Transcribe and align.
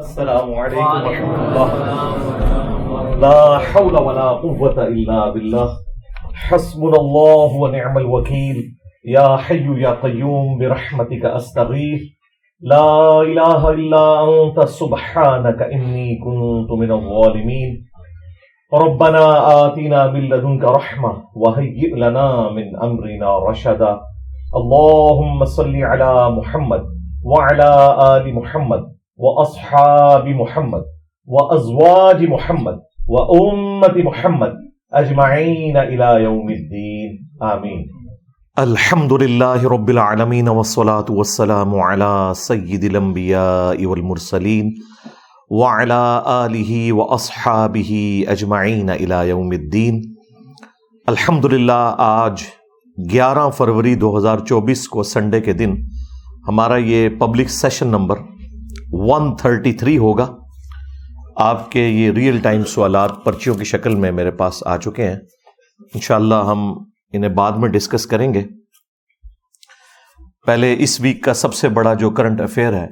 السلام 0.00 0.52
علیکم 0.58 1.06
ورحمۃ 1.06 1.40
اللہ 1.46 3.16
لا 3.22 3.56
حول 3.64 3.96
ولا 4.04 4.28
قوة 4.42 4.84
الا 4.84 5.24
باللہ 5.32 5.74
حسبنا 6.44 7.00
اللہ 7.00 7.56
ونعم 7.62 7.96
الوکیل 8.00 8.60
یا 9.14 9.24
حی 9.48 9.58
یا 9.80 9.92
قیوم 10.02 10.56
برحمتک 10.58 11.26
استغیث 11.32 12.06
لا 12.72 12.86
الہ 13.18 13.58
الا 13.72 14.00
انت 14.20 14.62
سبحانک 14.78 15.60
انی 15.68 16.06
کنت 16.22 16.72
من 16.84 16.96
الظالمین 16.96 17.76
ربنا 18.84 19.26
آتنا 19.50 20.06
من 20.16 20.28
لدنك 20.32 20.64
رحمة 20.78 21.12
وهيئ 21.44 21.92
لنا 22.06 22.26
من 22.56 22.72
أمرنا 22.88 23.36
رشدا. 23.50 23.92
اللهم 24.62 25.44
صل 25.58 25.76
على 25.92 26.10
محمد 26.40 26.90
وعلى 27.34 27.70
آل 28.08 28.34
محمد. 28.40 28.91
وأصحاب 29.24 30.28
محمد، 30.28 30.82
وأزواج 31.26 32.28
محمد، 32.28 32.80
وأمة 33.08 34.02
محمد 34.04 34.52
أجمعين 34.92 35.76
إلى 35.76 36.24
يوم 36.24 36.48
الدين. 36.48 37.12
آمين. 37.40 37.84
الحمد 38.56 39.12
لله 39.12 39.68
رب 39.68 39.90
العالمين 39.90 40.48
والصلاة 40.48 41.04
والسلام 41.08 41.74
على 41.74 42.32
سيد 42.36 42.84
الأنبياء 42.84 43.84
والمرسلين 43.84 44.72
وعلى 45.50 46.22
آله 46.26 46.92
وأصحابه 46.92 47.92
أجمعين 48.26 48.90
إلى 48.90 49.28
يوم 49.28 49.52
الدين. 49.52 50.02
الحمد 51.06 51.44
للہ 51.44 51.94
آج 51.98 52.42
گیارہ 53.12 53.48
فروری 53.48 53.94
دو 53.94 54.18
ہزار 54.18 54.38
چوبیس 54.38 54.88
کو 54.88 55.02
سنڈے 55.02 55.40
کے 55.40 55.52
دن 55.52 55.74
ہمارا 56.48 56.76
یہ 56.76 57.08
public 57.08 57.50
session 57.50 57.86
number 57.86 58.16
one 58.92 59.36
thirty 59.36 59.72
three 59.72 59.98
ہوگا۔ 59.98 60.36
آپ 61.36 61.72
کے 61.72 61.86
یہ 61.86 62.10
ریئل 62.10 62.38
ٹائم 62.38 62.64
سوالات 62.64 63.12
پرچیوں 63.24 63.54
کی 63.54 63.64
شکل 63.64 63.94
میں 63.94 64.12
میرے 64.12 64.30
پاس 64.30 64.62
آ 64.66 64.76
چکے 64.76 65.08
ہیں۔ 65.08 65.16
انشاءاللہ 65.94 66.34
ہم 66.34 66.72
انہیں 67.12 67.30
بعد 67.30 67.52
میں 67.52 67.68
ڈسکس 67.68 68.06
کریں 68.06 68.34
گے۔ 68.34 68.44
پہلے 70.46 70.76
اس 70.78 71.00
ویک 71.00 71.24
کا 71.24 71.34
سب 71.34 71.54
سے 71.54 71.68
بڑا 71.68 71.94
جو 71.94 72.10
کرنٹ 72.10 72.40
افیئر 72.40 72.72
ہے، 72.72 72.86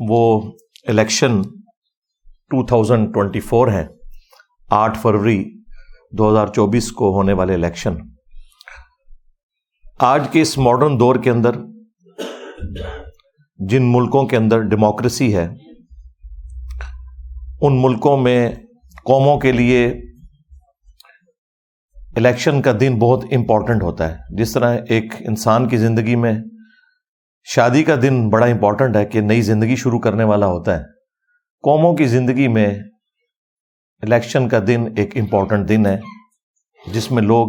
وہ 0.00 0.52
election 0.88 1.42
two 2.26 2.66
thousand 2.66 3.14
twenty 3.14 3.40
four 3.40 3.68
ہے۔ 3.68 3.86
آٹھ 4.70 4.98
فروری 4.98 5.44
دو 6.12 6.30
ہزار 6.30 6.46
چوبیس 6.46 6.92
کو 6.92 7.16
ہونے 7.16 7.32
والے 7.32 7.54
الیکشن 7.54 7.94
آج 9.98 10.28
کے 10.32 10.40
اس 10.40 10.58
ماڈرن 10.58 11.00
دور 11.00 11.16
کے 11.16 11.30
اندر 11.30 11.50
جن 13.58 13.92
ملکوں 13.92 14.26
کے 14.26 14.36
اندر 14.36 14.60
ڈیموکریسی 14.60 15.36
ہے، 15.36 15.48
ان 17.60 17.82
ملکوں 17.82 18.16
میں 18.16 18.50
قوموں 19.04 19.38
کے 19.38 19.52
لیے 19.52 19.86
الیکشن 22.16 22.62
کا 22.62 22.72
دن 22.80 22.98
بہت 22.98 23.24
امپورٹنٹ 23.30 23.82
ہوتا 23.82 24.10
ہے۔ 24.10 24.16
جس 24.36 24.52
طرح 24.52 24.78
ایک 24.88 25.14
انسان 25.20 25.68
کی 25.68 25.76
زندگی 25.76 26.16
میں 26.16 26.32
شادی 27.44 27.82
کا 27.84 27.94
دن 28.02 28.28
بڑا 28.28 28.46
امپورٹنٹ 28.46 28.96
ہے 28.96 29.04
کہ 29.04 29.20
نئی 29.20 29.42
زندگی 29.42 29.76
شروع 29.76 29.98
کرنے 29.98 30.24
والا 30.24 30.46
ہوتا 30.46 30.78
ہے۔ 30.78 30.84
قوموں 31.62 31.94
کی 31.94 32.04
زندگی 32.04 32.48
میں 32.48 32.70
الیکشن 34.02 34.48
کا 34.48 34.58
دن 34.66 34.84
ایک 34.96 35.16
امپورٹنٹ 35.16 35.68
دن 35.68 35.86
ہے، 35.86 36.00
جس 36.92 37.10
میں 37.10 37.22
لوگ 37.22 37.48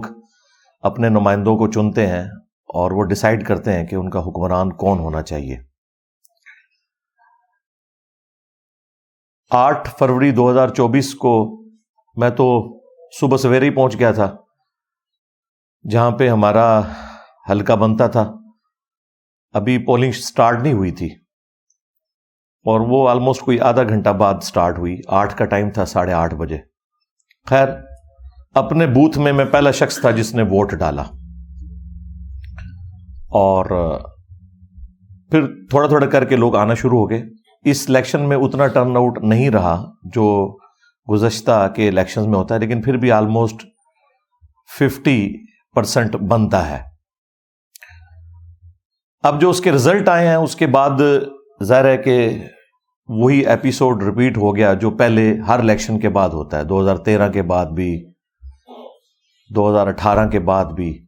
اپنے 0.82 1.10
نمائندوں 1.10 1.58
کو 1.58 1.72
چنتے 1.72 2.08
ہیں 2.08 2.24
اور 2.70 2.92
وہ 2.92 3.04
ڈسائڈ 3.04 3.46
کرتے 3.46 3.74
ہیں 3.74 3.86
کہ 3.86 3.96
ان 3.96 4.10
کا 4.10 4.20
حکمران 4.20 4.74
کون 4.74 5.00
ہونا 5.00 5.22
چاہیے۔ 5.22 5.69
آٹھ 9.50 9.90
فروری 10.00 10.32
دو 10.32 10.52
ہزار 10.52 10.70
چوبیس 10.70 11.16
کو 11.16 11.64
میں 12.16 12.30
تو 12.30 12.80
صبح 13.22 13.38
سویرے 13.38 13.66
ہی 13.66 13.70
پہنچ 13.70 14.00
گیا 14.00 14.12
تھا، 14.12 14.36
جہاں 15.90 16.12
پہ 16.12 16.30
ہمارا 16.30 16.82
ہلکا 17.50 17.76
بنتا 17.76 18.08
تھا۔ 18.08 18.34
ابھی 19.54 19.86
پولنگ 19.86 20.12
سٹارٹ 20.12 20.62
نہیں 20.62 20.74
ہوئی 20.74 20.92
تھی۔ 20.92 21.06
اور 22.66 22.80
وہ 22.80 23.10
آلموسٹ 23.10 23.42
کوئی 23.42 23.60
آدھا 23.60 23.84
گھنٹہ 23.84 24.10
بعد 24.10 24.34
سٹارٹ 24.44 24.80
ہوئی۔ 24.80 24.98
آٹھ 25.08 25.38
کا 25.38 25.46
ٹائم 25.46 25.70
تھا، 25.70 25.86
ساڑھے 25.86 26.14
آٹھ 26.14 26.36
بجے۔ 26.36 26.58
خیر، 27.46 27.68
اپنے 28.56 28.88
بوتھ 28.88 29.18
میں 29.18 29.34
میں 29.34 29.46
پہلا 29.46 29.72
شخص 29.72 30.00
تھا 30.02 30.12
جس 30.12 30.36
نے 30.36 30.42
ووٹ 30.42 30.72
ڈالا۔ 30.72 31.02
اور 33.30 33.66
پھر 35.32 35.68
تھوڑا 35.70 35.88
تھوڑا 35.88 36.08
کر 36.08 36.26
کے 36.26 36.36
لوگ 36.36 36.56
آنا 36.56 36.74
شروع 36.74 37.00
ہو 37.00 37.10
گئے۔ 37.10 37.39
اس 37.66 37.86
الیکشن 37.90 38.30
میں 38.30 38.38
اتنا 38.38 38.68
ٹرن 38.68 38.98
آؤٹ 38.98 39.20
نہیں 39.24 39.50
رہا 39.50 39.92
جو 40.04 40.58
گزشتہ 41.12 41.74
کے 41.76 41.88
الیکشن 41.88 42.32
میں 42.32 42.40
ہوتا 42.40 42.56
ہے، 42.56 42.60
لیکن 42.60 42.82
پھر 42.82 42.98
بھی 42.98 43.12
آلموسٹ 43.12 43.66
ففٹی 44.80 45.34
پرسنٹ 45.76 46.16
بنتا 46.16 46.70
ہے۔ 46.70 46.84
اب 49.24 49.42
جو 49.42 49.50
اس 49.50 49.62
کے 49.62 49.72
رزلٹ 49.72 50.10
آئے 50.10 50.28
ہیں، 50.28 50.36
اس 50.36 50.56
کے 50.56 50.68
بعد 50.68 50.90
ظاہر 51.64 51.86
ہے 51.86 51.98
کہ 51.98 52.46
وہی 53.08 53.46
ایپیسوڈ 53.46 54.04
رپیٹ 54.04 54.38
ہو 54.38 54.56
گیا 54.56 54.74
جو 54.74 54.92
پہلے 54.92 55.40
ہر 55.48 55.60
الیکشن 55.60 56.00
کے 56.00 56.10
بعد 56.10 56.30
ہوتا 56.30 56.58
ہے۔ 56.58 56.64
دو 56.64 56.82
ہزار 56.82 56.96
تیرہ 56.96 57.30
کے 57.30 57.42
بعد 57.42 57.66
بھی، 57.66 58.12
دو 59.56 59.70
ہزار 59.70 59.88
اٹھارہ 59.88 60.30
کے 60.30 60.40
بعد 60.40 60.66
بھی۔ 60.66 61.06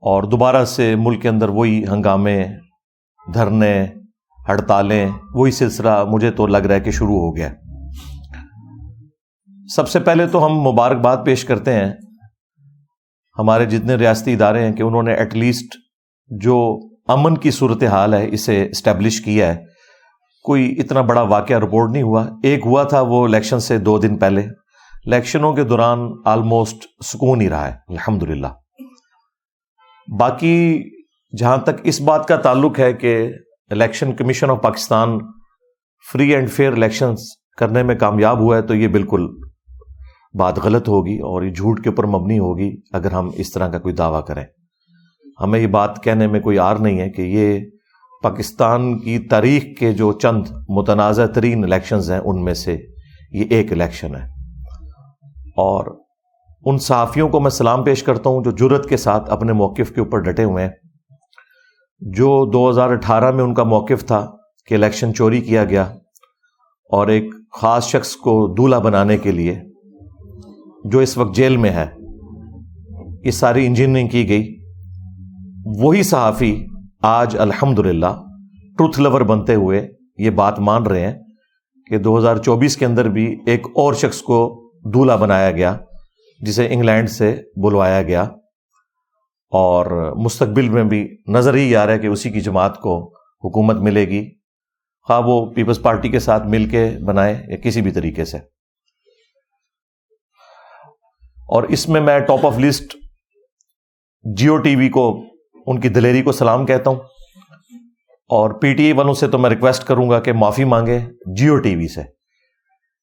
اور 0.00 0.22
دوبارہ 0.22 0.64
سے 0.64 0.94
ملک 0.96 1.22
کے 1.22 1.28
اندر 1.28 1.48
وہی 1.48 1.84
ہنگامے، 1.84 2.46
دھرنے 3.34 3.86
ہڑتالیں، 4.48 5.08
وہی 5.34 5.50
سلسلہ 5.50 6.04
مجھے 6.08 6.30
تو 6.30 6.46
لگ 6.46 6.58
رہا 6.58 6.74
ہے 6.74 6.80
کہ 6.80 6.90
شروع 6.90 7.20
ہو 7.20 7.36
گیا۔ 7.36 7.52
سب 9.76 9.88
سے 9.88 10.00
پہلے 10.00 10.26
تو 10.26 10.46
ہم 10.46 10.60
مبارکباد 10.60 11.16
پیش 11.24 11.44
کرتے 11.44 11.74
ہیں۔ 11.74 11.92
ہمارے 13.38 13.64
جتنے 13.64 13.94
ریاستی 13.94 14.32
ادارے 14.32 14.64
ہیں 14.64 14.72
کہ 14.72 14.82
انہوں 14.82 15.02
نے 15.02 15.14
ایٹ 15.14 15.34
لیسٹ 15.34 15.76
جو 16.26 16.80
امن 17.08 17.36
کی 17.36 17.50
صورت 17.50 17.84
حال 17.84 18.14
ہے 18.14 18.28
اسے 18.28 18.66
اسٹیبلش 18.70 19.20
کیا 19.20 19.54
ہے۔ 19.54 19.64
کوئی 20.44 20.74
اتنا 20.78 21.00
بڑا 21.00 21.22
واقعہ 21.22 21.58
رپورٹ 21.58 21.90
نہیں 21.90 22.02
ہوا۔ 22.02 22.26
ایک 22.42 22.66
ہوا 22.66 22.82
تھا 22.82 23.00
وہ 23.00 23.24
الیکشن 23.24 23.60
سے 23.60 23.78
دو 23.78 23.98
دن 23.98 24.16
پہلے۔ 24.16 24.40
الیکشنوں 25.06 25.52
کے 25.52 25.64
دوران 25.64 25.98
آلموسٹ 26.24 27.04
سکون 27.04 27.40
ہی 27.40 27.50
رہا 27.50 27.68
ہے۔ 27.68 27.76
الحمد 27.88 28.22
للہ 28.22 28.46
باقی 30.20 30.82
جہاں 31.38 31.56
تک 31.56 31.70
اس 31.82 32.00
بات 32.00 32.28
کا 32.28 32.36
تعلق 32.36 32.78
ہے 32.78 32.92
کہ 32.92 33.32
Election 33.72 34.12
Commission 34.12 34.50
of 34.50 34.62
Pakistan 34.62 35.18
free 36.12 36.34
and 36.34 36.50
fair 36.50 36.72
election 36.72 37.14
کرنے 37.58 37.82
میں 37.82 37.94
کامیاب 37.94 38.38
ہوا 38.38 38.56
ہے 38.56 38.62
تو 38.62 38.74
یہ 38.74 38.88
بالکل 38.88 39.28
بات 40.34 40.58
غلط 40.58 40.88
ہوگی 40.88 41.18
اور 41.18 41.42
یہ 41.42 41.50
جھوٹ 41.50 41.82
کے 41.82 41.88
اوپر 41.88 42.06
مبنی 42.06 42.38
ہوگی 42.38 42.76
اگر 42.92 43.12
ہم 43.12 43.30
اس 43.34 43.52
طرح 43.52 43.68
کا 43.68 43.78
کوئی 43.78 43.94
دعویٰ 43.94 44.24
کریں۔ 44.24 44.44
ہمیں 45.40 45.60
یہ 45.60 45.66
بات 45.66 46.02
کہنے 46.02 46.26
میں 46.26 46.40
کوئی 46.40 46.58
آر 46.58 46.76
نہیں 46.76 47.00
ہے 47.00 47.10
کہ 47.10 47.22
یہ 47.22 47.60
پاکستان 48.22 48.98
کی 48.98 49.18
تاریخ 49.18 49.64
کے 49.78 49.92
جو 49.92 50.12
چند 50.12 50.42
متنازع 50.68 51.26
ترین 51.26 51.64
الیکشنز 51.64 52.10
ہیں، 52.10 52.20
ان 52.24 52.44
میں 52.44 52.54
سے 52.54 52.78
یہ 53.30 53.44
ایک 53.50 53.72
الیکشن 53.72 54.14
ہے۔ 54.14 54.24
اور 55.56 56.00
ان 56.64 56.78
صحافیوں 56.78 57.28
کو 57.28 57.40
میں 57.40 57.50
سلام 57.50 57.84
پیش 57.84 58.02
کرتا 58.02 58.30
ہوں 58.30 58.42
جو 58.42 58.50
جرت 58.50 58.88
کے 58.88 58.96
ساتھ 58.96 59.30
اپنے 59.30 59.52
موقف 59.52 59.90
کے 59.94 60.00
اوپر 60.00 60.18
ڈٹے 60.18 60.44
ہوئے 60.44 60.64
ہیں۔ 60.64 60.72
جو 62.06 62.50
دو 62.50 62.70
ہزار 62.70 62.90
اٹھارہ 62.90 63.30
میں 63.30 63.44
ان 63.44 63.54
کا 63.54 63.64
موقف 63.64 64.06
تھا 64.06 64.26
کہ 64.66 64.74
الیکشن 64.74 65.14
چوری 65.14 65.40
کیا 65.40 65.64
گیا 65.64 65.82
اور 66.90 67.08
ایک 67.08 67.34
خاص 67.52 67.86
شخص 67.86 68.16
کو 68.16 68.54
دولہا 68.54 68.78
بنانے 68.78 69.18
کے 69.18 69.32
لیے، 69.32 69.54
جو 70.84 70.98
اس 70.98 71.18
وقت 71.18 71.36
جیل 71.36 71.56
میں 71.56 71.70
ہے، 71.70 71.86
یہ 73.24 73.30
ساری 73.30 73.66
انجینئرنگ 73.66 74.08
کی 74.08 74.28
گئی۔ 74.28 74.56
وہی 75.82 76.02
صحافی 76.02 76.66
آج 77.02 77.36
الحمد 77.38 77.78
للہ 77.78 78.14
ٹروتھ 78.78 79.00
لور 79.00 79.20
بنتے 79.20 79.54
ہوئے 79.54 79.88
یہ 80.18 80.30
بات 80.30 80.60
مان 80.60 80.82
رہے 80.82 81.06
ہیں 81.06 81.18
کہ 81.86 81.98
دو 81.98 82.18
ہزار 82.18 82.36
چوبیس 82.36 82.76
کے 82.76 82.86
اندر 82.86 83.08
بھی 83.08 83.36
ایک 83.46 83.66
اور 83.66 83.94
شخص 83.94 84.22
کو 84.22 84.70
دولہا 84.84 85.16
بنایا 85.16 85.50
گیا، 85.50 85.76
جسے 86.40 86.66
انگلینڈ 86.70 87.10
سے 87.10 87.36
بلوایا 87.56 88.02
گیا۔ 88.02 88.24
اور 89.52 90.12
مستقبل 90.16 90.68
میں 90.68 90.84
بھی 90.84 91.16
نظر 91.28 91.54
ہی 91.54 91.76
آ 91.76 91.86
رہا 91.86 91.92
ہے 91.92 91.98
کہ 91.98 92.06
اسی 92.06 92.30
کی 92.30 92.40
جماعت 92.40 92.80
کو 92.80 93.12
حکومت 93.16 93.76
ملے 93.76 94.08
گی۔ 94.08 94.30
خواہ 95.02 95.20
وہ 95.24 95.46
پیپلز 95.46 95.82
پارٹی 95.82 96.08
کے 96.08 96.18
ساتھ 96.18 96.46
مل 96.46 96.68
کے 96.68 96.90
بنائے 97.06 97.44
یا 97.48 97.56
کسی 97.56 97.80
بھی 97.80 97.90
طریقے 97.90 98.24
سے۔ 98.24 98.38
اور 101.48 101.62
اس 101.62 101.88
میں 101.88 102.00
میں 102.00 102.20
top 102.20 102.46
of 102.46 102.58
list 102.58 102.96
Geo 104.36 104.56
T 104.56 104.76
V 104.76 104.88
کو، 104.88 105.24
ان 105.66 105.80
کی 105.80 105.88
دلیری 105.88 106.22
کو 106.22 106.32
سلام 106.32 106.66
کہتا 106.66 106.90
ہوں۔ 106.90 107.00
اور 108.28 108.50
پی 108.50 108.74
ٹی 108.74 108.82
اے 108.82 108.92
والوں 108.92 109.14
سے 109.14 109.28
تو 109.28 109.38
میں 109.38 109.50
ریکویسٹ 109.50 109.84
کروں 109.84 110.10
گا 110.10 110.20
کہ 110.20 110.32
معافی 110.32 110.64
مانگے 110.64 110.98
جیو 111.26 111.56
ٹی 111.56 111.76
وی 111.76 111.88
سے۔ 111.88 112.02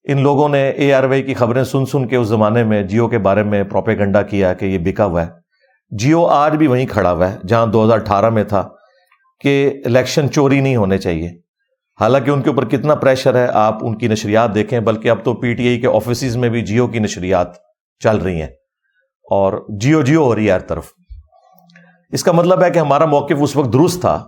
ان 0.03 0.21
لوگوں 0.21 0.49
نے 0.49 0.69
اے 0.69 0.93
آر 0.93 1.03
وائی 1.03 1.23
کی 1.23 1.33
خبریں 1.33 1.63
سن 1.63 1.85
سن 1.85 2.07
کے 2.07 2.15
اس 2.15 2.27
زمانے 2.27 2.63
میں 2.63 2.83
جیو 2.83 3.07
کے 3.07 3.17
بارے 3.17 3.43
میں 3.43 3.63
پروپیگنڈا 3.63 4.21
کیا 4.21 4.53
کہ 4.53 4.65
یہ 4.65 4.77
بکا 4.77 5.05
ہوا 5.05 5.27
ہے۔ 5.27 5.38
جیو 5.91 6.25
آج 6.25 6.55
بھی 6.55 6.67
وہیں 6.67 6.85
کھڑا 6.85 7.11
ہوا 7.11 7.31
ہے، 7.31 7.37
جہاں 7.47 7.67
دو 7.67 7.85
ہزار 7.85 7.97
اٹھارہ 7.97 8.29
میں 8.29 8.43
تھا 8.43 8.69
کہ 9.39 9.81
الیکشن 9.85 10.31
چوری 10.31 10.59
نہیں 10.59 10.75
ہونے 10.75 10.97
چاہیے۔ 10.97 11.29
حالانکہ 12.01 12.31
ان 12.31 12.41
کے 12.41 12.49
اوپر 12.49 12.65
کتنا 12.65 12.95
پریشر 12.95 13.35
ہے، 13.35 13.47
آپ 13.53 13.77
ان 13.81 13.97
کی 13.97 14.07
نشریات 14.07 14.55
دیکھیں، 14.55 14.79
بلکہ 14.79 15.09
اب 15.09 15.23
تو 15.23 15.33
پی 15.33 15.53
ٹی 15.53 15.67
آئی 15.67 15.81
کے 15.81 15.87
آفیسز 15.87 16.37
میں 16.37 16.49
بھی 16.49 16.61
جیو 16.61 16.87
کی 16.87 16.99
نشریات 16.99 17.47
چل 17.99 18.17
رہی 18.17 18.39
ہیں۔ 18.39 18.47
اور 19.31 19.65
جیو 19.79 20.01
جیو 20.01 20.23
ہو 20.23 20.35
رہی 20.35 20.47
ہے 20.47 20.51
ہر 20.51 20.59
طرف۔ 20.59 20.87
اس 22.09 22.23
کا 22.23 22.31
مطلب 22.31 22.63
ہے 22.63 22.69
کہ 22.69 22.79
ہمارا 22.79 23.05
موقف 23.05 23.35
اس 23.41 23.55
وقت 23.55 23.73
درست 23.73 24.01
تھا 24.01 24.25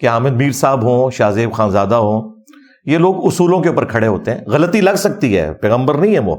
کہ 0.00 0.08
حامد 0.08 0.30
میر 0.30 0.52
صاحب 0.52 0.82
ہوں، 0.82 1.10
شاہ 1.10 1.30
زیب 1.30 1.52
خانزادہ 1.52 1.94
ہوں۔ 1.94 2.42
یہ 2.84 2.98
لوگ 2.98 3.26
اصولوں 3.26 3.60
کے 3.60 3.68
اوپر 3.68 3.84
کھڑے 3.84 4.06
ہوتے 4.06 4.34
ہیں۔ 4.34 4.44
غلطی 4.46 4.80
لگ 4.80 4.96
سکتی 4.96 5.38
ہے، 5.38 5.54
پیغمبر 5.54 5.94
نہیں 5.94 6.14
ہے 6.14 6.18
وہ، 6.18 6.36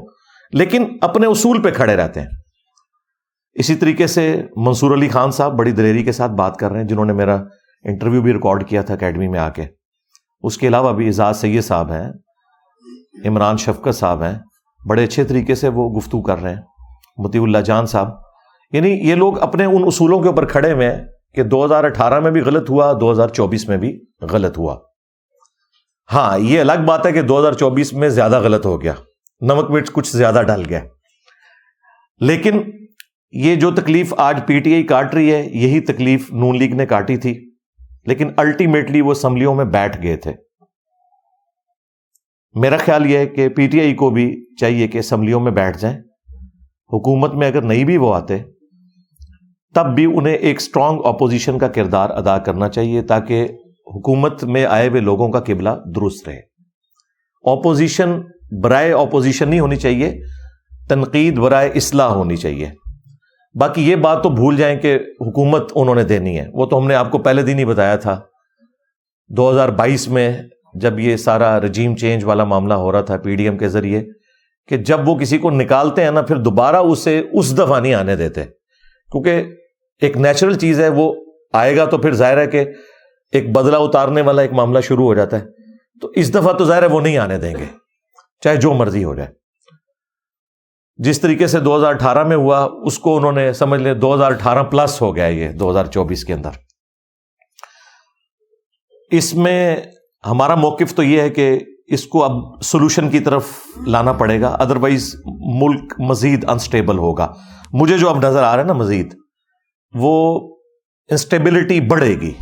لیکن 0.52 0.84
اپنے 1.00 1.26
اصول 1.26 1.62
پہ 1.62 1.70
کھڑے 1.70 1.96
رہتے 1.96 2.20
ہیں۔ 2.20 2.28
اسی 3.54 3.74
طریقے 3.74 4.06
سے 4.06 4.42
منصور 4.56 4.96
علی 4.96 5.08
خان 5.08 5.30
صاحب 5.30 5.58
بڑی 5.58 5.72
دلیری 5.72 6.02
کے 6.02 6.12
ساتھ 6.12 6.32
بات 6.32 6.56
کر 6.56 6.70
رہے 6.70 6.80
ہیں، 6.80 6.88
جنہوں 6.88 7.04
نے 7.04 7.12
میرا 7.12 7.34
انٹرویو 7.84 8.22
بھی 8.22 8.32
ریکارڈ 8.32 8.68
کیا 8.68 8.82
تھا 8.82 8.94
اکیڈمی 8.94 9.28
میں 9.28 9.38
آ 9.38 9.48
کے 9.48 9.64
اس 10.42 10.58
کے 10.58 10.68
علاوہ 10.68 10.92
بھی 10.92 11.06
اعزاز 11.06 11.40
سید 11.40 11.64
صاحب 11.64 11.92
ہیں، 11.92 12.10
عمران 13.28 13.56
شفقت 13.56 13.94
صاحب 13.94 14.22
ہیں، 14.22 14.38
بڑے 14.88 15.04
اچھے 15.04 15.24
طریقے 15.24 15.54
سے 15.54 15.68
وہ 15.68 15.90
گفتگو 15.90 16.22
کر 16.22 16.42
رہے 16.42 16.54
ہیں۔ 16.54 16.62
متی 17.18 17.38
اللہ 17.38 17.58
جان 17.58 17.86
صاحب 17.86 18.08
یعنی 18.72 18.90
یہ 18.90 19.14
لوگ 19.14 19.38
اپنے 19.38 19.64
ان 19.64 19.82
اصولوں 19.86 20.20
کے 20.20 20.28
اوپر 20.28 20.44
کھڑے 20.44 20.72
ہوئے 20.72 20.94
ہیں 20.94 21.04
کہ 21.34 21.42
دو 21.42 21.64
ہزار 21.64 21.84
اٹھارہ 21.84 22.20
میں 22.20 22.30
بھی 22.30 22.40
غلط 22.40 22.70
ہوا، 22.70 22.92
دو 23.00 23.12
ہزار 23.12 23.28
چوبیس 23.28 23.68
میں 23.68 23.76
بھی 23.76 24.00
غلط 24.32 24.58
ہوا۔ 24.58 24.76
ہاں 26.12 26.38
یہ 26.38 26.60
الگ 26.60 26.84
بات 26.86 27.06
ہے 27.06 27.12
کہ 27.12 27.22
دو 27.22 27.40
ہزار 27.40 27.52
چوبیس 27.52 27.92
میں 27.92 28.08
زیادہ 28.08 28.40
غلط 28.40 28.66
ہو 28.66 28.82
گیا، 28.82 28.92
نمک 29.40 29.70
مرچ 29.70 29.92
کچھ 29.92 30.16
زیادہ 30.16 30.42
ڈل 30.46 30.62
گیا۔ 30.68 30.80
لیکن 32.20 32.62
یہ 33.34 33.54
جو 33.54 33.70
تکلیف 33.70 34.14
آج 34.16 34.40
پی 34.46 34.60
ٹی 34.60 34.74
آئی 34.74 34.82
کاٹ 34.82 35.14
رہی 35.14 35.32
ہے، 35.32 35.48
یہی 35.52 35.80
تکلیف 35.80 36.32
نون 36.32 36.58
لیگ 36.58 36.74
نے 36.74 36.86
کاٹی 36.86 37.16
تھی۔ 37.16 37.50
لیکن 38.06 38.30
الٹیمیٹلی 38.36 39.00
وہ 39.00 39.10
اسمبلیوں 39.10 39.54
میں 39.54 39.64
بیٹھ 39.64 40.02
گئے 40.02 40.16
تھے۔ 40.16 40.32
میرا 42.54 42.76
خیال 42.76 43.10
یہ 43.10 43.18
ہے 43.18 43.26
کہ 43.26 43.48
پی 43.48 43.66
ٹی 43.68 43.80
آئی 43.80 43.94
کو 43.94 44.10
بھی 44.10 44.44
چاہیے 44.60 44.88
کہ 44.88 44.98
اسمبلیوں 44.98 45.40
میں 45.40 45.52
بیٹھ 45.52 45.78
جائیں۔ 45.78 45.98
حکومت 46.92 47.34
میں 47.34 47.46
اگر 47.46 47.62
نہیں 47.62 47.84
بھی 47.84 47.96
وہ 47.96 48.14
آتے، 48.14 48.38
تب 49.74 49.94
بھی 49.94 50.04
انہیں 50.04 50.34
ایک 50.34 50.56
اسٹرانگ 50.56 50.98
اپوزیشن 51.04 51.58
کا 51.58 51.68
کردار 51.68 52.10
ادا 52.10 52.38
کرنا 52.38 52.68
چاہیے 52.68 53.02
تاکہ 53.02 53.48
حکومت 53.94 54.44
میں 54.44 54.64
آئے 54.64 54.88
ہوئے 54.88 55.00
لوگوں 55.00 55.28
کا 55.28 55.40
قبلہ 55.40 55.70
درست 55.94 56.28
رہے۔ 56.28 56.40
اپوزیشن 57.42 58.12
برائے 58.62 58.92
اپوزیشن 58.92 59.48
نہیں 59.48 59.60
ہونی 59.60 59.76
چاہیے، 59.76 60.20
تنقید 60.88 61.38
برائے 61.38 61.70
اصلاح 61.74 62.08
ہونی 62.08 62.36
چاہیے۔ 62.36 62.83
باقی 63.54 63.90
یہ 63.90 63.96
بات 63.96 64.22
تو 64.22 64.28
بھول 64.28 64.56
جائیں 64.56 64.78
کہ 64.78 64.98
حکومت 65.20 65.72
انہوں 65.74 65.94
نے 65.94 66.04
دینی 66.04 66.40
ہے۔ 66.40 66.46
وہ 66.52 66.66
تو 66.66 66.78
ہم 66.78 66.86
نے 66.86 66.94
آپ 66.94 67.10
کو 67.10 67.18
پہلے 67.18 67.42
دن 67.42 67.58
ہی 67.58 67.64
بتایا 67.64 67.96
تھا۔ 67.96 68.20
دو 69.28 69.50
ہزار 69.50 69.68
بائیس 69.68 70.08
میں 70.08 70.38
جب 70.74 70.98
یہ 70.98 71.16
سارا 71.16 71.60
رجیم 71.60 71.96
چینج 71.96 72.24
والا 72.24 72.44
معاملہ 72.44 72.74
ہو 72.74 72.92
رہا 72.92 73.00
تھا 73.00 73.16
پی 73.16 73.36
ڈی 73.36 73.44
ایم 73.44 73.58
کے 73.58 73.68
ذریعے 73.68 74.02
کہ 74.68 74.76
جب 74.76 75.08
وہ 75.08 75.14
کسی 75.14 75.38
کو 75.38 75.50
نکالتے 75.50 76.04
ہیں 76.04 76.10
نا، 76.10 76.22
پھر 76.22 76.36
دوبارہ 76.36 76.76
اسے 76.76 77.22
اس 77.32 77.58
دفعہ 77.58 77.80
نہیں 77.80 77.94
آنے 77.94 78.16
دیتے۔ 78.16 78.44
کیونکہ 79.12 79.44
ایک 80.00 80.16
نیچرل 80.16 80.54
چیز 80.54 80.80
ہے، 80.80 80.88
وہ 80.88 81.14
آئے 81.52 81.76
گا 81.76 81.84
تو 81.84 81.98
پھر 81.98 82.12
ظاہر 82.12 82.38
ہے 82.38 82.46
کہ 82.46 82.64
ایک 83.32 83.52
بدلا 83.52 83.76
اتارنے 83.76 84.20
والا 84.20 84.42
ایک 84.42 84.52
معاملہ 84.52 84.80
شروع 84.80 85.04
ہو 85.04 85.14
جاتا 85.14 85.40
ہے۔ 85.40 85.44
تو 86.00 86.10
اس 86.14 86.34
دفعہ 86.34 86.52
تو 86.52 86.64
ظاہر 86.64 86.82
ہے 86.82 86.88
وہ 86.88 87.00
نہیں 87.00 87.18
آنے 87.18 87.38
دیں 87.38 87.54
گے، 87.58 87.64
چاہے 88.40 88.56
جو 88.56 88.74
مرضی 88.74 89.04
ہو 89.04 89.14
جائے۔ 89.14 89.43
جس 90.98 91.20
طریقے 91.20 91.46
سے 91.46 91.60
دو 91.60 91.76
ہزار 91.76 91.94
اٹھارہ 91.94 92.22
میں 92.24 92.36
ہوا، 92.36 92.58
اس 92.84 92.98
کو 92.98 93.16
انہوں 93.16 93.32
نے 93.32 93.52
سمجھ 93.52 93.80
لیں 93.82 93.94
دو 93.94 94.14
ہزار 94.14 94.32
اٹھارہ 94.32 94.62
پلس 94.62 95.00
ہو 95.02 95.14
گیا 95.16 95.26
یہ 95.26 95.52
دو 95.52 95.70
ہزار 95.70 95.86
چوبیس 95.86 96.24
کے 96.24 96.34
اندر۔ 96.34 96.50
اس 99.10 99.32
میں 99.34 99.76
ہمارا 100.24 100.54
موقف 100.54 100.94
تو 100.94 101.02
یہ 101.02 101.20
ہے 101.20 101.30
کہ 101.30 101.58
اس 101.86 102.06
کو 102.06 102.22
اب 102.24 102.62
سولوشن 102.64 103.08
کی 103.10 103.20
طرف 103.20 103.50
لانا 103.86 104.12
پڑے 104.12 104.40
گا 104.40 104.48
ادروائز 104.60 105.14
ملک 105.60 105.92
مزید 106.00 106.48
انسٹیبل 106.48 106.98
ہوگا۔ 106.98 107.32
مجھے 107.72 107.98
جو 107.98 108.08
اب 108.10 108.18
نظر 108.18 108.42
آ 108.42 108.54
رہا 108.54 108.62
ہے 108.62 108.66
نا 108.66 108.72
مزید، 108.72 109.14
وہ 109.94 110.14
انسٹیبلٹی 111.10 111.80
بڑھے 111.80 112.14
گی۔ 112.20 112.32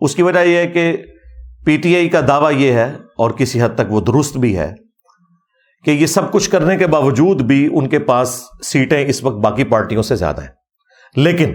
اس 0.00 0.14
کی 0.14 0.22
وجہ 0.22 0.38
یہ 0.38 0.56
ہے 0.56 0.66
کہ 0.66 0.96
پی 1.66 1.76
ٹی 1.76 1.94
آئی 1.96 2.08
کا 2.08 2.20
دعویٰ 2.28 2.52
یہ 2.52 2.72
ہے، 2.72 2.90
اور 3.18 3.30
کسی 3.30 3.62
حد 3.62 3.76
تک 3.76 3.92
وہ 3.92 4.00
درست 4.02 4.36
بھی 4.36 4.56
ہے 4.58 4.72
کہ 5.84 5.90
یہ 5.90 6.06
سب 6.06 6.32
کچھ 6.32 6.50
کرنے 6.50 6.76
کے 6.76 6.86
باوجود 6.86 7.42
بھی 7.42 7.68
ان 7.72 7.88
کے 7.88 7.98
پاس 7.98 8.42
سیٹیں 8.62 9.06
اس 9.06 9.24
وقت 9.24 9.36
باقی 9.36 9.64
پارٹیوں 9.64 10.02
سے 10.02 10.16
زیادہ 10.16 10.40
ہیں۔ 10.40 10.48
لیکن 11.16 11.54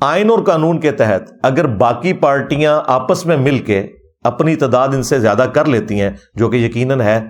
آئین 0.00 0.30
اور 0.30 0.38
قانون 0.38 0.80
کے 0.80 0.92
تحت 0.92 1.22
اگر 1.42 1.66
باقی 1.66 2.12
پارٹیاں 2.12 2.82
آپس 2.86 3.26
میں 3.26 3.36
مل 3.36 3.58
کے 3.58 3.86
اپنی 4.24 4.56
تعداد 4.56 4.88
ان 4.88 5.02
سے 5.02 5.20
زیادہ 5.20 5.46
کر 5.54 5.64
لیتی 5.64 6.00
ہیں، 6.00 6.10
جو 6.34 6.48
کہ 6.48 6.56
یقیناً 6.56 7.00
ہے، 7.00 7.20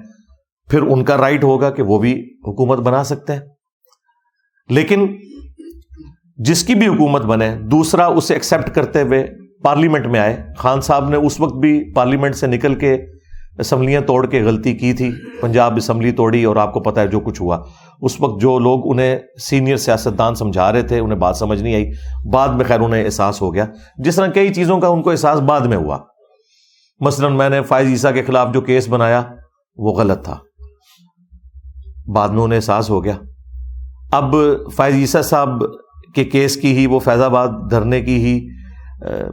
پھر 0.70 0.82
ان 0.82 1.05
کا 1.05 1.17
رائٹ 1.17 1.44
ہوگا 1.44 1.70
کہ 1.70 1.82
وہ 1.82 1.99
بھی 1.99 2.35
حکومت 2.47 2.79
بنا 2.79 3.05
سکتے 3.05 3.32
ہیں۔ 3.32 3.40
لیکن 4.70 5.06
جس 6.37 6.64
کی 6.64 6.75
بھی 6.75 6.87
حکومت 6.87 7.23
بنے، 7.23 7.56
دوسرا 7.61 8.06
اسے 8.06 8.35
ایکسپٹ 8.35 8.70
کرتے 8.70 9.02
ہوئے 9.02 9.26
پارلیمنٹ 9.62 10.06
میں 10.06 10.20
آئے۔ 10.20 10.43
خان 10.58 10.81
صاحب 10.81 11.08
نے 11.08 11.17
اس 11.17 11.40
وقت 11.40 11.55
بھی 11.55 11.94
پارلیمنٹ 11.94 12.35
سے 12.35 12.47
نکل 12.47 12.75
کے 12.75 13.06
اسمبلیاں 13.58 14.00
توڑ 14.00 14.26
کے 14.26 14.42
غلطی 14.42 14.74
کی 14.74 14.92
تھی، 14.92 15.10
پنجاب 15.40 15.76
اسمبلی 15.76 16.12
توڑی 16.12 16.44
اور 16.44 16.56
آپ 16.56 16.72
کو 16.72 16.80
پتا 16.80 17.00
ہے 17.00 17.06
جو 17.06 17.20
کچھ 17.20 17.42
ہوا۔ 17.42 17.58
اس 18.00 18.20
وقت 18.20 18.40
جو 18.40 18.58
لوگ 18.58 18.92
انہیں 18.92 19.18
سینئر 19.40 19.76
سیاستدان 19.76 20.34
سمجھا 20.34 20.72
رہے 20.72 20.82
تھے، 20.82 20.98
انہیں 20.98 21.18
بات 21.18 21.36
سمجھ 21.36 21.62
نہیں 21.62 21.74
آئی۔ 21.74 21.90
بعد 22.32 22.48
میں 22.48 22.64
خیر 22.64 22.80
انہیں 22.80 23.04
احساس 23.04 23.42
ہو 23.42 23.54
گیا۔ 23.54 23.64
جس 23.98 24.16
طرح 24.16 24.26
کئی 24.26 24.54
چیزوں 24.54 24.80
کا 24.80 24.88
ان 24.88 25.02
کو 25.02 25.10
احساس 25.10 25.40
بعد 25.40 25.60
میں 25.60 25.76
ہوا۔ 25.76 25.98
مثلا 27.00 27.28
میں 27.28 27.50
نے 27.50 27.62
فائز 27.62 27.88
عیسیٰ 27.88 28.14
کے 28.14 28.22
خلاف 28.22 28.54
جو 28.54 28.60
کیس 28.60 28.88
بنایا، 28.88 29.22
وہ 29.76 29.92
غلط 29.92 30.24
تھا۔ 30.24 30.38
بعد 32.14 32.28
میں 32.28 32.42
انہیں 32.42 32.56
احساس 32.56 32.90
ہو 32.90 33.04
گیا۔ 33.04 33.14
اب 34.12 34.34
فائز 34.76 34.94
عیسیٰ 34.94 35.22
صاحب 35.22 35.48
کے 36.14 36.24
کیس 36.24 36.56
کی 36.56 36.76
ہی، 36.76 36.86
وہ 36.86 36.98
فیض 36.98 37.22
آباد 37.22 37.48
دھرنے 37.70 38.00
کی 38.00 38.24
ہی 38.24 38.48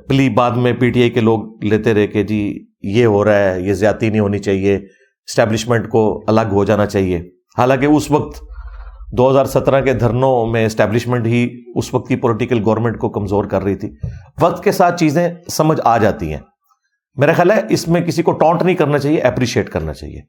پلی 0.08 0.30
بعد 0.30 0.52
میں 0.52 0.74
پی 0.74 0.90
ٹی 0.90 1.02
آئی 1.02 1.10
کے 1.10 1.20
لوگ 1.20 1.64
لیتے 1.64 1.94
رہے 1.94 2.08
کہ 2.08 2.24
جی 2.24 2.71
یہ 2.84 3.06
ہو 3.06 3.26
رہا 3.26 3.40
ہے، 3.40 3.62
یہ 3.62 3.74
زیادتی 3.74 4.10
نہیں 4.10 4.20
ہونی 4.20 4.40
چاہیے 4.40 4.76
اسٹیبلشمنٹ 5.28 5.90
کو 5.90 6.24
الگ 6.28 6.42
ہو 6.52 6.64
جانا 6.64 6.86
چاہیے۔ 6.86 7.18
حالانکہ 7.58 7.86
اس 7.86 8.12
وقت 8.12 8.42
دو 9.18 9.32
ہزار 9.32 9.46
سترہ 9.46 9.82
کے 9.82 9.94
دھرنوں 9.94 10.46
میں 10.46 10.66
اسٹیبلشمنٹ 10.66 11.28
ہی 11.28 11.50
اس 11.76 11.94
وقت 11.94 12.08
کی 12.08 12.16
پولیٹیکل 12.16 12.62
گورنمنٹ 12.66 13.00
کو 13.00 13.10
کمزور 13.10 13.46
کر 13.46 13.64
رہی 13.64 13.76
تھی۔ 13.76 13.90
وقت 14.42 14.64
کے 14.64 14.72
ساتھ 14.72 15.00
چیزیں 15.00 15.30
سمجھ 15.50 15.82
آ 15.84 15.98
جاتی 15.98 16.32
ہیں۔ 16.32 16.40
میرا 17.16 17.34
خیال 17.34 17.52
ہے 17.52 17.62
اس 17.70 17.88
میں 17.88 18.02
کسی 18.02 18.24
کو 18.24 18.32
ٹونٹ 18.32 18.62
نہیں 18.62 18.76
کرنا 18.76 18.98
چاہیے 18.98 19.20
اپریشیٹ 19.20 19.70
کرنا 19.70 19.94
چاہیے۔ 19.94 20.20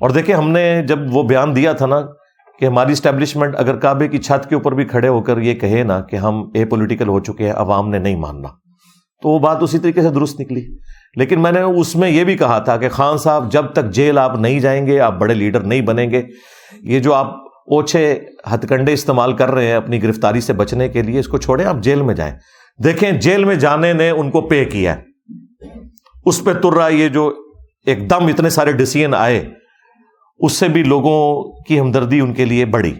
اور 0.00 0.10
دیکھیں، 0.10 0.34
ہم 0.34 0.50
نے 0.50 0.82
جب 0.88 0.98
وہ 1.10 1.22
بیان 1.22 1.56
دیا 1.56 1.72
تھا 1.72 1.86
نا 1.86 2.00
کہ 2.60 2.64
ہماری 2.64 2.92
اسٹیبلشمنٹ 2.92 3.54
اگر 3.56 3.76
کعبے 3.76 4.08
کی 4.08 4.18
چھت 4.18 4.48
کے 4.48 4.54
اوپر 4.54 4.72
بھی 4.72 4.84
کھڑے 4.84 5.08
ہو 5.08 5.22
کر 5.22 5.38
یہ 5.38 5.54
کہے 5.54 5.82
نا 5.82 6.00
کہ 6.00 6.16
ہم 6.16 6.50
اے 6.54 6.64
پولیٹیکل 6.64 7.08
ہو 7.08 7.20
چکے 7.20 7.44
ہیں، 7.44 7.52
عوام 7.52 7.88
نے 7.88 7.98
نہیں 7.98 8.16
ماننا۔ 8.16 8.48
تو 9.22 9.28
وہ 9.28 9.38
بات 9.38 9.62
اسی 9.62 9.78
طریقے 9.78 10.02
سے 10.02 10.10
درست 10.10 10.40
نکلی۔ 10.40 10.66
لیکن 11.16 11.42
میں 11.42 11.52
نے 11.52 11.60
اس 11.60 11.96
میں 11.96 12.10
یہ 12.10 12.24
بھی 12.24 12.36
کہا 12.36 12.58
تھا 12.58 12.76
کہ 12.76 12.88
خان 12.88 13.18
صاحب 13.18 13.52
جب 13.52 13.66
تک 13.72 13.90
جیل 13.90 14.18
آپ 14.18 14.38
نہیں 14.38 14.60
جائیں 14.60 14.86
گے، 14.86 15.00
آپ 15.00 15.14
بڑے 15.14 15.34
لیڈر 15.34 15.60
نہیں 15.60 15.80
بنیں 15.80 16.10
گے۔ 16.10 16.22
یہ 16.80 17.00
جو 17.00 17.14
آپ 17.14 17.26
اوچھے 17.66 18.20
ہتھ 18.54 18.66
کنڈے 18.66 18.92
استعمال 18.92 19.32
کر 19.32 19.50
رہے 19.50 19.66
ہیں 19.66 19.74
اپنی 19.74 20.02
گرفتاری 20.02 20.40
سے 20.40 20.52
بچنے 20.52 20.88
کے 20.88 21.02
لیے، 21.02 21.20
اس 21.20 21.28
کو 21.28 21.38
چھوڑیں، 21.38 21.64
آپ 21.64 21.76
جیل 21.76 22.02
میں 22.02 22.14
جائیں۔ 22.14 22.34
دیکھیں، 22.84 23.12
جیل 23.12 23.44
میں 23.44 23.54
جانے 23.54 23.92
نے 23.92 24.10
ان 24.10 24.30
کو 24.30 24.40
پے 24.40 24.64
کیا 24.64 24.96
اس 26.24 26.44
پہ 26.44 26.52
تر 26.52 26.72
رہا 26.72 26.88
یہ 26.88 27.08
جو 27.08 27.32
ایک 27.86 28.10
دم 28.10 28.26
اتنے 28.26 28.50
سارے 28.50 28.72
ڈسیزن 28.72 29.14
آئے، 29.14 29.48
اس 30.38 30.52
سے 30.52 30.68
بھی 30.68 30.82
لوگوں 30.82 31.42
کی 31.62 31.80
ہمدردی 31.80 32.20
ان 32.20 32.34
کے 32.34 32.44
لیے 32.44 32.64
بڑی 32.64 32.94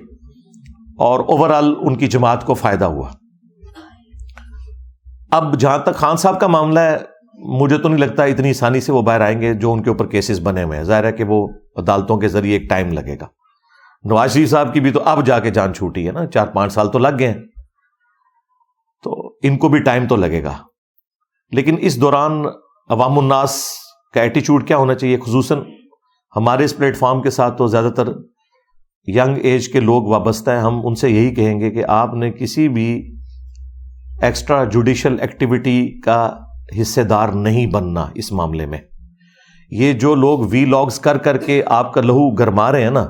اور 0.98 1.20
اوور 1.20 1.50
آل 1.50 1.74
ان 1.80 1.96
کی 1.96 2.06
جماعت 2.06 2.44
کو 2.44 2.54
فائدہ 2.54 2.84
ہوا۔ 2.84 3.08
اب 5.30 5.60
جہاں 5.60 5.78
تک 5.78 5.94
خان 5.94 6.16
صاحب 6.16 6.40
کا 6.40 6.46
معاملہ 6.46 6.80
ہے 6.80 6.96
مجھے 7.38 7.78
تو 7.78 7.88
نہیں 7.88 7.98
لگتا 7.98 8.24
اتنی 8.24 8.50
آسانی 8.50 8.80
سے 8.80 8.92
وہ 8.92 9.02
باہر 9.02 9.20
آئیں 9.20 9.40
گے 9.40 9.54
جو 9.54 9.72
ان 9.72 9.82
کے 9.82 9.90
اوپر 9.90 10.06
کیسز 10.06 10.40
بنے 10.40 10.62
ہوئے 10.62 10.78
ہیں۔ 10.78 10.84
ظاہر 10.84 11.04
ہے 11.04 11.12
کہ 11.12 11.24
وہ 11.24 11.48
عدالتوں 11.76 12.16
کے 12.16 12.28
ذریعے 12.28 12.58
ایک 12.58 12.68
ٹائم 12.68 12.92
لگے 12.92 13.16
گا۔ 13.20 13.26
نواز 14.04 14.34
شریف 14.34 14.50
صاحب 14.50 14.74
کی 14.74 14.80
بھی 14.80 14.90
تو 14.90 15.02
اب 15.04 15.26
جا 15.26 15.38
کے 15.38 15.50
جان 15.50 15.74
چھوٹی 15.74 16.06
ہے 16.06 16.12
نا، 16.12 16.26
چار 16.26 16.46
پانچ 16.46 16.72
سال 16.72 16.90
تو 16.90 16.98
لگ 16.98 17.08
گئے 17.18 17.28
ہیں۔ 17.28 17.40
تو 19.02 19.36
ان 19.42 19.56
کو 19.56 19.68
بھی 19.68 19.82
ٹائم 19.82 20.06
تو 20.06 20.16
لگے 20.16 20.44
گا۔ 20.44 20.52
لیکن 21.52 21.76
اس 21.80 22.00
دوران 22.00 22.46
عوام 22.88 23.18
الناس 23.18 23.64
کا 24.14 24.20
ایٹیچیوڈ 24.22 24.68
کیا 24.68 24.76
ہونا 24.76 24.94
چاہیے؟ 24.94 25.18
خصوصاً 25.18 25.58
ہمارے 26.36 26.64
اس 26.64 26.76
پلیٹ 26.76 26.96
فارم 26.96 27.22
کے 27.22 27.30
ساتھ 27.30 27.58
تو 27.58 27.66
زیادہ 27.66 27.90
تر 27.96 28.08
ینگ 29.08 29.38
ایج 29.42 29.68
کے 29.68 29.80
لوگ 29.80 30.02
وابستہ 30.02 30.50
ہیں۔ 30.50 30.60
ہم 30.60 30.80
ان 30.84 30.94
سے 30.94 31.10
یہی 31.10 31.34
کہیں 31.34 31.60
گے 31.60 31.70
کہ 31.70 31.84
آپ 31.84 32.14
نے 32.14 32.32
کسی 32.32 32.68
بھی 32.68 33.16
ایکسٹرا 34.22 34.64
جوڈیشل 34.64 35.20
ایکٹیویٹی 35.20 36.00
کا 36.00 36.38
حصے 36.80 37.02
دار 37.02 37.28
نہیں 37.28 37.66
بننا 37.66 38.06
اس 38.14 38.32
معاملے 38.32 38.66
میں۔ 38.66 38.78
یہ 39.70 39.92
جو 39.92 40.14
لوگ 40.14 40.38
وی 40.38 40.64
لاگس 40.64 41.00
کر 41.00 41.18
کر 41.18 41.36
کے 41.36 41.62
آپ 41.66 41.92
کا 41.92 42.00
لہو 42.00 42.30
گرما 42.30 42.72
رہے 42.72 42.82
ہیں 42.82 42.90
نا 42.90 43.06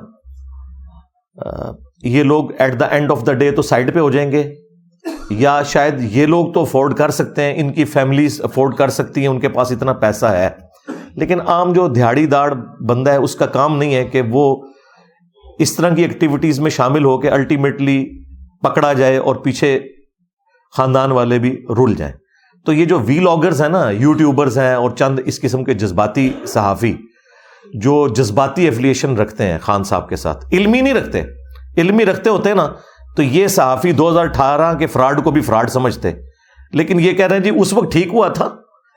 یہ 2.03 2.23
لوگ 2.23 2.45
at 2.59 2.81
the 2.81 2.87
end 2.87 3.11
of 3.11 3.27
the 3.27 3.33
day 3.33 3.51
تو 3.51 3.63
سائڈ 3.63 3.95
پہ 3.95 4.01
ہو 4.01 4.11
جائیں 4.11 4.33
گے۔ 4.33 4.55
یا 5.31 5.63
شاید 5.63 5.95
یہ 6.01 6.27
لوگ 6.27 6.53
تو 6.53 6.61
افورڈ 6.61 6.95
کر 6.95 7.11
سکتے 7.11 7.43
ہیں، 7.43 7.55
ان 7.57 7.73
کی 7.73 7.85
فیملیز 7.85 8.41
افورڈ 8.45 8.75
کر 8.75 8.89
سکتی 8.89 9.21
ہیں، 9.21 9.29
ان 9.29 9.41
کے 9.41 9.49
پاس 9.49 9.73
اتنا 9.73 9.93
پیسہ 9.93 10.27
ہے۔ 10.27 10.51
لیکن 11.15 11.41
عام 11.41 11.73
جو 11.73 11.89
دہاڑی 11.89 12.27
داڑ 12.27 12.55
بندہ 12.89 13.11
ہے، 13.11 13.17
اس 13.17 13.35
کا 13.35 13.47
کام 13.47 13.79
نہیں 13.79 13.95
ہے 13.95 14.05
کہ 14.05 14.23
وہ 14.31 14.63
اس 15.59 15.77
طرح 15.77 15.95
کی 15.95 16.03
ایکٹیویٹیز 16.03 16.61
میں 16.61 16.71
شامل 16.71 17.05
ہو 17.05 17.21
کے 17.21 17.31
الٹیمیٹلی 17.31 18.25
پکڑا 18.63 18.93
جائے 18.93 19.17
اور 19.17 19.37
پیچھے 19.37 19.81
خاندان 20.77 21.13
والے 21.13 21.39
بھی 21.39 21.65
رول 21.77 21.95
جائیں۔ 21.95 22.13
تو 22.67 22.73
یہ 22.73 22.85
جو 22.85 22.99
وی 22.99 23.19
لاگرز 23.19 23.63
ہیں 23.63 23.69
نا 23.69 23.91
یوٹیوبرز 23.91 24.59
ہیں 24.59 24.75
اور 24.75 24.91
چند 24.91 25.19
اس 25.25 25.41
قسم 25.41 25.65
کے 25.65 25.75
جذباتی 25.75 26.33
صحافی 26.47 26.95
جو 27.75 28.09
جذباتی 28.09 28.65
ایفلیشن 28.65 29.17
رکھتے 29.17 29.45
ہیں 29.45 29.59
خان 29.63 29.85
صاحب 29.85 30.09
کے 30.09 30.17
ساتھ 30.17 30.47
علمی 30.53 30.81
نہیں 30.81 30.95
رکھتے 30.95 31.23
علمی 31.77 32.05
رکھتے 32.05 32.31
ہوتے 32.31 32.55
نا، 32.55 32.69
تو 33.17 33.23
یہ 33.23 33.47
صحافی 33.47 33.93
دو 33.93 34.11
ہزار 34.11 34.25
اٹھارہ 34.25 34.75
کے 34.75 34.87
فراڈ 34.87 35.25
کو 35.25 35.31
بھی 35.31 35.41
فراڈ 35.41 35.71
سمجھتے۔ 35.71 36.13
لیکن 36.73 37.01
یہ 37.01 37.13
کہہ 37.13 37.27
رہے 37.27 37.37
ہیں 37.37 37.43
جی 37.43 37.51
اس 37.61 37.73
وقت 37.73 37.93
ٹھیک 37.93 38.09
ہوا 38.13 38.29
تھا 38.29 38.49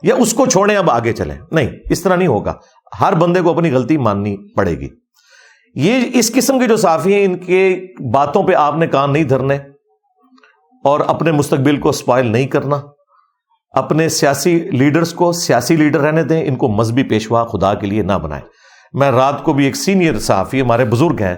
یا 0.03 0.15
اس 0.15 0.33
کو 0.33 0.45
چھوڑیں 0.45 0.75
اب 0.75 0.91
آگے 0.91 1.13
چلیں؟ 1.13 1.37
نہیں، 1.51 1.69
اس 1.89 2.01
طرح 2.01 2.15
نہیں 2.15 2.27
ہوگا۔ 2.27 2.53
ہر 3.01 3.13
بندے 3.13 3.41
کو 3.41 3.49
اپنی 3.49 3.71
غلطی 3.71 3.97
ماننی 3.97 4.53
پڑے 4.53 4.71
گی۔ 4.71 4.89
یہ 5.75 6.03
اس 6.13 6.33
قسم 6.33 6.59
کے 6.59 6.67
جو 6.67 6.77
صحافی 6.77 7.13
ہیں، 7.13 7.25
ان 7.25 7.37
کے 7.37 7.87
باتوں 8.13 8.43
پہ 8.43 8.53
آپ 8.53 8.75
نے 8.75 8.87
کان 8.87 9.13
نہیں 9.13 9.23
دھرنے 9.23 9.57
اور 10.83 10.99
اپنے 10.99 11.31
مستقبل 11.31 11.77
کو 11.77 11.89
اسپائل 11.89 12.25
نہیں 12.25 12.47
کرنا۔ 12.47 12.81
اپنے 13.73 14.07
سیاسی 14.09 14.57
لیڈرز 14.71 15.13
کو 15.13 15.31
سیاسی 15.31 15.75
لیڈر 15.75 15.99
رہنے 15.99 16.23
دیں، 16.23 16.43
ان 16.45 16.55
کو 16.55 16.67
مذہبی 16.67 17.03
پیشوا 17.03 17.43
خدا 17.45 17.73
کے 17.73 17.87
لیے 17.87 18.01
نہ 18.03 18.17
بنائیں۔ 18.23 18.43
میں 18.93 19.11
رات 19.11 19.43
کو 19.43 19.53
بھی 19.53 19.65
ایک 19.65 19.75
سینئر 19.75 20.19
صحافی، 20.19 20.61
ہمارے 20.61 20.85
بزرگ 20.85 21.21
ہیں 21.21 21.35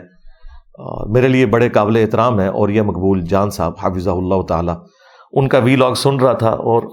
میرے 1.14 1.28
لیے 1.28 1.46
بڑے 1.46 1.70
قابل 1.70 1.98
احترام 1.98 2.40
ہیں، 2.40 2.48
اور 2.48 2.70
یہ 2.70 2.82
مقبول 2.82 3.22
جان 3.30 3.50
صاحب 3.50 3.74
حافظ 3.82 4.08
اللہ 4.08 4.42
تعالی۔ 4.50 4.72
ان 5.34 5.48
کا 5.48 5.58
وی 5.58 5.76
لاگ 5.76 5.94
سن 5.94 6.20
رہا 6.20 6.34
تھا، 6.34 6.50
اور 6.50 6.84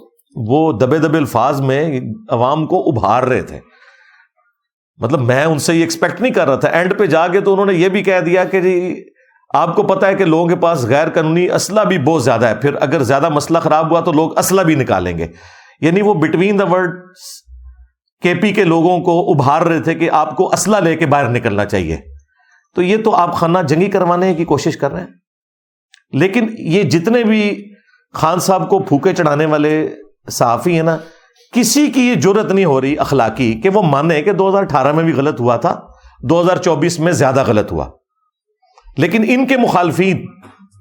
وہ 0.49 0.73
دبے 0.73 0.99
دبے 0.99 1.19
الفاظ 1.19 1.61
میں 1.61 2.01
عوام 2.31 2.67
کو 2.67 2.83
ابھار 2.89 3.23
رہے 3.23 3.43
تھے۔ 3.43 3.61
مطلب 5.01 5.21
میں 5.21 5.45
ان 5.45 5.59
سے 5.59 5.75
یہ 5.75 5.81
ایکسپیکٹ 5.81 6.21
نہیں 6.21 6.33
کر 6.33 6.47
رہا 6.49 6.57
تھا۔ 6.57 6.69
اینڈ 6.69 6.99
پہ 6.99 7.07
جا 7.07 7.27
کے 7.29 7.41
تو 7.41 7.53
انہوں 7.53 7.67
نے 7.67 7.75
یہ 7.75 7.89
بھی 7.89 8.03
کہہ 8.03 8.21
دیا 8.21 8.45
کہ 8.45 8.61
جی 8.61 8.75
آپ 9.55 9.77
کو 9.77 9.83
پتا 9.83 10.07
ہے 10.07 10.15
کہ 10.15 10.25
لوگوں 10.25 10.47
کے 10.47 10.57
پاس 10.57 10.85
غیر 10.85 11.09
قانونی 11.09 11.51
اسلحہ 11.51 11.85
بھی 11.85 11.99
بہت 11.99 12.25
زیادہ 12.25 12.47
ہے۔ 12.47 12.55
پھر 12.55 12.75
اگر 12.81 13.03
زیادہ 13.03 13.29
مسئلہ 13.29 13.59
خراب 13.59 13.91
ہوا 13.91 14.01
تو 14.01 14.13
لوگ 14.13 14.39
اسلحہ 14.39 14.65
بھی 14.65 14.75
نکالیں 14.75 15.19
گے۔ 15.19 15.27
یعنی 15.81 16.03
وہ 16.03 16.15
بٹوین 16.15 16.59
دا 16.59 16.65
ورڈ 16.65 17.01
کے 18.23 18.35
پی 18.35 18.53
کے 18.53 18.65
لوگوں 18.65 19.01
کو 19.01 19.31
ابھار 19.31 19.63
رہے 19.63 19.81
تھے 19.81 19.95
کہ 19.95 20.11
آپ 20.11 20.37
کو 20.37 20.53
اسلحہ 20.53 20.81
لے 20.81 20.97
کے 20.97 21.07
باہر 21.07 21.29
نکلنا 21.29 21.65
چاہیے۔ 21.65 21.97
تو 22.75 22.83
یہ 22.83 22.97
تو 23.05 23.15
آپ 23.15 23.35
خانہ 23.35 23.59
جنگی 23.69 23.87
کروانے 23.87 24.35
کی 24.35 24.45
کوشش 24.45 24.77
کر 24.77 24.93
رہے 24.93 25.01
ہیں۔ 25.01 25.09
لیکن 26.13 26.47
یہ 26.59 26.83
جتنے 26.83 27.25
بھی 27.25 27.75
خان 28.15 28.41
صاحب 28.41 28.69
کو 28.69 28.79
پھوکے 28.79 29.15
چڑھانے 29.15 29.47
والے 29.47 29.89
صحافی 30.31 30.75
ہیں 30.77 30.83
نا، 30.83 30.97
کسی 31.53 31.87
کی 31.87 32.01
یہ 32.01 32.21
ضرورت 32.21 32.53
نہیں 32.53 32.65
ہو 32.65 32.81
رہی 32.81 32.99
اخلاقی 32.99 33.61
کہ 33.61 33.69
وہ 33.69 33.83
مانے 33.83 34.23
کہ 34.23 34.33
دو 34.33 34.49
ہزار 34.49 34.63
اٹھارہ 34.63 34.93
میں 34.93 35.05
بھی 35.05 35.13
غلط 35.13 35.41
ہوا 35.41 35.57
تھا، 35.57 35.81
دو 36.23 36.41
ہزار 36.41 36.57
چوبیس 36.57 37.01
میں 37.01 37.13
زیادہ 37.13 37.45
غلط 37.47 37.73
ہوا۔ 37.73 37.91
لیکن 38.99 39.25
ان 39.29 39.47
کے 39.47 39.57
مخالفین، 39.57 40.27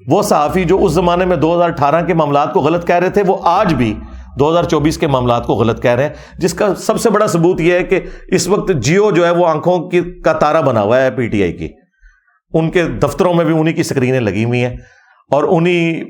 وہ 0.08 0.24
صحافی 0.24 0.64
جو 0.64 0.84
اس 0.84 0.92
زمانے 0.92 1.26
میں 1.26 1.38
دو 1.38 1.56
ہزار 1.56 1.70
اٹھارہ 1.70 2.06
کے 2.06 2.14
معاملات 2.14 2.54
کو 2.54 2.60
غلط 2.60 2.88
کہہ 2.88 2.96
رہے 2.96 3.10
تھے، 3.10 3.24
وہ 3.28 3.38
آج 3.44 3.74
بھی 3.74 3.94
دو 4.40 4.52
ہزار 4.52 4.64
چوبیس 4.64 4.98
کے 4.98 5.08
معاملات 5.08 5.46
کو 5.46 5.54
غلط 5.54 5.82
کہہ 5.82 5.92
رہے 5.92 6.04
ہیں، 6.04 6.14
جس 6.38 6.54
کا 6.54 6.76
سب 6.76 7.02
سے 7.02 7.10
بڑا 7.10 7.28
ثبوت 7.28 7.62
یہ 7.62 7.74
ہے 7.74 7.84
کہ 7.84 8.00
اس 8.28 8.48
وقت 8.48 8.72
جیو 8.76 9.12
جو 9.12 9.26
ہے 9.26 9.32
وہ 9.32 9.48
آنکھوں 9.48 9.90
کی 9.90 10.02
کا 10.22 10.34
تارا 10.34 10.62
بنا 10.62 10.82
ہوا 10.82 11.02
ہے 11.02 11.12
پی 11.12 11.28
ٹی 11.28 11.44
آئی 11.44 11.54
کی۔ 11.54 11.70
ان 12.54 12.70
کے 12.70 12.84
دفتروں 12.84 13.34
میں 13.34 13.46
بھی 13.46 13.60
انہیں 13.60 13.76
کی 13.76 13.82
اسکرینیں 13.82 14.20
لگی 14.20 14.46
ہوئی 14.46 14.66
ہیں۔ 14.66 14.76
اور 15.32 15.44
انہیں 15.44 16.04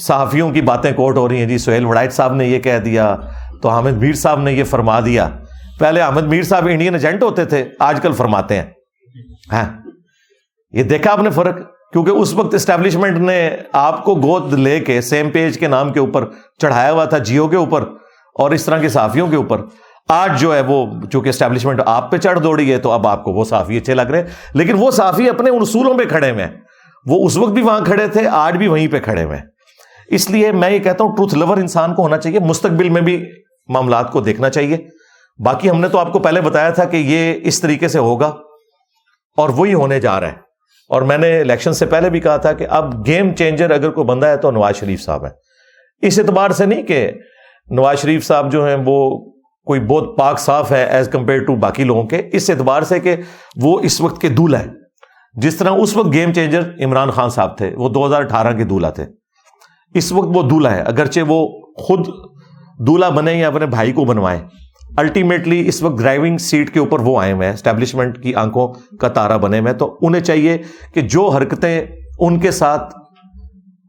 صحافیوں 0.00 0.50
کی 0.50 0.60
باتیں 0.60 0.92
کوٹ 0.92 1.16
ہو 1.16 1.28
رہی 1.28 1.36
ہیں۔ 1.36 1.46
جی 1.46 1.58
سہیل 1.58 1.84
وڑائٹ 1.84 2.12
صاحب 2.12 2.34
نے 2.34 2.44
یہ 2.44 2.58
کہہ 2.58 2.78
دیا، 2.78 3.16
تو 3.62 3.68
حامد 3.68 3.92
میر 3.92 4.12
صاحب 4.12 4.40
نے 4.40 4.52
یہ 4.52 4.64
فرما 4.64 5.00
دیا۔ 5.00 5.28
پہلے 5.78 6.00
احمد 6.00 6.22
میر 6.22 6.42
صاحب 6.42 6.66
انڈین 6.66 6.94
ایجنٹ 6.94 7.22
ہوتے 7.22 7.44
تھے، 7.44 7.64
آج 7.80 8.00
کل 8.00 8.12
فرماتے 8.12 8.56
ہیں۔ 8.56 8.64
ہاں۔ 9.52 9.77
یہ 10.72 10.82
دیکھا 10.82 11.12
آپ 11.12 11.18
نے 11.18 11.30
فرق؟ 11.30 11.58
کیونکہ 11.92 12.10
اس 12.10 12.34
وقت 12.34 12.54
اسٹیبلشمنٹ 12.54 13.18
نے 13.18 13.56
آپ 13.72 14.04
کو 14.04 14.14
گود 14.14 14.52
لے 14.52 14.80
کے 14.80 15.00
سیم 15.00 15.30
پیج 15.30 15.58
کے 15.58 15.68
نام 15.68 15.92
کے 15.92 16.00
اوپر 16.00 16.24
چڑھایا 16.60 16.92
ہوا 16.92 17.04
تھا، 17.04 17.18
جیو 17.18 17.48
کے 17.48 17.56
اوپر 17.56 17.82
اور 18.34 18.50
اس 18.50 18.64
طرح 18.64 18.78
کے 18.78 18.88
صحافیوں 18.88 19.28
کے 19.28 19.36
اوپر۔ 19.36 19.60
آج 20.08 20.40
جو 20.40 20.54
ہے 20.54 20.60
وہ 20.60 20.86
چونکہ 21.12 21.28
اسٹیبلشمنٹ 21.28 21.80
آپ 21.86 22.10
پہ 22.10 22.16
چڑھ 22.16 22.40
دوڑی 22.40 22.72
ہے 22.72 22.78
تو 22.78 22.90
اب 22.90 23.06
آپ 23.06 23.24
کو 23.24 23.32
وہ 23.32 23.44
صحافی 23.44 23.76
اچھے 23.76 23.94
لگ 23.94 24.02
رہے 24.02 24.20
ہیں۔ 24.20 24.26
لیکن 24.54 24.76
وہ 24.78 24.90
صحافی 24.90 25.28
اپنے 25.28 25.50
ان 25.50 25.58
اصولوں 25.60 25.98
پہ 25.98 26.04
کھڑے 26.04 26.30
ہوئے 26.30 26.44
ہیں۔ 26.44 26.52
وہ 27.06 27.26
اس 27.26 27.36
وقت 27.36 27.50
بھی 27.50 27.62
وہاں 27.62 27.80
کھڑے 27.80 28.08
تھے، 28.08 28.26
آج 28.26 28.56
بھی 28.56 28.68
وہیں 28.68 28.88
پہ 28.88 29.00
کھڑے 29.00 29.24
ہوئے 29.24 29.36
ہیں۔ 29.36 29.44
اس 30.08 30.30
لیے 30.30 30.52
میں 30.52 30.70
یہ 30.70 30.78
کہتا 30.78 31.04
ہوں 31.04 31.16
ٹروتھ 31.16 31.34
لور 31.34 31.56
انسان 31.56 31.94
کو 31.94 32.02
ہونا 32.02 32.18
چاہیے، 32.18 32.38
مستقبل 32.38 32.88
میں 32.88 33.02
بھی 33.02 33.24
معاملات 33.68 34.12
کو 34.12 34.20
دیکھنا 34.20 34.50
چاہیے۔ 34.50 34.76
باقی 35.38 35.70
ہم 35.70 35.80
نے 35.80 35.88
تو 35.88 35.98
آپ 35.98 36.12
کو 36.12 36.18
پہلے 36.18 36.40
بتایا 36.40 36.70
تھا 36.70 36.84
کہ 36.84 36.96
یہ 36.96 37.34
اس 37.42 37.60
طریقے 37.60 37.88
سے 37.88 37.98
ہوگا 37.98 38.32
اور 39.36 39.48
وہی 39.48 39.74
ہونے 39.74 40.00
جا 40.00 40.20
رہا 40.20 40.28
ہے۔ 40.28 40.47
اور 40.88 41.02
میں 41.02 41.18
نے 41.18 41.40
الیکشن 41.40 41.72
سے 41.72 41.86
پہلے 41.86 42.10
بھی 42.10 42.20
کہا 42.20 42.36
تھا 42.36 42.52
کہ 42.52 42.66
اب 42.70 43.06
گیم 43.06 43.34
چینجر 43.34 43.70
اگر 43.70 43.90
کوئی 43.90 44.04
بندہ 44.04 44.26
ہے 44.26 44.36
تو 44.36 44.50
نواز 44.50 44.76
شریف 44.76 45.02
صاحب 45.02 45.24
ہے۔ 45.24 45.30
اس 46.02 46.18
اعتبار 46.18 46.50
سے 46.50 46.66
نہیں 46.66 46.82
کہ 46.82 47.10
نواز 47.70 47.98
شریف 47.98 48.26
صاحب 48.26 48.52
جو 48.52 48.66
ہیں 48.66 48.76
وہ 48.84 49.30
کوئی 49.64 49.80
بہت 49.80 50.18
پاک 50.18 50.38
صاف 50.38 50.72
ہے 50.72 50.84
ایز 50.84 51.08
کمپیئر 51.08 51.44
ٹو 51.44 51.56
باقی 51.56 51.84
لوگوں 51.84 52.04
کے۔ 52.04 52.22
اس 52.32 52.50
اعتبار 52.50 52.82
سے 52.82 53.00
کہ 53.00 53.16
وہ 53.62 53.80
اس 53.80 54.00
وقت 54.00 54.20
کے 54.20 54.28
دولہ 54.28 54.56
ہیں۔ 54.56 54.74
جس 55.34 55.56
طرح 55.56 55.70
اس 55.70 55.96
وقت 55.96 56.12
گیم 56.12 56.32
چینجر 56.32 56.60
عمران 56.84 57.10
خان 57.10 57.30
صاحب 57.30 57.58
تھے، 57.58 57.74
وہ 57.76 57.88
دو 57.88 58.06
ہزار 58.06 58.22
اٹھارہ 58.22 58.56
کے 58.56 58.64
دولہ 58.64 58.86
تھے۔ 58.86 59.04
اس 59.94 60.12
وقت 60.12 60.28
وہ 60.34 60.42
دولہ 60.42 60.68
ہے، 60.68 60.80
اگرچہ 60.80 61.20
وہ 61.28 61.48
خود 61.74 62.06
دولہا 62.78 63.08
بنے 63.08 63.34
یا 63.34 63.48
اپنے 63.48 63.66
بھائی 63.66 63.92
کو 63.92 64.04
بنوائیں۔ 64.04 64.40
الٹیمیٹلی 64.98 65.68
اس 65.68 65.82
وقت 65.82 65.98
ڈرائیونگ 65.98 66.38
سیٹ 66.38 66.70
کے 66.70 66.80
اوپر 66.80 67.00
وہ 67.00 67.20
آئے 67.20 67.32
ہوئے 67.32 67.46
ہیں 67.46 67.54
اسٹیبلشمنٹ 67.54 68.22
کی 68.22 68.34
آنکھوں 68.34 68.96
کا 68.96 69.08
تارا 69.08 69.36
بنے 69.36 69.58
ہوئے 69.58 69.72
تو 69.72 69.98
انہیں 70.00 70.22
چاہیے 70.22 70.58
کہ 70.94 71.00
جو 71.00 71.28
حرکتیں 71.28 71.84
ان 72.18 72.38
کے 72.38 72.50
ساتھ 72.50 72.94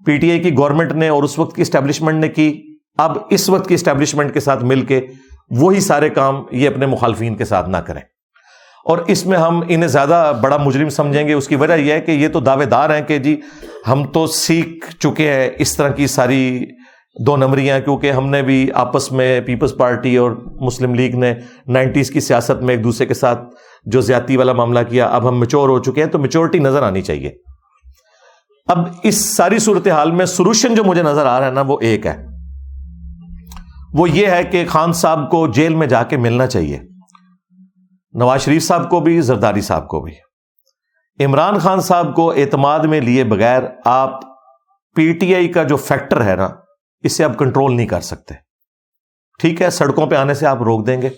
پی 0.06 0.18
ٹی 0.18 0.32
آئی 0.32 0.40
کی 0.40 0.58
گورنمنٹ 0.58 0.92
نے 0.92 1.08
اور 1.08 1.24
اس 1.24 1.40
وقت 1.40 1.56
کی 1.56 1.62
اسٹیبلشمنٹ 1.62 2.20
نے 2.20 2.28
کی، 2.28 2.62
اب 2.98 3.18
اس 3.30 3.50
وقت 3.50 3.68
کی 3.68 3.74
اسٹیبلشمنٹ 3.74 4.34
کے 4.34 4.40
ساتھ 4.40 4.64
مل 4.64 4.82
کے 4.82 5.02
وہی 5.52 5.80
سارے 5.80 6.10
کام 6.10 6.44
یہ 6.52 6.68
اپنے 6.68 6.86
مخالفین 6.86 7.36
کے 7.36 7.46
ساتھ 7.46 7.70
نہ 7.70 7.78
کریں۔ 7.78 8.02
اور 8.86 8.98
اس 8.98 9.26
میں 9.26 9.38
ہم 9.38 9.62
انہیں 9.68 9.88
زیادہ 9.88 10.34
بڑا 10.42 10.58
مجرم 10.58 10.90
سمجھیں 10.90 11.28
گے۔ 11.28 11.34
اس 11.34 11.48
کی 11.48 11.56
وجہ 11.56 11.74
یہ 11.74 11.94
ہے 11.94 12.02
کہ 12.02 12.12
یہ 12.12 12.28
تو 12.28 12.40
دعوے 12.40 12.66
دار 12.66 12.90
ہیں 12.90 13.02
کہ 13.02 13.18
جی 13.18 13.42
ہم 13.88 14.04
تو 14.04 14.28
سیکھ 14.28 14.96
چکے 14.96 15.34
ہیں، 15.34 15.50
اس 15.58 15.78
طرح 15.78 15.90
کی 15.90 16.08
ساری 16.08 16.66
دو 17.26 17.38
نمبریاں 17.38 17.80
کیونکہ 17.80 18.12
ہم 18.12 18.30
نے 18.30 18.42
بھی 18.42 18.72
آپس 18.72 19.12
میں 19.12 19.42
پیپلز 19.42 19.78
پارٹی 19.78 20.18
اور 20.18 20.32
مسلم 20.62 20.94
لیگ 20.94 21.16
نے 21.16 21.34
نائنٹیز 21.68 22.12
کی 22.12 22.20
سیاست 22.20 22.64
میں 22.64 22.76
ایک 22.76 22.84
دوسرے 22.84 23.06
کے 23.06 23.14
ساتھ 23.14 23.42
جو 23.86 24.02
زیادتی 24.02 24.38
والا 24.38 24.54
معاملہ 24.54 24.80
کیا، 24.90 25.06
اب 25.06 25.30
ہم 25.30 25.40
میچور 25.40 25.70
ہو 25.70 25.80
چکے 25.80 26.04
ہیں 26.04 26.10
تو 26.10 26.20
میچورٹی 26.20 26.60
نظر 26.60 26.84
آنی 26.84 27.02
چاہیے۔ 27.02 27.32
اب 28.68 28.80
اس 29.04 29.36
ساری 29.36 29.60
صورتحال 29.60 30.12
میں 30.12 30.26
سولوشن 30.26 30.76
جو 30.76 30.84
مجھے 30.84 31.04
نظر 31.04 31.26
آ 31.26 31.40
رہا 31.40 31.48
ہے 31.48 31.52
نا، 31.52 31.62
وہ 31.62 31.78
ایک 31.82 32.06
ہے۔ 32.06 32.26
وہ 33.94 34.10
یہ 34.10 34.28
ہے 34.28 34.44
کہ 34.44 34.66
خان 34.68 34.94
صاحب 34.94 35.32
کو 35.32 35.48
جیل 35.48 35.76
میں 35.76 35.88
جا 35.88 36.04
کے 36.04 36.18
ملنا 36.18 36.48
چاہیے۔ 36.48 36.80
نواز 38.14 38.42
شریف 38.42 38.64
صاحب 38.64 38.90
کو 38.90 39.00
بھی، 39.00 39.22
زرداری 39.22 39.62
صاحب 39.62 39.88
کو 39.88 40.02
بھی۔ 40.02 40.30
عمران 41.26 41.60
خان 41.60 41.80
صاحب 41.80 42.16
کو 42.16 42.32
اعتماد 42.32 42.80
میں 42.80 43.02
لیے 43.02 43.24
بغیر 43.24 43.64
آپ 43.86 44.20
پی 44.96 45.14
ٹی 45.14 45.36
آئی 45.36 45.48
کا 45.48 45.64
جو 45.64 45.78
فیکٹر 45.78 46.26
ہے 46.26 46.36
نا 46.36 46.50
اسے 47.04 47.24
آپ 47.24 47.38
کنٹرول 47.38 47.76
نہیں 47.76 47.88
کر 47.88 48.02
سکتے۔ 48.02 48.34
ٹھیک 49.40 49.62
ہے، 49.62 49.70
سڑکوں 49.70 50.08
پہ 50.08 50.16
آنے 50.16 50.34
سے 50.34 50.48
آپ 50.48 50.62
روک 50.62 50.88
دیں 50.88 51.02
گے۔ 51.02 51.10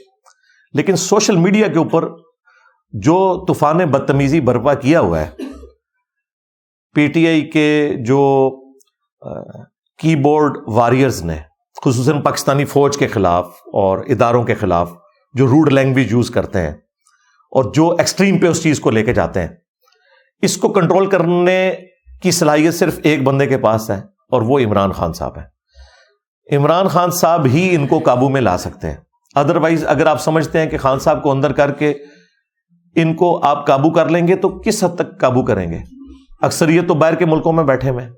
لیکن 0.73 0.95
سوشل 0.95 1.35
میڈیا 1.35 1.67
کے 1.67 1.77
اوپر 1.77 2.09
جو 2.91 3.45
طوفان 3.47 3.77
بدتمیزی 3.77 4.41
برپا 4.41 4.73
کیا 4.73 4.99
ہوا 4.99 5.19
ہے، 5.19 5.29
پی 6.93 7.07
ٹی 7.07 7.27
آئی 7.27 7.49
کے 7.49 7.93
جو 8.05 8.51
کی 9.99 10.15
بورڈ 10.15 10.57
واریئرز 10.67 11.23
نے، 11.23 11.37
خصوصاً 11.85 12.21
پاکستانی 12.21 12.65
فوج 12.65 12.97
کے 12.97 13.07
خلاف 13.07 13.47
اور 13.73 13.97
اداروں 13.97 14.43
کے 14.43 14.55
خلاف 14.55 14.91
جو 15.33 15.47
روڈ 15.47 15.73
لینگویج 15.73 16.11
یوز 16.11 16.29
کرتے 16.29 16.61
ہیں 16.61 16.71
اور 17.51 17.73
جو 17.73 17.89
ایکسٹریم 17.89 18.37
پہ 18.37 18.47
اس 18.47 18.63
چیز 18.63 18.79
کو 18.79 18.89
لے 18.89 19.03
کے 19.03 19.13
جاتے 19.13 19.41
ہیں، 19.41 19.49
اس 20.41 20.57
کو 20.57 20.69
کنٹرول 20.69 21.09
کرنے 21.09 21.75
کی 22.21 22.31
صلاحیت 22.31 22.73
صرف 22.73 22.99
ایک 23.03 23.23
بندے 23.23 23.47
کے 23.47 23.57
پاس 23.57 23.89
ہے 23.89 23.99
اور 24.31 24.41
وہ 24.41 24.59
عمران 24.59 24.91
خان 24.91 25.13
صاحب 25.13 25.37
ہیں۔ 25.37 25.45
عمران 26.51 26.87
خان 26.87 27.11
صاحب 27.11 27.45
ہی 27.45 27.75
ان 27.75 27.87
کو 27.87 27.99
قابو 27.99 28.29
میں 28.29 28.41
لا 28.41 28.57
سکتے 28.57 28.87
ہیں۔ 28.87 28.95
ادروائز 29.35 29.85
اگر 29.87 30.05
آپ 30.05 30.21
سمجھتے 30.21 30.59
ہیں 30.59 30.69
کہ 30.69 30.77
خان 30.77 30.99
صاحب 30.99 31.23
کو 31.23 31.31
اندر 31.31 31.51
کر 31.51 31.71
کے 31.71 31.93
ان 32.95 33.13
کو 33.13 33.43
آپ 33.43 33.67
قابو 33.67 33.89
کر 33.89 34.09
لیں 34.09 34.27
گے 34.27 34.35
تو 34.35 34.49
کس 34.49 34.83
حد 34.83 34.95
تک 34.95 35.19
قابو 35.19 35.43
کریں 35.43 35.71
گے؟ 35.71 35.77
اکثریت 36.41 36.87
تو 36.87 36.93
باہر 36.93 37.15
کے 37.15 37.25
ملکوں 37.25 37.53
میں 37.53 37.63
بیٹھے 37.63 37.89
ہوئے 37.89 38.09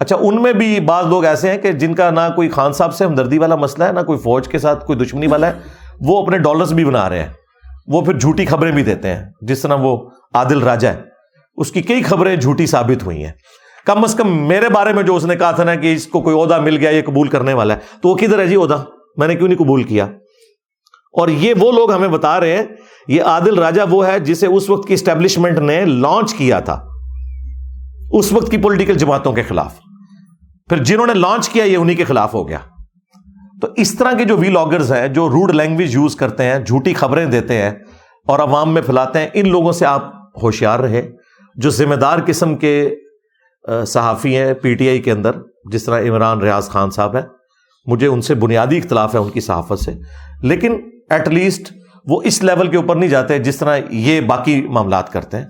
اچھا 0.00 0.16
ان 0.20 0.42
میں 0.42 0.52
بھی 0.52 0.80
بعض 0.80 1.06
لوگ 1.06 1.24
ایسے 1.24 1.50
ہیں 1.50 1.58
کہ 1.58 1.72
جن 1.72 1.94
کا 1.94 2.10
نہ 2.10 2.20
کوئی 2.36 2.48
خان 2.48 2.72
صاحب 2.72 2.94
سے 2.94 3.04
ہمدردی 3.04 3.38
والا 3.38 3.54
مسئلہ 3.54 3.84
ہے، 3.84 3.92
نہ 3.92 4.00
کوئی 4.00 4.18
فوج 4.18 4.48
کے 4.48 4.58
ساتھ 4.58 4.86
کوئی 4.86 4.98
دشمنی 4.98 5.26
والا 5.26 5.46
ہے، 5.46 5.52
وہ 6.00 6.22
اپنے 6.22 6.38
ڈالرز 6.38 6.72
بھی 6.72 6.84
بنا 6.84 7.08
رہے 7.08 7.18
ہیں۔ 7.18 7.28
وہ 7.86 8.02
پھر 8.02 8.18
جھوٹی 8.18 8.46
خبریں 8.46 8.72
بھی 8.72 8.82
دیتے 8.82 9.08
ہیں، 9.08 9.24
جس 9.40 9.60
طرح 9.60 9.74
وہ 9.74 10.10
عادل 10.34 10.62
راجا 10.62 10.92
ہے۔ 10.92 11.00
اس 11.56 11.72
کی 11.72 11.82
کئی 11.82 12.02
خبریں 12.02 12.36
جھوٹی 12.36 12.66
ثابت 12.66 13.02
ہوئی 13.02 13.24
ہیں۔ 13.24 13.32
کم 13.86 14.04
از 14.04 14.14
کم 14.14 14.48
میرے 14.48 14.68
بارے 14.68 14.92
میں 14.92 15.02
جو 15.02 15.16
اس 15.16 15.24
نے 15.24 15.36
کہا 15.36 15.50
تھا 15.50 15.64
نا 15.64 15.74
کہ 15.74 15.94
اس 15.94 16.06
کو 16.06 16.20
کوئی 16.20 16.40
عہدہ 16.40 16.60
مل 16.60 16.76
گیا، 16.76 16.90
یہ 16.90 17.02
قبول 17.06 17.28
کرنے 17.28 17.52
والا 17.52 17.74
ہے۔ 17.74 17.78
تو 18.02 18.08
وہ 18.08 18.14
کدھر 18.14 18.38
ہے 18.38 18.46
جی 18.46 18.56
عہدہ؟ 18.56 18.84
میں 19.16 19.28
نے 19.28 19.34
کیوں 19.34 19.48
نہیں 19.48 19.58
قبول 19.58 19.82
کیا؟ 19.82 20.04
اور 21.12 21.28
یہ 21.28 21.54
وہ 21.58 21.72
لوگ 21.72 21.92
ہمیں 21.92 22.08
بتا 22.08 22.40
رہے 22.40 22.56
ہیں، 22.56 22.62
یہ 23.08 23.22
عادل 23.22 23.58
راجہ 23.58 23.82
وہ 23.90 24.06
ہے 24.06 24.18
جسے 24.18 24.46
اس 24.46 24.70
وقت 24.70 24.88
کی 24.88 24.94
اسٹیبلشمنٹ 24.94 25.58
نے 25.58 25.84
لانچ 25.84 26.34
کیا 26.34 26.60
تھا۔ 26.60 26.86
اس 28.10 28.32
وقت 28.32 28.50
کی 28.50 28.56
پولیٹیکل 28.56 28.94
جماعتوں 28.94 29.32
کے 29.32 29.42
خلاف۔ 29.42 29.74
پھر 30.68 30.84
جنہوں 30.84 31.06
نے 31.06 31.14
لانچ 31.14 31.48
کیا، 31.48 31.64
یہ 31.64 31.76
انہی 31.76 31.94
کے 31.94 32.04
خلاف 32.04 32.34
ہو 32.34 32.48
گیا۔ 32.48 32.58
تو 33.60 33.68
اس 33.76 33.98
طرح 33.98 34.12
کے 34.12 34.24
جو 34.24 34.36
وی 34.36 34.48
لاگرز 34.48 34.92
ہیں، 34.92 35.08
جو 35.08 35.28
روڈ 35.28 35.54
لینگویج 35.54 35.94
یوز 35.94 36.16
کرتے 36.16 36.44
ہیں، 36.44 36.58
جھوٹی 36.58 36.94
خبریں 36.94 37.26
دیتے 37.26 37.62
ہیں 37.62 37.70
اور 38.26 38.38
عوام 38.38 38.74
میں 38.74 38.82
پھیلاتے 38.82 39.18
ہیں، 39.18 39.28
ان 39.34 39.48
لوگوں 39.48 39.72
سے 39.72 39.86
آپ 39.86 40.14
ہوشیار 40.42 40.78
رہے۔ 40.78 41.10
جو 41.54 41.70
ذمہ 41.70 41.94
دار 41.94 42.18
قسم 42.26 42.56
کے 42.56 42.94
صحافی 43.86 44.36
ہیں 44.36 44.54
پی 44.54 44.74
ٹی 44.74 44.88
آئی 44.88 44.98
کے 44.98 45.12
اندر، 45.12 45.30
جس 45.70 45.84
طرح 45.84 46.00
عمران 46.02 46.38
ریاض 46.38 46.68
خان 46.68 46.90
صاحب 46.90 47.16
ہے 47.16 47.22
مجھے 47.86 48.06
ان 48.06 48.20
سے 48.20 48.34
بنیادی 48.34 48.76
اختلاف 48.76 49.14
ہے 49.14 49.20
ان 49.20 49.30
کی 49.30 49.40
صحافت 49.40 49.78
سے۔ 49.78 49.92
لیکن 50.42 50.76
ایٹ 51.10 51.28
لیسٹ 51.28 51.72
وہ 52.04 52.22
اس 52.24 52.44
لیول 52.44 52.68
کے 52.68 52.76
اوپر 52.76 52.96
نہیں 52.96 53.10
جاتے 53.10 53.38
جس 53.38 53.56
طرح 53.56 53.78
یہ 53.90 54.20
باقی 54.20 54.62
معاملات 54.62 55.12
کرتے 55.12 55.36
ہیں۔ 55.36 55.44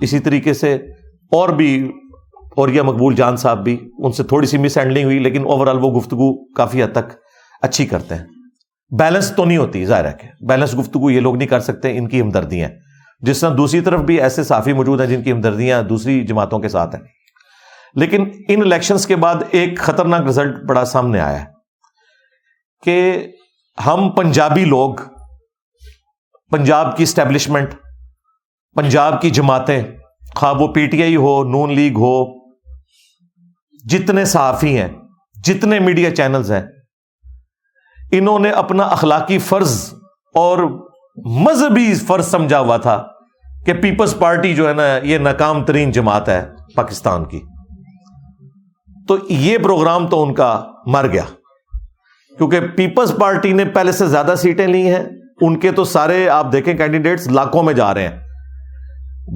اسی 0.00 0.18
طریقے 0.18 0.52
سے 0.52 0.74
اور 1.32 1.48
بھی 1.48 1.92
اور 2.56 2.68
یہ 2.68 2.82
مقبول 2.82 3.14
جان 3.14 3.36
صاحب 3.36 3.64
بھی 3.64 3.90
ان 3.98 4.12
سے 4.12 4.22
تھوڑی 4.22 4.46
سی 4.46 4.58
مس 4.58 4.78
ہینڈلنگ 4.78 5.04
ہوئی، 5.04 5.18
لیکن 5.18 5.42
اوور 5.46 5.66
آل 5.66 5.78
وہ 5.78 5.90
گفتگو 5.90 6.44
کافی 6.44 6.82
حد 6.82 6.92
تک 6.92 7.12
اچھی 7.62 7.86
کرتے 7.86 8.14
ہیں۔ 8.14 8.24
بیلنس 8.98 9.32
تو 9.36 9.44
نہیں 9.44 9.58
ہوتی، 9.58 9.84
ظاہر 9.84 10.04
ہے 10.04 10.12
کہ 10.20 10.44
بیلنس 10.44 10.78
گفتگو 10.78 11.10
یہ 11.10 11.20
لوگ 11.20 11.36
نہیں 11.36 11.48
کر 11.48 11.60
سکتے، 11.60 11.98
ان 11.98 12.08
کی 12.08 12.20
ہمدردیاں 12.20 12.68
جس 13.20 13.40
طرح 13.40 13.56
دوسری 13.56 13.80
طرف 13.80 14.00
بھی 14.00 14.20
ایسے 14.20 14.42
صافی 14.42 14.72
موجود 14.72 15.00
ہیں 15.00 15.08
جن 15.08 15.22
کی 15.22 15.32
ہمدردیاں 15.32 15.82
دوسری 15.82 16.26
جماعتوں 16.26 16.58
کے 16.58 16.68
ساتھ 16.68 16.94
ہیں۔ 16.94 17.02
لیکن 17.94 18.28
ان 18.48 18.60
الیکشنز 18.60 19.06
کے 19.06 19.16
بعد 19.16 19.34
ایک 19.50 19.78
خطرناک 19.78 20.26
رزلٹ 20.26 20.62
بڑا 20.68 20.84
سامنے 20.84 21.20
آیا 21.20 21.40
ہے 21.40 21.46
کہ 22.82 23.26
ہم 23.78 24.10
پنجابی 24.10 24.64
لوگ، 24.64 24.94
پنجاب 26.52 26.96
کی 26.96 27.02
اسٹیبلشمنٹ 27.02 27.74
پنجاب 28.76 29.20
کی 29.22 29.30
جماعتیں، 29.30 29.82
خواہ 30.34 30.54
وہ 30.54 30.68
پی 30.68 30.86
ٹی 30.86 31.02
آئی 31.02 31.16
ہو، 31.16 31.42
نون 31.44 31.74
لیگ 31.74 31.96
ہو، 31.96 32.16
جتنے 33.84 34.24
صحافی 34.24 34.78
ہیں، 34.78 34.88
جتنے 35.44 35.78
میڈیا 35.78 36.14
چینلز 36.14 36.52
ہیں، 36.52 36.62
انہوں 38.12 38.38
نے 38.38 38.50
اپنا 38.50 38.84
اخلاقی 38.88 39.38
فرض 39.38 39.94
اور 40.34 40.58
مذہبی 41.40 41.92
فرض 42.06 42.26
سمجھا 42.26 42.60
ہوا 42.60 42.76
تھا 42.76 43.02
کہ 43.66 43.72
پیپلز 43.72 44.14
پارٹی 44.18 44.54
جو 44.54 44.68
ہے 44.68 44.72
نا، 44.72 44.82
یہ 45.02 45.18
ناکام 45.18 45.64
ترین 45.64 45.90
جماعت 45.90 46.28
ہے 46.28 46.42
پاکستان 46.76 47.24
کی۔ 47.24 47.40
تو 49.08 49.16
یہ 49.28 49.58
پروگرام 49.58 50.08
تو 50.08 50.22
ان 50.22 50.34
کا 50.34 50.64
مر 50.86 51.06
گیا۔ 51.12 51.22
کیونکہ 52.38 52.60
پیپلز 52.60 53.14
پارٹی 53.20 53.52
نے 53.52 53.64
پہلے 53.64 53.92
سے 53.92 54.06
زیادہ 54.06 54.34
سیٹیں 54.38 54.66
لی 54.66 54.94
ہیں، 54.94 55.04
ان 55.40 55.58
کے 55.58 55.72
تو 55.72 55.84
سارے 55.84 56.28
آپ 56.28 56.52
دیکھیں 56.52 56.76
کینڈیڈیٹس 56.76 57.28
لاکھوں 57.28 57.62
میں 57.62 57.74
جا 57.74 57.94
رہے 57.94 58.08
ہیں۔ 58.08 58.26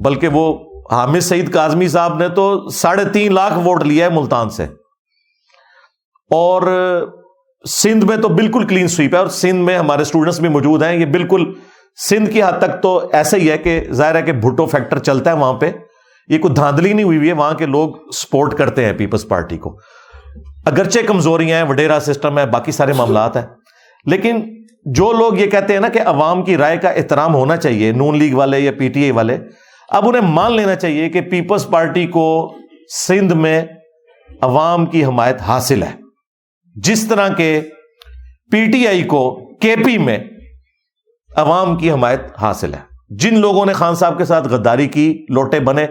بلکہ 0.03 0.27
وہ 0.27 0.59
حامد 0.91 1.19
سعید 1.19 1.53
کاظمی 1.53 1.87
صاحب 1.87 2.17
نے 2.17 2.29
تو 2.29 2.69
ساڑھے 2.69 3.03
تین 3.05 3.33
لاکھ 3.33 3.59
ووٹ 3.59 3.83
لیا 3.83 4.05
ہے 4.05 4.09
ملتان 4.09 4.49
سے۔ 4.49 4.63
اور 6.31 6.61
سندھ 7.69 8.05
میں 8.05 8.17
تو 8.17 8.27
بالکل 8.27 8.67
کلین 8.67 8.87
سویپ 8.87 9.13
ہے 9.13 9.19
اور 9.19 9.27
سندھ 9.27 9.55
میں 9.55 9.77
ہمارے 9.77 10.01
اسٹوڈنٹس 10.01 10.39
بھی 10.39 10.49
موجود 10.49 10.83
ہیں۔ 10.83 10.95
یہ 10.95 11.05
بالکل 11.05 11.53
سندھ 12.09 12.29
کی 12.29 12.43
حد 12.43 12.59
تک 12.59 12.81
تو 12.81 13.09
ایسا 13.13 13.37
ہی 13.37 13.51
ہے 13.51 13.57
کہ 13.57 13.83
ظاہر 13.91 14.15
ہے 14.15 14.21
کہ 14.21 14.31
بھٹو 14.31 14.65
فیکٹر 14.65 14.99
چلتا 14.99 15.31
ہے 15.31 15.35
وہاں 15.35 15.53
پہ۔ 15.53 15.71
یہ 16.27 16.37
کوئی 16.37 16.53
دھاندلی 16.53 16.93
نہیں 16.93 17.03
ہوئی 17.03 17.17
ہوئی 17.17 17.27
ہے، 17.27 17.33
وہاں 17.33 17.53
کے 17.53 17.65
لوگ 17.65 17.95
سپورٹ 18.15 18.53
کرتے 18.53 18.85
ہیں 18.85 18.93
پیپلز 18.93 19.27
پارٹی 19.27 19.57
کو۔ 19.57 19.79
اگرچہ 20.65 20.99
کمزوریاں 21.07 21.57
ہیں، 21.57 21.69
وڈیرا 21.69 21.99
سسٹم 22.01 22.37
ہے، 22.37 22.45
باقی 22.45 22.71
سارے 22.71 22.93
معاملات 22.93 23.35
ہیں۔ 23.37 23.43
لیکن 24.05 24.63
جو 24.85 25.11
لوگ 25.11 25.37
یہ 25.37 25.47
کہتے 25.47 25.73
ہیں 25.73 25.79
نا 25.79 25.89
کہ 25.89 25.99
عوام 26.05 26.43
کی 26.43 26.57
رائے 26.57 26.77
کا 26.77 26.89
احترام 26.89 27.35
ہونا 27.35 27.57
چاہیے، 27.57 27.91
نون 27.91 28.17
لیگ 28.17 28.33
والے 28.33 28.59
یا 28.59 28.71
پی 28.71 28.89
ٹی 28.89 29.01
آئی 29.01 29.11
والے، 29.11 29.37
اب 29.89 30.07
انہیں 30.07 30.21
مان 30.21 30.55
لینا 30.55 30.75
چاہیے 30.75 31.09
کہ 31.09 31.21
پیپلز 31.21 31.67
پارٹی 31.67 32.07
کو 32.07 32.53
سندھ 33.07 33.33
میں 33.33 33.61
عوام 34.41 34.85
کی 34.85 35.05
حمایت 35.05 35.41
حاصل 35.41 35.83
ہے۔ 35.83 35.91
جس 36.75 37.07
طرح 37.07 37.27
کے 37.27 37.61
پی 38.51 38.71
ٹی 38.71 38.87
آئی 38.87 39.03
کو 39.03 39.49
کے 39.61 39.75
پی 39.85 39.97
میں 39.97 40.17
عوام 41.35 41.77
کی 41.77 41.91
حمایت 41.91 42.21
حاصل 42.41 42.73
ہے۔ 42.73 42.79
جن 43.09 43.39
لوگوں 43.39 43.65
نے 43.65 43.73
خان 43.73 43.95
صاحب 43.95 44.17
کے 44.17 44.25
ساتھ 44.25 44.47
غداری 44.47 44.87
کی، 44.87 45.25
لوٹے 45.29 45.59
بنے 45.59 45.87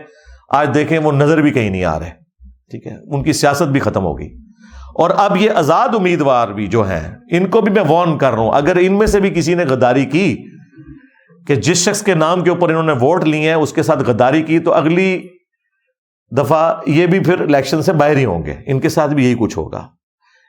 آج 0.56 0.70
دیکھیں 0.74 0.98
وہ 0.98 1.12
نظر 1.12 1.40
بھی 1.42 1.50
کہیں 1.50 1.70
نہیں 1.70 1.84
آ 1.84 1.98
رہے، 1.98 2.10
ٹھیک 2.70 2.86
ہے؟ 2.86 2.96
ان 3.06 3.22
کی 3.22 3.32
سیاست 3.32 3.68
بھی 3.68 3.80
ختم 3.80 4.04
ہوگی۔ 4.04 4.28
اور 4.94 5.10
اب 5.16 5.36
یہ 5.36 5.50
آزاد 5.50 5.94
امیدوار 5.94 6.48
بھی 6.48 6.66
جو 6.66 6.88
ہیں، 6.88 7.14
ان 7.30 7.46
کو 7.46 7.60
بھی 7.60 7.72
میں 7.72 7.82
وارن 7.88 8.18
کر 8.18 8.30
رہا 8.30 8.42
ہوں، 8.42 8.52
اگر 8.52 8.76
ان 8.80 8.98
میں 8.98 9.06
سے 9.06 9.20
بھی 9.20 9.30
کسی 9.30 9.54
نے 9.54 9.64
غداری 9.64 10.04
کی 10.04 10.36
کہ 11.46 11.54
جس 11.54 11.76
شخص 11.78 12.02
کے 12.02 12.14
نام 12.14 12.40
کے 12.40 12.50
اوپر 12.50 12.68
انہوں 12.68 12.82
نے 12.82 12.92
ووٹ 12.92 13.24
لیے 13.24 13.48
ہیں، 13.48 13.54
اس 13.54 13.72
کے 13.72 13.82
ساتھ 13.82 14.02
غداری 14.06 14.42
کی، 14.42 14.58
تو 14.58 14.72
اگلی 14.72 15.22
دفعہ 16.32 16.74
یہ 16.86 17.06
بھی 17.06 17.18
پھر 17.20 17.40
الیکشن 17.40 17.82
سے 17.82 17.92
باہر 17.92 18.16
ہی 18.16 18.24
ہوں 18.24 18.44
گے۔ 18.46 18.54
ان 18.66 18.80
کے 18.80 18.88
ساتھ 18.88 19.14
بھی 19.14 19.24
یہی 19.24 19.34
کچھ 19.38 19.58
ہوگا۔ 19.58 19.86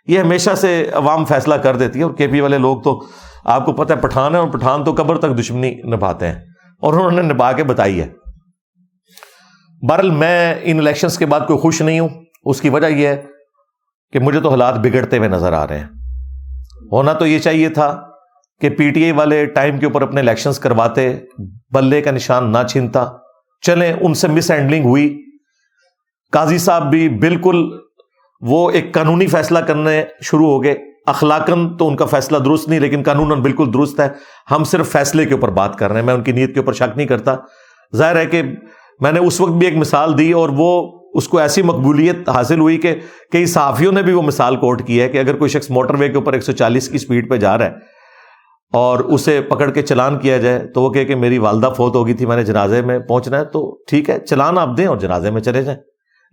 یہ 0.07 0.19
ہمیشہ 0.19 0.55
سے 0.55 0.89
عوام 0.93 1.25
فیصلہ 1.25 1.55
کر 1.55 1.75
دیتی 1.75 1.99
ہے، 1.99 2.03
اور 2.03 2.13
کے 2.13 2.27
پی 2.27 2.39
والے 2.39 2.57
لوگ 2.57 2.81
تو 2.81 2.99
آپ 3.45 3.65
کو 3.65 3.73
پتہ 3.73 3.93
ہے، 3.93 3.97
پٹھان 3.97 4.35
ہے 4.35 4.39
اور 4.39 4.49
پٹھان 4.49 4.83
تو 4.83 4.93
قبر 4.93 5.17
تک 5.17 5.37
دشمنی 5.39 5.75
نبھاتے 5.85 6.27
ہیں، 6.27 6.39
اور 6.81 6.93
انہوں 6.93 7.11
نے 7.11 7.21
نبھا 7.21 7.51
کے 7.51 7.63
بتائی 7.63 7.99
ہے۔ 8.01 8.07
برل 9.81 10.09
میں 10.09 10.55
ان 10.63 10.79
الیکشنز 10.79 11.17
کے 11.17 11.25
بعد 11.25 11.39
کوئی 11.39 11.59
خوش 11.59 11.81
نہیں 11.81 11.99
ہوں۔ 11.99 12.09
اس 12.43 12.61
کی 12.61 12.69
وجہ 12.69 12.87
یہ 12.87 13.07
ہے 13.07 13.23
کہ 14.13 14.19
مجھے 14.19 14.39
تو 14.39 14.49
حالات 14.49 14.77
بگڑتے 14.77 15.17
ہوئے 15.17 15.29
نظر 15.29 15.53
آ 15.53 15.67
رہے 15.67 15.77
ہیں۔ 15.77 15.87
ہونا 16.91 17.13
تو 17.13 17.27
یہ 17.27 17.39
چاہیے 17.39 17.69
تھا 17.69 18.01
کہ 18.61 18.69
پی 18.69 18.89
ٹی 18.89 19.03
آئی 19.03 19.11
والے 19.11 19.45
ٹائم 19.45 19.77
کے 19.77 19.85
اوپر 19.85 20.01
اپنے 20.01 20.21
الیکشنز 20.21 20.59
کرواتے، 20.59 21.19
بلے 21.73 22.01
کا 22.01 22.11
نشان 22.11 22.51
نہ 22.51 22.67
چھینتا۔ 22.69 23.05
چلیں، 23.61 23.93
ان 24.01 24.13
سے 24.13 24.27
مس 24.27 24.51
ہینڈلنگ 24.51 24.85
ہوئی۔ 24.85 25.23
قاضی 26.31 26.57
صاحب 26.57 26.89
بھی 26.89 27.09
بالکل 27.09 27.63
وہ 28.41 28.71
ایک 28.71 28.93
قانونی 28.93 29.27
فیصلہ 29.27 29.59
کرنے 29.59 30.03
شروع 30.21 30.47
ہو 30.47 30.63
گئے۔ 30.63 30.75
اخلاقن 31.05 31.77
تو 31.77 31.87
ان 31.87 31.95
کا 31.95 32.05
فیصلہ 32.05 32.37
درست 32.37 32.69
نہیں، 32.69 32.79
لیکن 32.79 33.01
قانون 33.05 33.41
بالکل 33.41 33.73
درست 33.73 33.99
ہے۔ 33.99 34.09
ہم 34.51 34.63
صرف 34.63 34.91
فیصلے 34.91 35.25
کے 35.25 35.33
اوپر 35.33 35.49
بات 35.49 35.77
کر 35.77 35.91
رہے 35.91 35.99
ہیں۔ 35.99 36.05
میں 36.05 36.13
ان 36.13 36.23
کی 36.23 36.31
نیت 36.31 36.53
کے 36.53 36.59
اوپر 36.59 36.73
شک 36.73 36.97
نہیں 36.97 37.07
کرتا۔ 37.07 37.35
ظاہر 37.95 38.15
ہے 38.15 38.25
کہ 38.25 38.43
میں 38.99 39.11
نے 39.11 39.19
اس 39.19 39.41
وقت 39.41 39.51
بھی 39.51 39.67
ایک 39.67 39.77
مثال 39.77 40.17
دی 40.17 40.31
اور 40.31 40.49
وہ 40.53 40.99
اس 41.13 41.27
کو 41.27 41.37
ایسی 41.37 41.61
مقبولیت 41.61 42.29
حاصل 42.29 42.59
ہوئی 42.59 42.77
کہ 42.77 42.95
کئی 43.31 43.45
صحافیوں 43.45 43.91
نے 43.91 44.01
بھی 44.01 44.13
وہ 44.13 44.21
مثال 44.21 44.55
کوٹ 44.55 44.87
کی 44.87 45.01
ہے 45.01 45.09
کہ 45.09 45.17
اگر 45.17 45.35
کوئی 45.35 45.49
شخص 45.49 45.71
موٹر 45.71 45.95
وے 45.95 46.09
کے 46.09 46.15
اوپر 46.15 46.33
ایک 46.33 46.43
سو 46.43 46.51
چالیس 46.51 46.89
کی 46.89 46.95
اسپیڈ 46.95 47.29
پہ 47.29 47.37
جا 47.37 47.57
رہا 47.57 47.65
ہے 47.65 47.71
اور 48.73 48.99
اسے 48.99 49.41
پکڑ 49.41 49.71
کے 49.71 49.81
چلان 49.81 50.19
کیا 50.19 50.37
جائے 50.37 50.59
تو 50.59 50.81
وہ 50.81 50.89
کہ 50.89 51.15
میری 51.15 51.37
والدہ 51.37 51.73
فوت 51.77 51.95
ہو 51.95 52.05
گئی 52.05 52.13
تھی، 52.13 52.25
میں 52.25 52.35
نے 52.35 52.43
جنازے 52.43 52.81
میں 52.81 52.99
پہنچنا 52.99 53.39
ہے 53.39 53.45
تو 53.45 53.83
ٹھیک 53.87 54.09
ہے، 54.09 54.19
چلان 54.19 54.57
آپ 54.57 54.69
دیں 54.77 54.87
اور 54.87 54.97
جنازے 54.97 55.31
میں 55.31 55.41
چلے 55.41 55.63
جائیں۔ 55.63 55.79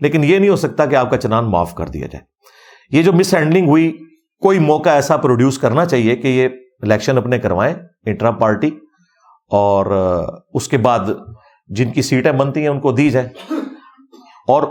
لیکن 0.01 0.25
یہ 0.25 0.39
نہیں 0.39 0.51
ہو 0.51 0.57
سکتا 0.57 0.87
کہ 0.87 0.97
آپ 0.97 1.11
کا 1.11 1.17
چلان 1.17 1.51
معاف 1.51 1.75
کر 1.75 1.87
دیا 1.87 2.07
جائے۔ 2.07 2.25
یہ 2.97 3.03
جو 3.03 3.13
مس 3.13 3.35
ہینڈلنگ 3.35 3.69
ہوئی، 3.69 3.99
کوئی 4.41 4.59
موقع 4.59 4.91
ایسا 4.91 5.17
پروڈیوس 5.17 5.59
کرنا 5.59 5.85
چاہیے 5.85 6.17
کہ 6.17 6.29
یہ 6.29 6.49
الیکشن 6.83 7.19
اپنے 7.19 7.39
کروائیں، 7.39 7.75
انٹرا 8.07 8.31
پارٹی 8.31 8.71
اور 9.51 9.87
اس 10.55 10.69
کے 10.69 10.79
بعد 10.79 11.01
جن 11.77 11.91
کی 11.91 12.03
سیٹیں 12.03 12.33
بنتی 12.33 12.61
ہیں 12.61 12.69
ان 12.69 12.81
کو 12.81 12.93
دی 12.93 13.11
جائے۔ 13.11 13.29
اور 14.49 14.63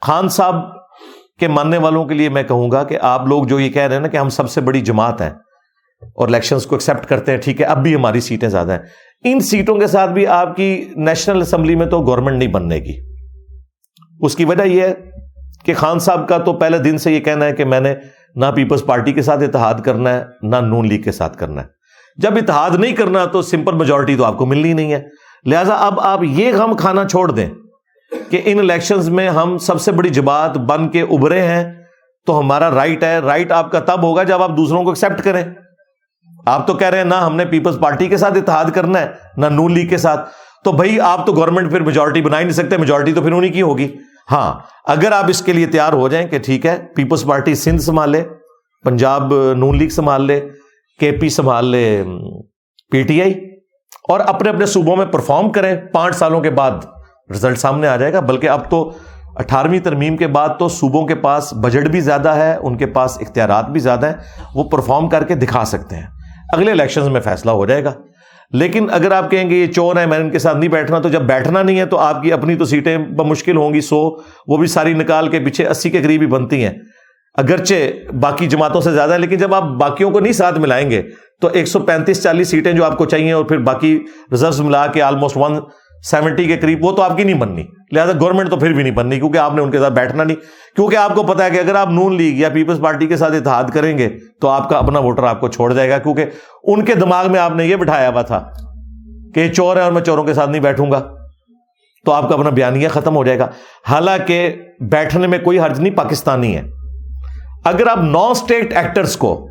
خان 0.00 0.28
صاحب 0.28 0.54
کے 1.40 1.48
ماننے 1.48 1.78
والوں 1.78 2.04
کے 2.04 2.14
لیے 2.14 2.28
میں 2.28 2.42
کہوں 2.42 2.70
گا 2.70 2.84
کہ 2.84 2.98
آپ 3.02 3.26
لوگ 3.26 3.44
جو 3.44 3.60
یہ 3.60 3.70
کہہ 3.70 3.82
رہے 3.82 3.94
ہیں 3.94 4.02
نا 4.02 4.08
کہ 4.08 4.16
ہم 4.16 4.28
سب 4.28 4.50
سے 4.50 4.60
بڑی 4.60 4.80
جماعت 4.80 5.20
ہیں 5.20 5.30
اور 6.16 6.28
الیکشنز 6.28 6.66
کو 6.66 6.74
ایکسپٹ 6.74 7.06
کرتے 7.06 7.32
ہیں، 7.32 7.38
ٹھیک 7.38 7.60
ہے، 7.60 7.66
اب 7.66 7.82
بھی 7.82 7.94
ہماری 7.94 8.20
سیٹیں 8.20 8.48
زیادہ 8.48 8.72
ہیں۔ 8.72 8.78
ان 9.24 9.40
سیٹوں 9.40 9.76
کے 9.76 9.86
ساتھ 9.86 10.10
بھی 10.10 10.26
آپ 10.26 10.56
کی 10.56 10.88
نیشنل 10.96 11.40
اسمبلی 11.40 11.74
میں 11.74 11.86
تو 11.86 12.02
گورنمنٹ 12.02 12.36
نہیں 12.36 12.48
بننے 12.48 12.80
کی 12.80 13.00
اس 14.20 14.36
کی 14.36 14.44
وجہ 14.44 14.62
یہ 14.62 14.82
ہے 14.82 14.94
کہ 15.64 15.74
خان 15.74 15.98
صاحب 15.98 16.28
کا 16.28 16.38
تو 16.38 16.52
پہلے 16.52 16.78
دن 16.78 16.98
سے 16.98 17.12
یہ 17.12 17.20
کہنا 17.20 17.44
ہے 17.44 17.52
کہ 17.52 17.64
میں 17.64 17.80
نے 17.80 17.94
نہ 18.34 18.46
پیپلز 18.46 18.84
پارٹی 18.86 19.12
کے 19.12 19.22
ساتھ 19.22 19.42
اتحاد 19.42 19.74
کرنا 19.84 20.12
ہے، 20.12 20.24
نہ 20.42 20.56
نون 20.56 20.88
لیگ 20.88 21.02
کے 21.02 21.12
ساتھ 21.12 21.38
کرنا 21.38 21.62
ہے۔ 21.62 21.66
جب 22.16 22.36
اتحاد 22.36 22.70
نہیں 22.70 22.96
کرنا 22.96 23.24
تو 23.24 23.42
سمپل 23.42 23.74
میجورٹی 23.74 24.16
تو 24.16 24.24
آپ 24.24 24.38
کو 24.38 24.46
ملنی 24.46 24.72
نہیں 24.72 24.92
ہے۔ 24.92 25.02
لہٰذا 25.44 25.74
اب 25.74 26.00
آپ 26.00 26.22
یہ 26.22 26.52
غم 26.52 26.76
کھانا 26.76 27.08
چھوڑ 27.08 27.30
دیں 27.30 27.50
کہ 28.30 28.40
ان 28.44 28.58
الیکشنز 28.58 29.08
میں 29.08 29.28
ہم 29.28 29.58
سب 29.58 29.80
سے 29.80 29.92
بڑی 29.92 30.08
جماعت 30.08 30.58
بن 30.58 30.88
کے 30.88 31.00
ابھرے 31.00 31.42
ہیں، 31.42 31.74
تو 32.26 32.38
ہمارا 32.38 32.70
رائٹ 32.70 33.04
ہے۔ 33.04 33.18
رائٹ 33.18 33.52
آپ 33.52 33.72
کا 33.72 33.80
تب 33.80 34.02
ہوگا 34.02 34.22
جب 34.22 34.42
آپ 34.42 34.56
دوسروں 34.56 34.82
کو 34.82 34.88
ایکسپٹ 34.88 35.22
کریں۔ 35.22 35.44
آپ 36.46 36.66
تو 36.66 36.74
کہہ 36.74 36.86
رہے 36.86 36.98
ہیں، 36.98 37.04
نہ 37.04 37.14
ہم 37.14 37.36
نے 37.36 37.44
پیپلز 37.44 37.78
پارٹی 37.80 38.06
کے 38.06 38.16
ساتھ 38.16 38.38
اتحاد 38.38 38.64
کرنا 38.74 39.00
ہے، 39.00 39.06
نہ 39.36 39.46
نون 39.46 39.72
لیگ 39.72 39.88
کے 39.88 39.96
ساتھ۔ 39.96 40.30
تو 40.64 40.72
بھائی، 40.72 41.00
آپ 41.00 41.26
تو 41.26 41.32
گورنمنٹ 41.32 41.70
پھر 41.70 41.80
میجورٹی 41.80 42.22
بنا 42.22 42.38
ہی 42.38 42.44
نہیں 42.44 42.52
سکتے۔ 42.52 42.76
میجورٹی 42.76 43.12
تو 43.12 43.22
پھر 43.22 43.32
انہیں 43.32 43.52
کی 43.52 43.62
ہوگی۔ 43.62 43.94
ہاں 44.30 44.54
اگر 44.84 45.12
آپ 45.12 45.24
اس 45.28 45.42
کے 45.42 45.52
لیے 45.52 45.66
تیار 45.66 45.92
ہو 45.92 46.08
جائیں 46.08 46.28
کہ 46.28 46.38
ٹھیک 46.38 46.66
ہے 46.66 46.86
پیپلز 46.96 47.24
پارٹی 47.24 47.54
سندھ 47.54 47.82
سنبھال 47.82 48.10
لے 48.10 48.24
پنجاب 48.84 49.34
نون 49.56 49.78
لیگ 49.78 49.88
سنبھال 49.88 50.22
لے 50.22 50.48
کے 51.00 51.12
پی 51.12 51.28
سنبھال 51.28 51.64
لے 51.64 52.04
پی 52.90 53.02
ٹی 53.02 53.22
آئی 53.22 53.51
اور 54.08 54.20
اپنے 54.20 54.50
اپنے 54.50 54.66
صوبوں 54.66 54.96
میں 54.96 55.06
پرفارم 55.06 55.50
کریں۔ 55.50 55.76
پانچ 55.92 56.16
سالوں 56.16 56.40
کے 56.40 56.50
بعد 56.50 56.70
رزلٹ 57.30 57.58
سامنے 57.58 57.88
آ 57.88 57.96
جائے 57.96 58.12
گا، 58.12 58.20
بلکہ 58.20 58.48
اب 58.48 58.70
تو 58.70 58.92
اٹھارہویں 59.34 59.80
ترمیم 59.80 60.16
کے 60.16 60.26
بعد 60.26 60.48
تو 60.58 60.68
صوبوں 60.68 61.06
کے 61.06 61.14
پاس 61.14 61.52
بجٹ 61.52 61.88
بھی 61.88 62.00
زیادہ 62.00 62.28
ہے، 62.28 62.56
ان 62.62 62.76
کے 62.76 62.86
پاس 62.86 63.18
اختیارات 63.20 63.70
بھی 63.70 63.80
زیادہ 63.80 64.06
ہیں، 64.06 64.14
وہ 64.54 64.64
پرفارم 64.64 65.08
کر 65.08 65.24
کے 65.24 65.34
دکھا 65.34 65.64
سکتے 65.64 65.96
ہیں۔ 65.96 66.06
اگلے 66.52 66.70
الیکشن 66.70 67.12
میں 67.12 67.20
فیصلہ 67.20 67.50
ہو 67.50 67.66
جائے 67.66 67.84
گا۔ 67.84 67.92
لیکن 68.50 68.86
اگر 68.92 69.12
آپ 69.12 69.30
کہیں 69.30 69.50
گے 69.50 69.54
یہ 69.54 69.66
چور 69.66 69.96
ہے، 69.96 70.06
میں 70.06 70.18
ان 70.18 70.30
کے 70.30 70.38
ساتھ 70.38 70.56
نہیں 70.56 70.70
بیٹھنا، 70.70 70.98
تو 70.98 71.08
جب 71.08 71.22
بیٹھنا 71.22 71.62
نہیں 71.62 71.78
ہے 71.78 71.86
تو 71.86 71.98
آپ 71.98 72.22
کی 72.22 72.32
اپنی 72.32 72.54
تو 72.54 72.64
سیٹیں 72.64 72.98
مشکل 72.98 73.56
ہوں 73.56 73.74
گی، 73.74 73.80
سو 73.80 74.10
وہ 74.46 74.56
بھی 74.56 74.66
ساری 74.66 74.94
نکال 74.94 75.28
کے 75.28 75.40
پیچھے 75.40 75.66
اسی 75.66 75.90
کے 75.90 76.02
قریب 76.02 76.20
ہی 76.20 76.26
بنتی 76.26 76.64
ہیں۔ 76.64 76.74
اگرچہ 77.34 77.74
باقی 78.20 78.46
جماعتوں 78.46 78.80
سے 78.80 78.92
زیادہ 78.92 79.12
ہے 79.12 79.18
لیکن 79.18 79.36
جب 79.36 79.54
آپ 79.54 79.62
باقیوں 79.62 80.10
کو 80.10 80.20
نہیں 80.20 80.32
ساتھ 80.32 80.58
ملائیں 80.58 80.90
گے 80.90 81.02
تو 81.42 81.48
ایک 81.48 81.68
سو 81.68 81.78
پینتیس 81.78 82.22
چالیس 82.22 82.48
سیٹیں 82.48 82.72
جو 82.72 82.84
آپ 82.84 82.98
کو 82.98 83.04
چاہیے 83.04 83.32
اور 83.32 83.44
پھر 83.44 83.58
باقی 83.58 83.98
ریزرو 84.30 84.64
ملا 84.64 84.86
کے 84.86 85.02
آلموسٹ 85.02 85.36
ون 85.36 85.58
سیونٹی 86.02 86.44
کے 86.44 86.56
قریب، 86.56 86.84
وہ 86.84 86.92
تو 86.92 87.02
آپ 87.02 87.16
کی 87.16 87.24
نہیں 87.24 87.38
بننی۔ 87.38 87.64
لہٰذا 87.92 88.12
گورنمنٹ 88.20 88.50
تو 88.50 88.56
پھر 88.56 88.72
بھی 88.72 88.82
نہیں 88.82 88.94
بننی 88.94 89.16
کیونکہ 89.16 89.38
آپ 89.38 89.54
نے 89.54 89.62
ان 89.62 89.70
کے 89.70 89.78
ساتھ 89.78 89.92
بیٹھنا 89.92 90.24
نہیں۔ 90.24 90.36
کیونکہ 90.76 90.96
آپ 90.96 91.14
کو 91.14 91.22
پتا 91.22 91.44
ہے 91.44 91.50
کہ 91.50 91.58
اگر 91.58 91.74
آپ 91.74 91.88
نون 91.88 92.16
لیگ 92.16 92.38
یا 92.38 92.48
پیپلز 92.48 92.80
پارٹی 92.80 93.06
کے 93.06 93.16
ساتھ 93.16 93.32
اتحاد 93.32 93.64
کریں 93.64 93.98
گے، 93.98 94.08
تو 94.40 94.48
آپ 94.48 94.68
کا 94.68 94.78
اپنا 94.78 94.98
ووٹر 94.98 95.22
آپ 95.22 95.40
کو 95.40 95.48
چھوڑ 95.48 95.72
جائے 95.72 95.90
گا۔ 95.90 95.98
کیونکہ 95.98 96.24
ان 96.62 96.84
کے 96.84 96.94
دماغ 96.94 97.32
میں 97.32 97.40
آپ 97.40 97.52
نے 97.52 97.66
یہ 97.66 97.76
بٹھایا 97.76 98.08
ہوا 98.08 98.22
تھا 98.22 98.50
کہ 99.34 99.40
یہ 99.40 99.52
چور 99.52 99.76
ہے 99.76 99.82
اور 99.82 99.92
میں 99.92 100.02
چوروں 100.02 100.24
کے 100.24 100.34
ساتھ 100.34 100.50
نہیں 100.50 100.62
بیٹھوں 100.62 100.90
گا۔ 100.90 101.14
تو 102.04 102.12
آپ 102.12 102.28
کا 102.28 102.34
اپنا 102.34 102.50
بیانیہ 102.50 102.88
ختم 102.88 103.16
ہو 103.16 103.24
جائے 103.24 103.38
گا۔ 103.38 103.46
حالانکہ 103.88 104.54
بیٹھنے 104.80 105.26
میں 105.26 105.38
کوئی 105.38 105.60
حرج 105.60 105.80
نہیں، 105.80 105.96
پاکستانی 105.96 106.56
ہے۔ 106.56 106.62
اگر 107.64 107.86
آپ 107.86 107.98
نان 107.98 108.30
اسٹیٹ 108.30 108.72
ایکٹرس 108.76 109.16
کو 109.16 109.48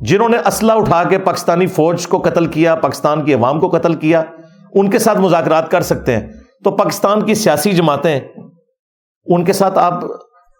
جنہوں 0.00 0.28
نے 0.28 0.36
اسلحہ 0.46 0.76
اٹھا 0.76 1.04
کے 1.04 1.18
پاکستانی 1.18 1.66
فوج 1.66 2.06
کو 2.06 2.18
قتل 2.18 2.46
کیا، 2.46 2.74
پاکستان 2.74 3.24
کی 3.24 3.34
عوام 3.34 3.60
کو 3.60 3.68
قتل 3.68 3.94
کیا، 3.94 4.22
ان 4.74 4.90
کے 4.90 4.98
ساتھ 4.98 5.18
مذاکرات 5.18 5.70
کر 5.70 5.80
سکتے 5.80 6.16
ہیں۔ 6.16 6.28
تو 6.64 6.70
پاکستان 6.70 7.22
کی 7.22 7.34
سیاسی 7.34 7.72
جماعتیں، 7.72 8.20
ان 9.24 9.44
کے 9.44 9.52
ساتھ 9.52 9.78
آپ 9.78 10.04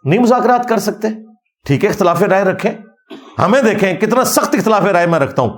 نہیں 0.04 0.20
مذاکرات 0.20 0.68
کر 0.68 0.78
سکتے؟ 0.78 1.08
ٹھیک 1.66 1.84
ہے، 1.84 1.88
اختلاف 1.88 2.22
رائے 2.22 2.44
رکھیں۔ 2.44 2.70
ہمیں 3.40 3.62
دیکھیں 3.62 3.94
کتنا 3.94 4.24
سخت 4.24 4.54
اختلاف 4.54 4.82
رائے 4.82 5.06
میں 5.06 5.18
رکھتا 5.18 5.42
ہوں۔ 5.42 5.50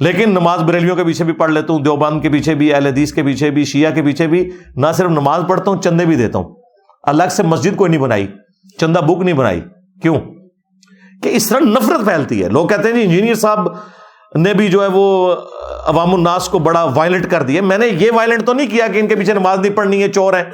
لیکن 0.00 0.30
نماز 0.30 0.62
بریلیوں 0.62 0.96
کے 0.96 1.04
پیچھے 1.04 1.24
بھی 1.24 1.32
پڑھ 1.32 1.50
لیتا 1.50 1.72
ہوں، 1.72 1.80
دیوبند 1.80 2.22
کے 2.22 2.28
پیچھے 2.28 2.54
بھی، 2.54 2.74
اہل 2.74 2.86
حدیث 2.86 3.12
کے 3.12 3.22
پیچھے 3.22 3.50
بھی، 3.50 3.64
شیعہ 3.64 3.90
کے 3.90 4.02
پیچھے 4.02 4.26
بھی۔ 4.26 4.50
نہ 4.76 4.86
صرف 4.94 5.10
نماز 5.10 5.42
پڑھتا 5.48 5.70
ہوں، 5.70 5.82
چندے 5.82 6.04
بھی 6.04 6.16
دیتا 6.16 6.38
ہوں۔ 6.38 6.54
الگ 7.02 7.22
سے 7.30 7.42
مسجد 7.42 7.76
کوئی 7.76 7.90
نہیں 7.90 8.00
بنائی، 8.00 8.26
چندہ 8.80 8.98
بک 8.98 9.22
نہیں 9.22 9.34
بنائی۔ 9.34 9.60
کیوں؟ 10.02 10.16
کہ 11.24 11.36
اس 11.36 11.48
طرح 11.48 11.60
نفرت 11.60 12.04
پھیلتی 12.04 12.44
ہے۔ 12.44 12.48
لوگ 12.48 12.66
کہتے 12.66 12.88
ہیں 12.88 12.94
جی 12.94 13.02
انجینئر 13.02 13.34
صاحب 13.34 13.68
نے 14.34 14.54
بھی 14.54 14.68
جو 14.68 14.82
ہے 14.82 14.88
وہ 14.92 15.34
عوام 15.86 16.14
الناس 16.14 16.48
کو 16.48 16.58
بڑا 16.58 16.84
وائلنٹ 16.84 17.30
کر 17.30 17.42
دیا 17.42 17.62
میں 17.62 17.78
نے 17.78 17.86
یہ 17.86 18.10
وائلنٹ 18.14 18.46
تو 18.46 18.52
نہیں 18.52 18.70
کیا 18.70 18.86
کہ 18.86 18.98
ان 18.98 19.08
کے 19.08 19.16
پیچھے 19.16 19.32
نماز 19.32 19.58
نہیں 19.58 19.72
پڑھنی 19.72 20.02
ہے، 20.02 20.08
چور 20.08 20.34
ہے۔ 20.34 20.44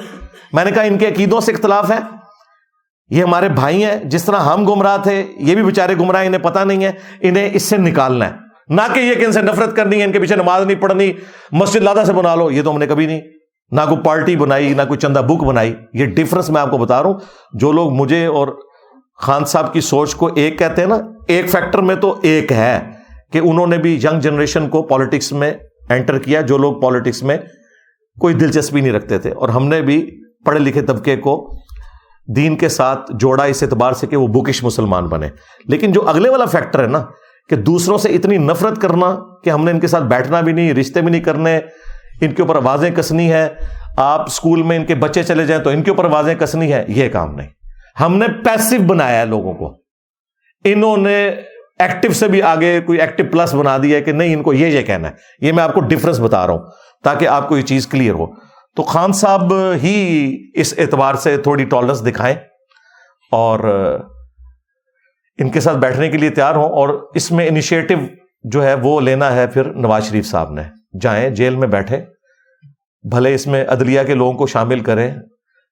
میں 0.53 0.65
نے 0.65 0.71
کہا 0.71 0.81
ان 0.81 0.97
کے 0.97 1.07
عقیدوں 1.07 1.41
سے 1.41 1.51
اختلاف 1.51 1.91
ہے۔ 1.91 1.99
یہ 3.09 3.23
ہمارے 3.23 3.49
بھائی 3.49 3.83
ہیں، 3.83 3.95
جس 4.03 4.23
طرح 4.23 4.35
ہم 4.35 4.67
گمراہ 4.67 4.97
تھے، 4.97 5.25
یہ 5.37 5.55
بھی 5.55 5.63
بےچارے 5.63 5.95
گمراہ 5.95 6.25
انہیں 6.25 6.41
پتا 6.41 6.63
نہیں 6.63 6.83
ہے۔ 6.83 6.91
انہیں 7.21 7.49
اس 7.53 7.63
سے 7.63 7.77
نکالنا 7.77 8.25
ہے۔ 8.25 8.31
نہ 8.67 8.81
کہ 8.93 8.99
یہ 8.99 9.13
کہ 9.13 9.25
ان 9.25 9.31
سے 9.31 9.41
نفرت 9.41 9.75
کرنی 9.75 9.99
ہے، 9.99 10.03
ان 10.03 10.11
کے 10.11 10.19
پیچھے 10.19 10.35
نماز 10.35 10.65
نہیں 10.65 10.81
پڑھنی، 10.81 11.13
مسجد 11.51 11.81
لادہ 11.81 12.03
سے 12.05 12.13
بنا 12.13 12.35
لو۔ 12.35 12.51
یہ 12.51 12.61
تو 12.61 12.71
ہم 12.71 12.77
نے 12.77 12.87
کبھی 12.87 13.05
نہیں، 13.05 13.21
نہ 13.71 13.81
کوئی 13.89 14.01
پارٹی 14.03 14.35
بنائی، 14.35 14.73
نہ 14.73 14.81
کوئی 14.87 14.99
چندہ 14.99 15.19
بک 15.19 15.43
بنائی۔ 15.43 15.75
یہ 15.93 16.05
ڈفرنس 16.05 16.49
میں 16.49 16.61
آپ 16.61 16.71
کو 16.71 16.77
بتا 16.77 17.03
رہا 17.03 17.09
ہوں۔ 17.09 17.19
جو 17.53 17.71
لوگ 17.71 17.91
مجھے 17.91 18.25
اور 18.25 18.47
خان 19.17 19.45
صاحب 19.45 19.73
کی 19.73 19.81
سوچ 19.81 20.15
کو 20.15 20.29
ایک 20.35 20.59
کہتے 20.59 20.81
ہیں 20.81 20.89
نا، 20.89 20.97
ایک 21.27 21.49
فیکٹر 21.49 21.79
میں 21.79 21.95
تو 21.95 22.19
ایک 22.21 22.51
ہے 22.51 22.79
کہ 23.31 23.37
انہوں 23.37 23.67
نے 23.67 23.77
بھی 23.77 23.95
ینگ 23.95 24.19
جنریشن 24.19 24.69
کو 24.69 24.83
پالیٹکس 24.83 25.31
میں 25.31 25.53
انٹر 25.89 26.19
کیا، 26.19 26.41
جو 26.41 26.57
لوگ 26.57 26.81
پالیٹکس 26.81 27.23
میں 27.23 27.37
کوئی 28.19 28.33
دلچسپی 28.33 28.81
نہیں 28.81 28.93
رکھتے 28.93 29.19
تھے۔ 29.19 29.31
اور 29.31 29.49
ہم 29.49 29.67
نے 29.67 29.81
بھی 29.81 30.21
پڑھے 30.45 30.59
لکھے 30.59 30.81
طبقے 30.81 31.15
کو 31.15 31.57
دین 32.35 32.57
کے 32.57 32.69
ساتھ 32.69 33.11
جوڑا 33.13 33.43
اس 33.43 33.63
اعتبار 33.63 33.91
سے 33.91 34.07
کہ 34.07 34.17
وہ 34.17 34.27
بکش 34.27 34.63
مسلمان 34.63 35.05
بنے۔ 35.07 35.29
لیکن 35.65 35.91
جو 35.91 36.09
اگلے 36.09 36.29
والا 36.29 36.45
فیکٹر 36.45 36.83
ہے 36.83 36.87
نا، 36.87 37.05
کہ 37.49 37.55
دوسروں 37.55 37.97
سے 37.97 38.09
اتنی 38.09 38.37
نفرت 38.37 38.81
کرنا 38.81 39.15
کہ 39.43 39.49
ہم 39.49 39.65
نے 39.65 39.71
ان 39.71 39.79
کے 39.79 39.87
ساتھ 39.87 40.03
بیٹھنا 40.03 40.41
بھی 40.41 40.53
نہیں، 40.53 40.73
رشتے 40.73 41.01
بھی 41.01 41.11
نہیں 41.11 41.21
کرنے، 41.21 41.59
ان 42.21 42.31
کے 42.31 42.41
اوپر 42.41 42.55
آوازیں 42.55 42.91
کسنی 42.91 43.31
ہے 43.31 43.49
آپ 43.97 44.21
اسکول 44.21 44.63
میں 44.63 44.77
ان 44.77 44.85
کے 44.85 44.95
بچے 44.95 45.23
چلے 45.23 45.45
جائیں 45.45 45.63
تو 45.63 45.69
ان 45.69 45.83
کے 45.83 45.91
اوپر 45.91 46.05
آوازیں 46.05 46.35
کسنی 46.35 46.73
ہے 46.73 46.85
یہ 46.87 47.09
کام 47.09 47.35
نہیں۔ 47.35 47.47
ہم 47.99 48.17
نے 48.17 48.27
پیسو 48.27 48.83
بنایا 48.87 49.21
ہے 49.21 49.25
لوگوں 49.25 49.53
کو۔ 49.53 49.77
انہوں 50.63 50.97
نے 50.97 51.27
ایکٹیو 51.79 52.13
سے 52.13 52.27
بھی 52.27 52.41
آگے 52.41 52.81
کوئی 52.81 52.99
ایکٹیو 52.99 53.25
پلس 53.31 53.53
بنا 53.53 53.77
دیا 53.83 53.97
ہے 53.97 54.03
کہ 54.03 54.11
نہیں، 54.11 54.33
ان 54.33 54.43
کو 54.43 54.53
یہ 54.53 54.67
یہ 54.67 54.81
کہنا 54.81 55.07
ہے۔ 55.07 55.13
یہ 55.41 55.51
میں 55.51 55.63
آپ 55.63 55.73
کو 55.73 55.79
ڈفرنس 55.79 56.19
بتا 56.19 56.47
رہا 56.47 56.53
ہوں 56.53 56.61
تاکہ 57.03 57.27
آپ 57.27 57.49
کو 57.49 57.57
یہ 57.57 57.61
چیز 57.61 57.87
کلیئر 57.87 58.13
ہو۔ 58.13 58.51
تو 58.75 58.83
خان 58.83 59.13
صاحب 59.13 59.53
ہی 59.83 60.37
اس 60.53 60.73
اعتبار 60.77 61.15
سے 61.15 61.37
تھوڑی 61.37 61.65
ٹالرنس 61.65 62.05
دکھائیں 62.05 62.35
اور 63.31 63.59
ان 65.37 65.49
کے 65.49 65.59
ساتھ 65.59 65.77
بیٹھنے 65.77 66.09
کے 66.09 66.17
لیے 66.17 66.29
تیار 66.29 66.55
ہوں 66.55 66.69
اور 66.69 67.09
اس 67.15 67.31
میں 67.31 67.47
انیشیٹو 67.47 67.93
جو 68.43 68.63
ہے 68.63 68.73
وہ 68.73 69.01
لینا 69.01 69.35
ہے 69.35 69.47
پھر 69.47 69.73
نواز 69.73 70.09
شریف 70.09 70.25
صاحب 70.25 70.51
نے۔ 70.51 70.61
جائیں، 71.01 71.29
جیل 71.29 71.55
میں 71.55 71.67
بیٹھے 71.67 72.05
بھلے 73.11 73.33
اس 73.33 73.47
میں 73.47 73.65
عدلیہ 73.67 74.03
کے 74.03 74.13
لوگوں 74.13 74.33
کو 74.33 74.47
شامل 74.47 74.79
کریں۔ 74.79 75.15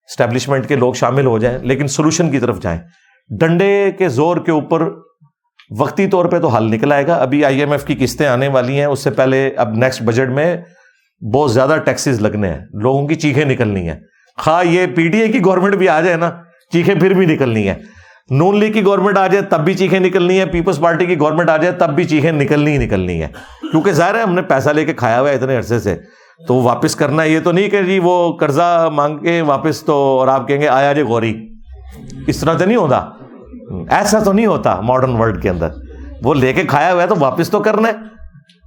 اسٹیبلشمنٹ 0.10 0.68
کے 0.68 0.76
لوگ 0.76 0.94
شامل 0.94 1.26
ہو 1.26 1.38
جائیں، 1.38 1.58
لیکن 1.60 1.88
سولوشن 1.88 2.32
کی 2.32 2.40
طرف 2.40 2.62
جائیں۔ 2.62 2.80
ڈنڈے 3.40 3.92
کے 3.98 4.10
زور 4.10 4.38
کے 4.38 4.52
اوپر 4.52 4.90
وقتی 5.80 6.08
طور 6.08 6.26
پہ 6.26 6.40
تو 6.40 6.48
حل 6.48 6.64
نکل 6.64 6.92
آئے 6.92 7.08
گا۔ 7.08 7.14
ابھی 7.14 7.46
آئی 7.46 7.60
ایم 7.60 7.72
ایف 7.72 7.86
کی 7.86 7.96
قسطیں 8.00 8.28
آنے 8.28 8.48
والی 8.48 8.80
ہیں، 8.80 8.86
اس 8.86 9.04
سے 9.04 9.12
پہلے 9.12 9.50
اب 9.58 9.70
نیکسٹ 9.70 10.02
بجٹ 10.02 10.30
میں 10.30 10.58
بہت 11.34 11.54
زیادہ 11.54 11.78
ٹیکسیز 11.86 12.22
لگنے 12.22 12.50
ہیں۔ 12.50 12.60
لوگوں 12.74 13.08
کی 13.08 13.16
چیخیں 13.16 13.46
نکلنی 13.46 13.90
ہیں۔ 13.90 14.00
خواہ 14.38 14.66
یہ 14.66 14.86
پی 14.96 15.08
ٹی 15.08 15.22
اے 15.22 15.28
کی 15.28 15.40
گورنمنٹ 15.46 15.76
بھی 15.76 15.90
آ 15.90 16.02
جائے 16.02 16.18
نا، 16.18 16.32
چیخیں 16.72 16.96
پھر 16.96 17.14
بھی 17.14 17.26
نکلنی 17.26 17.68
ہے 17.70 17.76
نون 18.30 18.60
لیگ 18.60 18.72
کی 18.72 18.86
گورنمنٹ 18.86 19.18
آ 19.18 19.28
جائے، 19.28 19.44
تب 19.44 19.60
بھی 19.60 19.74
چیخیں 19.74 20.00
نکلنی 20.00 20.40
ہے 20.40 20.46
پیپلز 20.46 20.80
پارٹی 20.80 21.06
کی 21.06 21.20
گورنمنٹ 21.20 21.50
آ 21.50 21.58
جائے، 21.58 21.72
تب 21.72 21.90
بھی 21.90 22.04
چیخیں 22.04 22.32
نکلنی 22.32 22.72
ہی 22.72 22.78
نکلنی 22.78 23.22
ہے 23.22 23.28
کیونکہ 23.72 23.92
ظاہر 23.92 24.16
ہے 24.16 24.22
ہم 24.22 24.34
نے 24.34 24.42
پیسہ 24.42 24.70
لے 24.70 24.86
کے 24.86 24.94
کھایا 24.94 25.22
ہوا 25.22 25.30
ہے 25.30 25.36
اتنے 25.36 25.58
عرصے 25.58 25.80
سے۔ 25.80 25.96
تو 26.48 26.56
وہ 26.56 26.62
واپس 26.62 26.96
کرنا 26.96 27.24
یہ 27.24 27.40
تو 27.40 27.52
نہیں 27.52 27.70
کہ 27.70 27.82
جی 27.82 28.00
وہ 28.00 28.38
قرضہ 28.38 28.90
مانگ 28.94 29.18
کے 29.18 29.42
واپس 29.42 29.84
تو 29.84 29.94
اور 29.94 30.28
آپ 30.28 30.48
کہیں 30.48 30.62
گے 30.62 30.68
آیا 30.68 30.94
جی 30.94 31.02
غوری۔ 31.02 31.50
اس 32.28 32.38
طرح 32.38 32.54
تو 32.54 32.66
نہیں 32.66 32.78
ہوتا۔ 32.78 33.06
ایسا 33.90 34.20
تو 34.20 34.34
نہیں 34.34 34.46
ہوتا 34.46 34.82
ماڈرن 34.82 35.16
ورلڈ 35.16 35.42
کے 35.42 35.50
اندر۔ 35.50 35.68
وہ 36.24 36.34
لے 36.34 36.54
کے 36.54 36.64
کھایا 36.64 36.94
ہوا 36.94 37.02
ہے 37.02 37.08
تو 37.08 37.16
واپس 37.20 37.50
تو 37.50 37.60
کرنا 37.60 37.88
ہے۔ 37.88 37.94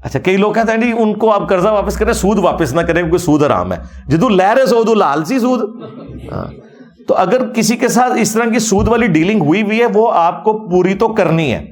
اچھا 0.04 0.18
کئی 0.18 0.36
لوگ 0.36 0.52
کہتے 0.52 0.72
ہیں 0.72 0.78
جی 0.78 0.92
ان 0.98 1.14
کو 1.14 1.32
آپ 1.32 1.48
قرضہ 1.48 1.68
واپس 1.68 1.96
کریں، 1.96 2.12
سود 2.12 2.38
واپس 2.38 2.72
نہ 2.72 2.80
کریں 2.80 3.02
کیونکہ 3.02 3.18
سود 3.18 3.42
آرام 3.42 3.72
ہے۔ 3.72 3.78
جدو 4.08 4.28
لہر 4.28 4.66
سود 4.66 4.88
لال 4.88 5.24
سی 5.24 5.38
سود۔ 5.38 5.82
ہاں۔ 6.32 6.44
تو 7.08 7.14
اگر 7.14 7.52
کسی 7.52 7.76
کے 7.76 7.88
ساتھ 7.88 8.12
اس 8.12 8.32
طرح 8.32 8.44
کی 8.44 8.58
سود 8.58 8.88
والی 8.88 9.06
ڈیلنگ 9.06 9.40
ہوئی 9.42 9.62
ہوئی 9.62 9.80
ہے، 9.80 9.86
وہ 9.94 10.12
آپ 10.14 10.44
کو 10.44 10.68
پوری 10.68 10.94
تو 10.94 11.08
کرنی 11.08 11.52
ہے۔ 11.52 11.66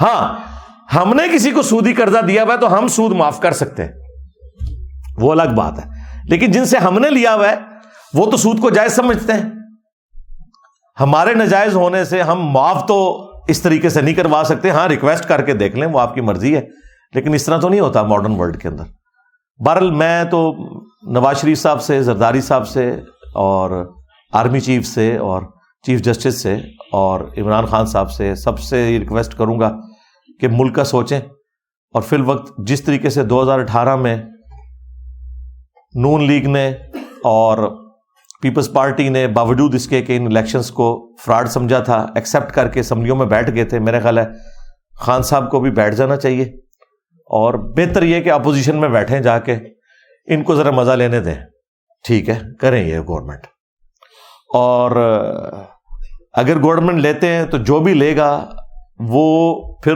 ہاں 0.00 0.38
ہم 0.96 1.14
نے 1.14 1.22
کسی 1.34 1.50
کو 1.50 1.62
سودی 1.62 1.92
قرضہ 1.92 2.18
دیا 2.18 2.42
ہوا 2.42 2.54
ہے 2.54 2.58
تو 2.58 2.78
ہم 2.78 2.88
سود 2.88 3.12
معاف 3.12 3.40
کر 3.40 3.52
سکتے 3.52 3.84
ہیں۔ 3.84 4.01
وہ 5.16 5.32
الگ 5.32 5.54
بات 5.56 5.78
ہے۔ 5.78 5.90
لیکن 6.28 6.50
جن 6.50 6.64
سے 6.64 6.78
ہم 6.78 6.98
نے 6.98 7.10
لیا 7.10 7.34
ہوا 7.34 7.48
ہے، 7.48 7.54
وہ 8.14 8.30
تو 8.30 8.36
سود 8.36 8.60
کو 8.60 8.70
جائز 8.70 8.92
سمجھتے 8.92 9.32
ہیں۔ 9.32 9.50
ہمارے 11.00 11.34
نجائز 11.34 11.74
ہونے 11.74 12.04
سے 12.04 12.22
ہم 12.22 12.40
معاف 12.40 12.86
تو 12.86 13.30
اس 13.48 13.62
طریقے 13.62 13.88
سے 13.88 14.00
نہیں 14.00 14.14
کروا 14.14 14.42
سکتے۔ 14.44 14.70
ہاں 14.70 14.88
ریکویسٹ 14.88 15.24
کر 15.24 15.42
کے 15.42 15.54
دیکھ 15.54 15.76
لیں، 15.76 15.88
وہ 15.88 16.00
آپ 16.00 16.14
کی 16.14 16.20
مرضی 16.20 16.56
ہے۔ 16.56 16.62
لیکن 17.14 17.34
اس 17.34 17.44
طرح 17.44 17.60
تو 17.60 17.68
نہیں 17.68 17.80
ہوتا 17.80 18.02
ماڈرن 18.02 18.40
ورلڈ 18.40 18.62
کے 18.62 18.68
اندر۔ 18.68 18.84
بہرحال 19.66 19.90
میں 19.90 20.24
تو 20.24 20.54
نواز 21.10 21.40
شریف 21.40 21.62
صاحب 21.62 21.82
سے، 21.82 22.02
زرداری 22.02 22.40
صاحب 22.40 22.68
سے 22.68 22.90
اور 23.34 23.92
آرمی 24.32 24.60
چیف 24.60 24.86
سے 24.86 25.16
اور 25.16 25.42
چیف 25.86 26.02
جسٹس 26.02 26.42
سے 26.42 26.56
اور 26.92 27.20
عمران 27.38 27.66
خان 27.66 27.86
صاحب 27.86 28.10
سے 28.10 28.34
سب 28.34 28.58
سے 28.58 28.98
ریکویسٹ 28.98 29.34
کروں 29.34 29.60
گا 29.60 29.76
کہ 30.40 30.48
ملک 30.48 30.74
کا 30.74 30.84
سوچیں۔ 30.84 31.20
اور 31.94 32.02
فی 32.02 32.16
الوقت 32.16 32.52
جس 32.58 32.82
طریقے 32.82 33.10
سے 33.10 33.22
دو 33.22 33.42
ہزار 33.42 33.58
اٹھارہ 33.58 33.96
میں 33.96 34.16
نون 35.94 36.24
لیگ 36.24 36.46
نے 36.46 36.68
اور 37.24 37.76
پیپلز 38.42 38.72
پارٹی 38.72 39.08
نے 39.08 39.26
باوجود 39.26 39.74
اس 39.74 39.88
کے 39.88 40.02
کہ 40.02 40.16
ان 40.16 40.26
الیکشنس 40.26 40.70
کو 40.70 41.16
فراڈ 41.24 41.48
سمجھا 41.48 41.78
تھا 41.78 42.06
ایکسیپٹ 42.14 42.52
کر 42.52 42.68
کے 42.68 42.80
اسمبلیوں 42.80 43.16
میں 43.16 43.26
بیٹھ 43.26 43.50
گئے 43.54 43.64
تھے 43.64 43.78
میرا 43.78 44.00
خیال 44.00 44.18
ہے 44.18 44.24
خان 45.00 45.22
صاحب 45.22 45.50
کو 45.50 45.60
بھی 45.60 45.70
بیٹھ 45.70 45.94
جانا 45.94 46.16
چاہیے۔ 46.16 46.44
اور 47.26 47.54
بہتر 47.54 48.02
یہ 48.02 48.20
کہ 48.20 48.32
اپوزیشن 48.32 48.76
میں 48.76 48.88
بیٹھیں 48.88 49.20
جا 49.20 49.38
کے، 49.38 49.58
ان 50.26 50.42
کو 50.42 50.54
ذرا 50.54 50.70
مزہ 50.70 50.92
لینے 50.92 51.20
دیں۔ 51.20 51.34
ٹھیک 52.04 52.28
ہے، 52.28 52.38
کریں 52.60 52.84
یہ 52.84 52.98
گورنمنٹ 52.98 53.46
اور 54.54 54.90
اگر 56.32 56.62
گورنمنٹ 56.62 56.98
لیتے 56.98 57.26
ہیں 57.26 57.44
تو 57.44 57.58
جو 57.58 57.80
بھی 57.80 57.94
لے 57.94 58.16
گا، 58.16 58.50
وہ 58.98 59.54
پھر 59.82 59.94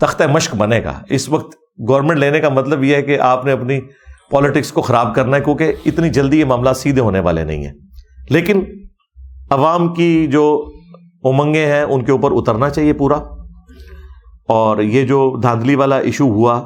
تختہ 0.00 0.24
مشق 0.24 0.54
بنے 0.54 0.84
گا۔ 0.84 1.02
اس 1.08 1.28
وقت 1.28 1.56
گورنمنٹ 1.88 2.18
لینے 2.18 2.40
کا 2.40 2.48
مطلب 2.48 2.84
یہ 2.84 2.96
ہے 2.96 3.02
کہ 3.02 3.20
آپ 3.20 3.44
نے 3.44 3.52
اپنی 3.52 3.80
پالیٹکس 4.32 4.72
کو 4.72 4.82
خراب 4.82 5.14
کرنا 5.14 5.36
ہے، 5.36 5.42
کیونکہ 5.42 5.72
اتنی 5.86 6.08
جلدی 6.08 6.40
یہ 6.40 6.44
معاملہ 6.44 6.72
سیدھے 6.72 7.00
ہونے 7.00 7.20
والے 7.20 7.44
نہیں 7.44 7.64
ہیں۔ 7.64 7.72
لیکن 8.30 8.64
عوام 9.50 9.94
کی 9.94 10.26
جو 10.26 10.72
امنگیں 11.24 11.66
ہیں، 11.66 11.82
ان 11.82 12.04
کے 12.04 12.12
اوپر 12.12 12.30
اترنا 12.32 12.70
چاہیے 12.70 12.92
پورا۔ 12.92 13.16
اور 14.48 14.78
یہ 14.78 15.06
جو 15.06 15.40
دھاندلی 15.42 15.74
والا 15.74 15.98
ایشو 15.98 16.24
ہوا، 16.24 16.58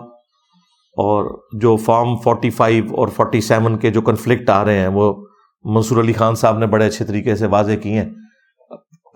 اور 0.93 1.43
جو 1.53 1.77
فارم 1.77 2.17
فورٹی 2.17 2.51
فائیو 2.51 2.85
اور 2.97 3.09
فورٹی 3.09 3.41
سیون 3.41 3.79
کے 3.79 3.91
جو 3.91 4.01
کنفلکٹ 4.01 4.51
آ 4.51 4.65
رہے 4.65 4.79
ہیں، 4.79 4.89
وہ 4.89 5.27
منصور 5.65 6.03
علی 6.03 6.13
خان 6.13 6.35
صاحب 6.35 6.59
نے 6.59 6.67
بڑے 6.67 6.87
اچھے 6.87 7.05
طریقے 7.05 7.37
سے 7.37 7.47
واضح 7.47 7.73
کیے 7.73 8.01
ہیں۔ 8.01 8.11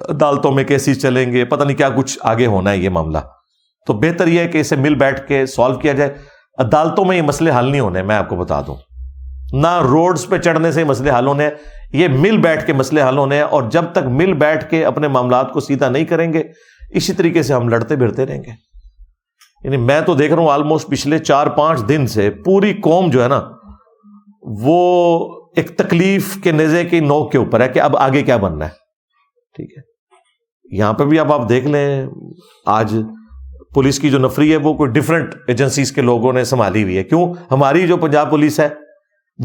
عدالتوں 0.09 0.53
میں 0.53 0.65
کیسز 0.65 1.03
چلیں 1.03 1.33
گے، 1.33 1.45
پتہ 1.45 1.65
نہیں 1.65 1.77
کیا 1.77 1.89
کچھ 1.89 2.19
آگے 2.23 2.47
ہونا 2.47 2.71
ہے 2.71 2.79
یہ 2.79 2.89
معاملہ۔ 2.89 3.19
تو 3.87 3.93
بہتر 3.93 4.27
یہ 4.27 4.41
ہے 4.41 4.49
کہ 4.49 4.59
اسے 4.59 4.77
مل 4.77 4.95
بیٹھ 4.95 5.29
کے 5.29 5.47
سالو 5.47 5.79
کیا 5.79 5.93
جائے۔ 5.93 6.15
عدالتوں 6.59 7.05
میں 7.05 7.17
یہ 7.17 7.23
مسئلے 7.23 7.51
حل 7.59 7.71
نہیں 7.71 7.81
ہونے 7.81 8.03
میں 8.03 8.17
آپ 8.17 8.29
کو 8.29 8.37
بتا 8.37 8.61
دوں۔ 8.61 8.77
نہ 9.53 9.81
روڈز 9.81 10.27
پہ 10.27 10.39
چڑھنے 10.39 10.73
سے 10.73 10.85
مسئلے 10.85 11.11
حل 11.11 11.27
ہونے 11.27 11.49
یہ 11.93 12.09
مل 12.09 12.37
بیٹھ 12.39 12.67
کے 12.67 12.73
مسئلے 12.73 13.03
حل 13.03 13.19
ہونے 13.19 13.35
ہیں، 13.37 13.43
اور 13.43 13.63
جب 13.63 13.85
تک 13.93 13.99
مل 13.99 14.33
بیٹھ 14.33 14.71
کے 14.71 14.85
اپنے 14.85 15.09
معاملات 15.09 15.53
کو 15.53 15.61
سیدھا 15.61 15.89
نہیں 15.89 16.05
کریں 16.05 16.33
گے، 16.33 16.43
اسی 16.91 17.13
طریقے 17.13 17.43
سے 17.43 17.55
ہم 17.55 17.69
لڑتے 17.69 17.97
بھرتے 17.97 18.27
رہیں 18.27 18.45
گے۔ 18.45 18.51
یعنی 19.65 19.77
میں 19.77 20.01
تو 20.01 20.15
دیکھ 20.15 20.33
رہا 20.33 20.43
ہوں 20.43 20.51
آلموسٹ 20.51 20.89
پچھلے 20.89 21.19
چار 21.19 21.47
پانچ 21.47 21.89
دن 21.89 22.07
سے 22.07 22.31
پوری 22.31 22.75
قوم 22.75 23.11
جو 23.11 23.23
ہے 23.23 23.29
نا، 23.29 23.41
وہ 24.43 25.29
ایک 25.57 25.77
تکلیف 25.77 26.43
کے 26.43 26.53
نزے 26.53 26.85
کی 26.85 27.01
نوک 27.01 27.33
کے 27.33 27.39
اوپر 27.39 27.61
ہے 27.61 27.69
کہ 27.69 27.79
اب 27.79 27.97
آگے 27.97 28.23
کیا 28.23 28.37
بننا 28.37 28.65
ہے۔ 28.65 28.71
ٹھیک 29.57 29.79
ہے۔ 29.79 29.83
یہاں 30.77 30.93
پہ 30.93 31.05
بھی 31.05 31.19
اب 31.19 31.33
آپ 31.33 31.49
دیکھ 31.49 31.67
لیں، 31.67 32.07
آج 32.67 32.97
پولیس 33.75 33.99
کی 33.99 34.11
جو 34.11 34.19
نفری 34.19 34.53
ہے 34.53 34.57
وہ 34.57 34.75
کوئی 34.75 34.91
ڈفرنٹ 34.91 35.35
ایجنسیز 35.47 35.93
کے 35.93 36.01
لوگوں 36.01 36.33
نے 36.33 36.45
سنبھالی 36.45 36.83
ہوئی 36.83 36.99
ہے۔ 36.99 37.05
کیوں؟ 37.05 37.35
ہماری 37.51 37.87
جو 37.87 37.97
پنجاب 37.97 38.31
پولیس 38.31 38.61
ہے، 38.61 38.69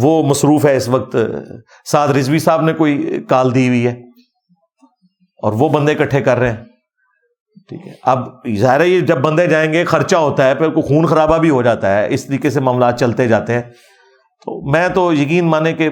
وہ 0.02 0.24
مصروف 0.24 0.66
ہے 0.66 0.76
اس 0.76 0.90
وقت۔ 0.90 1.16
سعد 1.86 2.08
رضوی 2.08 2.40
صاحب 2.40 2.62
نے 2.62 2.74
کوئی 2.74 3.24
کال 3.30 3.56
دی 3.56 3.68
ہوئی 3.68 3.88
ہے 3.88 3.92
اور 5.44 5.54
وہ 5.54 5.70
بندے 5.70 5.92
اکٹھے 5.92 6.22
کر 6.22 6.38
رہے 6.38 6.50
ہیں۔ 6.50 6.64
ٹھیک 7.70 7.88
ہے۔ 7.88 7.92
اب 8.04 8.28
ظاہر 8.58 8.80
ہے 8.80 8.88
یہ 8.88 9.00
جب 9.00 9.18
بندے 9.18 9.48
جائیں 9.48 9.74
گے، 9.74 9.86
خرچہ 9.86 10.16
ہوتا 10.16 10.48
ہے، 10.48 10.56
پھر 10.56 10.70
کوئی 10.70 10.88
خون 10.88 11.06
خرابہ 11.06 11.38
بھی 11.38 11.50
ہو 11.50 11.62
جاتا 11.62 11.98
ہے۔ 11.98 12.14
اس 12.14 12.26
طریقے 12.26 12.50
سے 12.50 12.60
معاملات 12.60 13.00
چلتے 13.00 13.28
جاتے 13.28 13.54
ہیں۔ 13.54 13.62
تو 14.46 14.72
میں 14.72 14.90
تو 14.90 15.14
یقین 15.14 15.46
مانے 15.46 15.74
کہ 15.74 15.90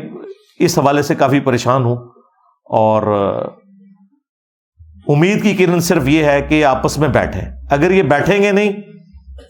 اس 0.60 0.80
حوالے 0.80 1.02
سے 1.02 1.16
کافی 1.16 1.40
پریشان 1.40 1.84
ہوں 1.84 1.96
اور 2.66 3.04
امید 5.08 5.44
کی 5.44 5.54
کرن 5.54 5.80
صرف 5.80 6.08
یہ 6.08 6.24
ہے 6.24 6.42
کہ 6.42 6.66
آپس 6.66 6.98
میں 6.98 7.10
بیٹھے 7.10 7.42
اگر 7.72 7.92
یہ 7.92 8.04
بیٹھیں 8.04 8.44
گے 8.44 8.52
نہیں، 8.52 8.72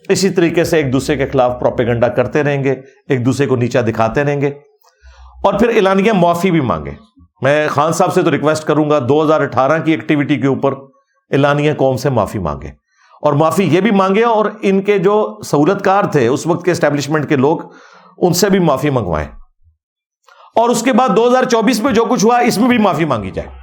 اسی 0.10 0.30
طریقے 0.30 0.64
سے 0.64 0.78
ایک 0.78 0.94
دوسرے 0.94 1.16
کے 1.16 1.28
خلاف 1.28 1.60
پروپیگنڈا 1.60 2.08
کرتے 2.08 2.44
رہیں 2.44 2.64
گے، 2.64 2.76
ایک 3.08 3.26
دوسرے 3.26 3.46
کو 3.46 3.56
نیچا 3.56 3.82
دکھاتے 3.82 4.24
رہیں 4.24 4.42
گے۔ 4.42 4.48
اور 5.44 5.54
پھر 5.54 5.70
اعلانیہ 5.70 6.12
معافی 6.12 6.52
بھی 6.52 6.62
مانگے 6.62 6.92
میں 7.42 7.68
خان 7.68 7.94
صاحب 7.94 8.14
سے 8.14 8.22
تو 8.22 8.32
ریکویسٹ 8.32 8.64
کروں 8.64 8.90
گا، 8.90 9.00
دو 9.10 9.24
ہزار 9.24 9.42
اٹھارہ 9.42 9.82
کی 9.84 9.92
ایکٹیویٹی 9.92 10.38
کے 10.38 10.48
اوپر 10.48 10.72
اعلانیہ 11.32 11.74
قوم 11.74 11.98
سے 11.98 12.10
معافی 12.10 12.40
مانگے 12.40 12.68
اور 13.22 13.34
معافی 13.34 13.64
یہ 13.64 13.82
بھی 13.82 13.92
مانگے 13.92 14.24
اور 14.24 14.46
ان 14.62 14.82
کے 14.82 14.98
جو 14.98 15.40
سہولت 15.46 15.84
کار 15.84 16.04
تھے، 16.04 16.28
اس 16.28 16.48
وقت 16.48 16.66
کے 16.66 16.72
اسٹیبلشمنٹ 16.72 17.30
کے 17.30 17.36
لوگ، 17.36 17.58
ان 18.18 18.34
سے 18.34 18.50
بھی 18.50 18.60
معافی 18.60 18.90
منگوائیں۔ 18.90 19.28
اور 20.56 20.70
اس 20.70 20.82
کے 20.82 20.94
بعد 20.94 21.10
دو 21.16 21.28
ہزار 21.28 21.44
چوبیس 21.44 21.80
میں 21.80 21.92
جو 21.92 22.06
کچھ 22.06 22.26
ہوا، 22.26 22.38
اس 22.38 22.58
میں 22.58 22.70
بھی 22.70 22.78
معافی 22.78 23.06
مانگی 23.06 23.32
جائے۔ 23.32 23.63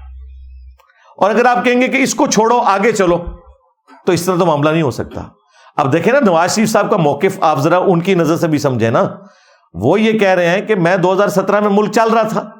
اور 1.20 1.30
اگر 1.30 1.44
آپ 1.44 1.64
کہیں 1.64 1.80
گے 1.80 1.88
کہ 1.88 1.96
اس 1.96 2.14
کو 2.14 2.26
چھوڑو، 2.26 2.58
آگے 2.58 2.92
چلو، 2.92 3.24
تو 4.06 4.12
اس 4.12 4.22
طرح 4.22 4.36
تو 4.38 4.46
معاملہ 4.46 4.70
نہیں 4.70 4.82
ہو 4.82 4.90
سکتا۔ 4.90 5.20
اب 5.76 5.92
دیکھیں 5.92 6.12
نا، 6.12 6.20
نواز 6.20 6.54
شریف 6.54 6.68
صاحب 6.68 6.90
کا 6.90 6.96
موقف 6.96 7.42
آپ 7.42 7.58
ذرا 7.58 7.78
ان 7.78 8.00
کی 8.00 8.14
نظر 8.14 8.36
سے 8.36 8.48
بھی 8.48 8.58
سمجھے 8.58 8.90
نا۔ 8.90 9.04
وہ 9.74 10.00
یہ 10.00 10.18
کہہ 10.18 10.28
رہے 10.28 10.48
ہیں 10.48 10.60
کہ 10.60 10.74
میں 10.74 10.96
دو 10.96 11.12
ہزار 11.12 11.28
سترہ 11.28 11.60
میں 11.60 11.70
ملک 11.70 11.92
چل 11.92 12.08
رہا 12.10 12.22
تھا۔ 12.22 12.50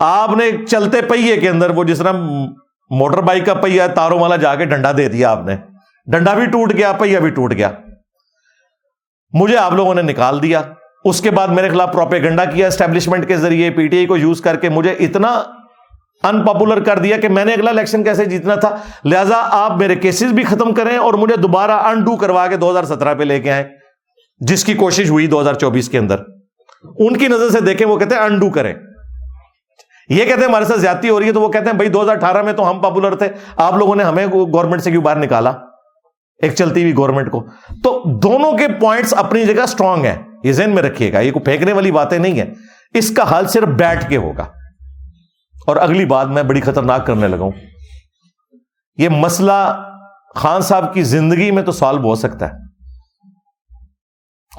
آپ 0.00 0.30
نے 0.30 0.66
چلتے 0.66 1.02
پہیے 1.02 1.36
کے 1.36 1.48
اندر 1.48 1.70
وہ 1.70 1.84
جس 1.84 1.98
طرح 1.98 2.12
موٹر 2.90 3.20
بائک 3.20 3.46
کا 3.46 3.54
پہیا 3.54 3.86
تاروں 3.86 4.20
والا 4.20 4.36
جا 4.36 4.54
کے 4.54 4.64
ڈنڈا 4.64 4.92
دے 4.96 5.08
دیا 5.08 5.30
آپ 5.30 5.40
نے۔ 5.44 5.56
ڈنڈا 6.06 6.34
بھی 6.34 6.46
ٹوٹ 6.46 6.74
گیا 6.74 6.92
پہیا 6.92 7.20
بھی 7.20 7.30
ٹوٹ 7.30 7.52
گیا۔ 7.52 7.70
مجھے 9.32 9.56
آپ 9.56 9.72
لوگوں 9.72 9.94
نے 9.94 10.02
نکال 10.02 10.42
دیا۔ 10.42 10.62
اس 11.04 11.20
کے 11.20 11.30
بعد 11.30 11.48
میرے 11.48 11.68
خلاف 11.68 11.92
پروپیگنڈا 11.92 12.44
کیا 12.44 12.66
اسٹیبلشمنٹ 12.66 13.28
کے 13.28 13.36
ذریعے 13.36 13.70
پی 13.70 13.88
ٹی 13.88 13.96
آئی 13.96 14.06
کو 14.06 14.16
یوز 14.16 14.40
کر 14.40 14.56
کے 14.56 14.68
مجھے 14.68 14.92
اتنا 14.92 15.42
ان 16.22 16.44
پاپولر 16.44 16.80
کر 16.80 16.98
دیا 16.98 17.16
کہ 17.16 17.28
میں 17.28 17.44
نے 17.44 17.52
اگلا 17.52 17.70
الیکشن 17.70 18.04
کیسے 18.04 18.24
جیتنا 18.24 18.54
تھا۔ 18.54 18.76
لہٰذا 19.04 19.34
آپ 19.38 19.76
میرے 19.76 19.96
کیسز 19.96 20.32
بھی 20.32 20.44
ختم 20.44 20.74
کریں 20.74 20.96
اور 20.96 21.14
مجھے 21.14 21.36
دوبارہ 21.36 21.70
انڈو 21.70 22.16
کروا 22.16 22.46
کے 22.46 22.56
دو 22.56 22.70
ہزار 22.70 22.84
سترہ 22.84 23.14
پہ 23.14 23.22
لے 23.22 23.40
کے 23.40 23.52
آئے 23.52 23.68
جس 24.38 24.64
کی 24.64 24.74
کوشش 24.74 25.10
ہوئی 25.10 25.26
دو 25.26 25.40
ہزار 25.40 25.54
چوبیس 25.54 25.88
کے 25.88 25.98
اندر۔ 25.98 26.16
ان 26.98 27.16
کی 27.16 27.28
نظر 27.28 27.50
سے 27.50 27.60
دیکھیں، 27.60 27.86
وہ 27.86 27.98
کہتے 27.98 28.14
ہیں 28.14 28.22
انڈو 28.22 28.50
کریں۔ 28.50 28.74
یہ 30.08 30.24
کہتے 30.24 30.40
ہیں 30.40 30.48
ہمارے 30.48 30.64
ساتھ 30.64 30.80
زیادتی 30.80 31.08
ہو 31.08 31.20
رہی 31.20 31.26
ہے 31.26 31.32
تو 31.32 31.40
وہ 31.40 31.48
کہتے 31.48 31.64
ہیں 31.64 31.72
بھائی 31.72 31.88
دو 31.88 32.02
ہزار 32.02 32.16
اٹھارہ 32.16 32.42
میں 32.42 32.52
تو 32.52 32.70
ہم 32.70 32.78
پاپولر 32.78 33.14
تھے۔ 33.14 33.28
آپ 33.56 33.74
لوگوں 33.74 33.96
نے 33.96 34.04
ہمیں 34.04 34.26
گورنمنٹ 34.26 34.82
سے 34.82 34.90
کیوں 34.90 35.02
باہر 35.02 35.16
نکالا؟ 35.16 35.52
ایک 36.42 36.54
چلتی 36.54 36.82
ہوئی 36.82 36.96
گورنمنٹ 36.96 37.30
کو۔ 37.30 37.44
تو 37.84 38.18
دونوں 38.18 38.52
کے 38.52 38.66
پوائنٹس 38.80 39.14
اپنی 39.16 39.46
جگہ 39.46 39.62
اسٹرانگ 39.62 40.04
ہیں۔ 40.04 40.16
یہ 40.44 40.52
ذہن 40.52 40.74
میں 40.74 40.82
رکھیے 40.82 41.12
گا، 41.12 41.20
یہ 41.20 41.32
کوئی 41.32 41.44
پھینکنے 41.44 41.72
والی 41.72 41.90
باتیں 41.90 42.18
نہیں 42.18 42.32
ہیں۔ 42.32 42.54
اس 42.94 43.10
کا 43.10 43.38
حل 43.38 43.46
صرف 43.46 43.68
بیٹھ 43.68 44.08
کے 44.08 44.16
ہوگا۔ 44.16 44.44
اور 45.68 45.76
اگلی 45.76 46.06
بات 46.06 46.26
میں 46.26 46.42
بڑی 46.42 46.60
خطرناک 46.60 47.06
کرنے 47.06 47.28
لگا 47.28 47.40
ہوں۔ 47.40 47.50
یہ 48.96 49.08
مسئلہ 49.08 49.86
خان 50.34 50.60
صاحب 50.60 50.94
کی 50.94 51.02
زندگی 51.02 51.50
میں 51.50 51.62
تو 51.62 51.72
سالو 51.72 52.02
ہو 52.02 52.14
سکتا 52.14 52.48
ہے۔ 52.48 52.52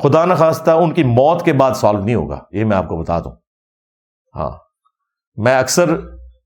خدا 0.03 0.25
نخواستہ 0.25 0.71
ان 0.71 0.91
کی 0.91 1.03
موت 1.03 1.45
کے 1.45 1.53
بعد 1.53 1.71
سالو 1.71 2.05
نہیں 2.05 2.15
ہوگا، 2.15 2.39
یہ 2.51 2.65
میں 2.65 2.77
آپ 2.77 2.87
کو 2.87 2.97
بتا 2.97 3.19
دوں۔ 3.19 3.31
ہاں 4.35 4.51
میں 5.37 5.59
اکثر 5.59 5.89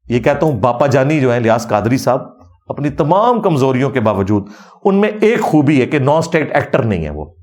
یہ 0.10 0.20
کہتا 0.20 0.46
ہوں، 0.46 0.60
باپا 0.60 0.88
جانی 0.88 1.20
جو 1.20 1.34
ہے 1.34 1.40
لیاس 1.40 1.68
قادری 1.68 1.98
صاحب، 1.98 2.22
اپنی 2.68 2.90
تمام 2.90 3.42
کمزوریوں 3.42 3.90
کے 3.90 4.00
باوجود، 4.00 4.50
ان 4.84 5.02
میں 5.02 5.10
ایک 5.22 5.42
خوبی 5.42 5.82
ہے 5.82 5.86
کہ 5.86 6.00
نان 6.00 6.18
اسٹیٹ 6.18 6.56
ایکٹر 6.56 6.84
نہیں 6.84 7.06
ہے 7.06 7.10
وہ۔ 7.10 7.34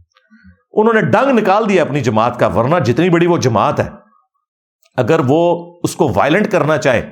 انہوں 0.73 0.95
نے 0.95 1.01
ڈنگ 1.01 1.39
نکال 1.39 1.69
دیا 1.69 1.83
اپنی 1.83 2.01
جماعت 2.01 2.39
کا، 2.39 2.47
ورنہ 2.47 2.77
جتنی 2.79 3.11
بڑی 3.11 3.27
وہ 3.27 3.39
جماعت 3.39 3.81
ہے 3.81 4.00
اگر 5.01 5.21
وہ 5.27 5.75
اس 5.83 5.97
کو 5.97 6.13
وائلنٹ 6.15 6.53
کرنا 6.53 6.77
چاہے، 6.77 7.11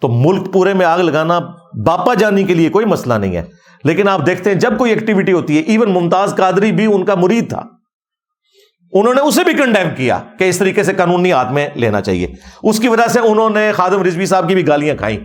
تو 0.00 0.08
ملک 0.08 0.52
پورے 0.52 0.74
میں 0.74 0.86
آگ 0.86 0.98
لگانا 0.98 1.38
باپا 1.86 2.14
جانی 2.14 2.44
کے 2.44 2.54
لیے 2.54 2.68
کوئی 2.68 2.86
مسئلہ 2.86 3.14
نہیں 3.14 3.36
ہے۔ 3.36 3.42
لیکن 3.84 4.08
آپ 4.08 4.26
دیکھتے 4.26 4.50
ہیں 4.50 4.58
جب 4.58 4.78
کوئی 4.78 4.92
ایکٹیویٹی 4.92 5.32
ہوتی 5.32 5.56
ہے 5.56 5.62
ایون 5.62 5.90
ممتاز 5.90 6.34
قادری 6.36 6.72
بھی 6.72 6.86
ان 6.86 7.04
کا 7.04 7.14
مرید 7.14 7.48
تھا۔ 7.48 7.62
انہوں 8.92 9.14
نے 9.14 9.20
اسے 9.20 9.44
بھی 9.44 9.52
کنڈیم 9.52 9.88
کیا 9.96 10.18
کہ 10.38 10.44
اس 10.44 10.58
طریقے 10.58 10.82
سے 10.82 10.94
قانونی 10.94 11.32
ہاتھ 11.32 11.52
میں 11.52 11.68
لینا 11.74 12.00
چاہیے۔ 12.00 12.26
اس 12.62 12.78
کی 12.78 12.88
وجہ 12.88 13.08
سے 13.08 13.20
انہوں 13.20 13.50
نے 13.50 13.72
خادم 13.72 14.02
رضوی 14.02 14.26
صاحب 14.26 14.48
کی 14.48 14.54
بھی 14.54 14.66
گالیاں 14.66 14.96
کھائیں۔ 14.96 15.18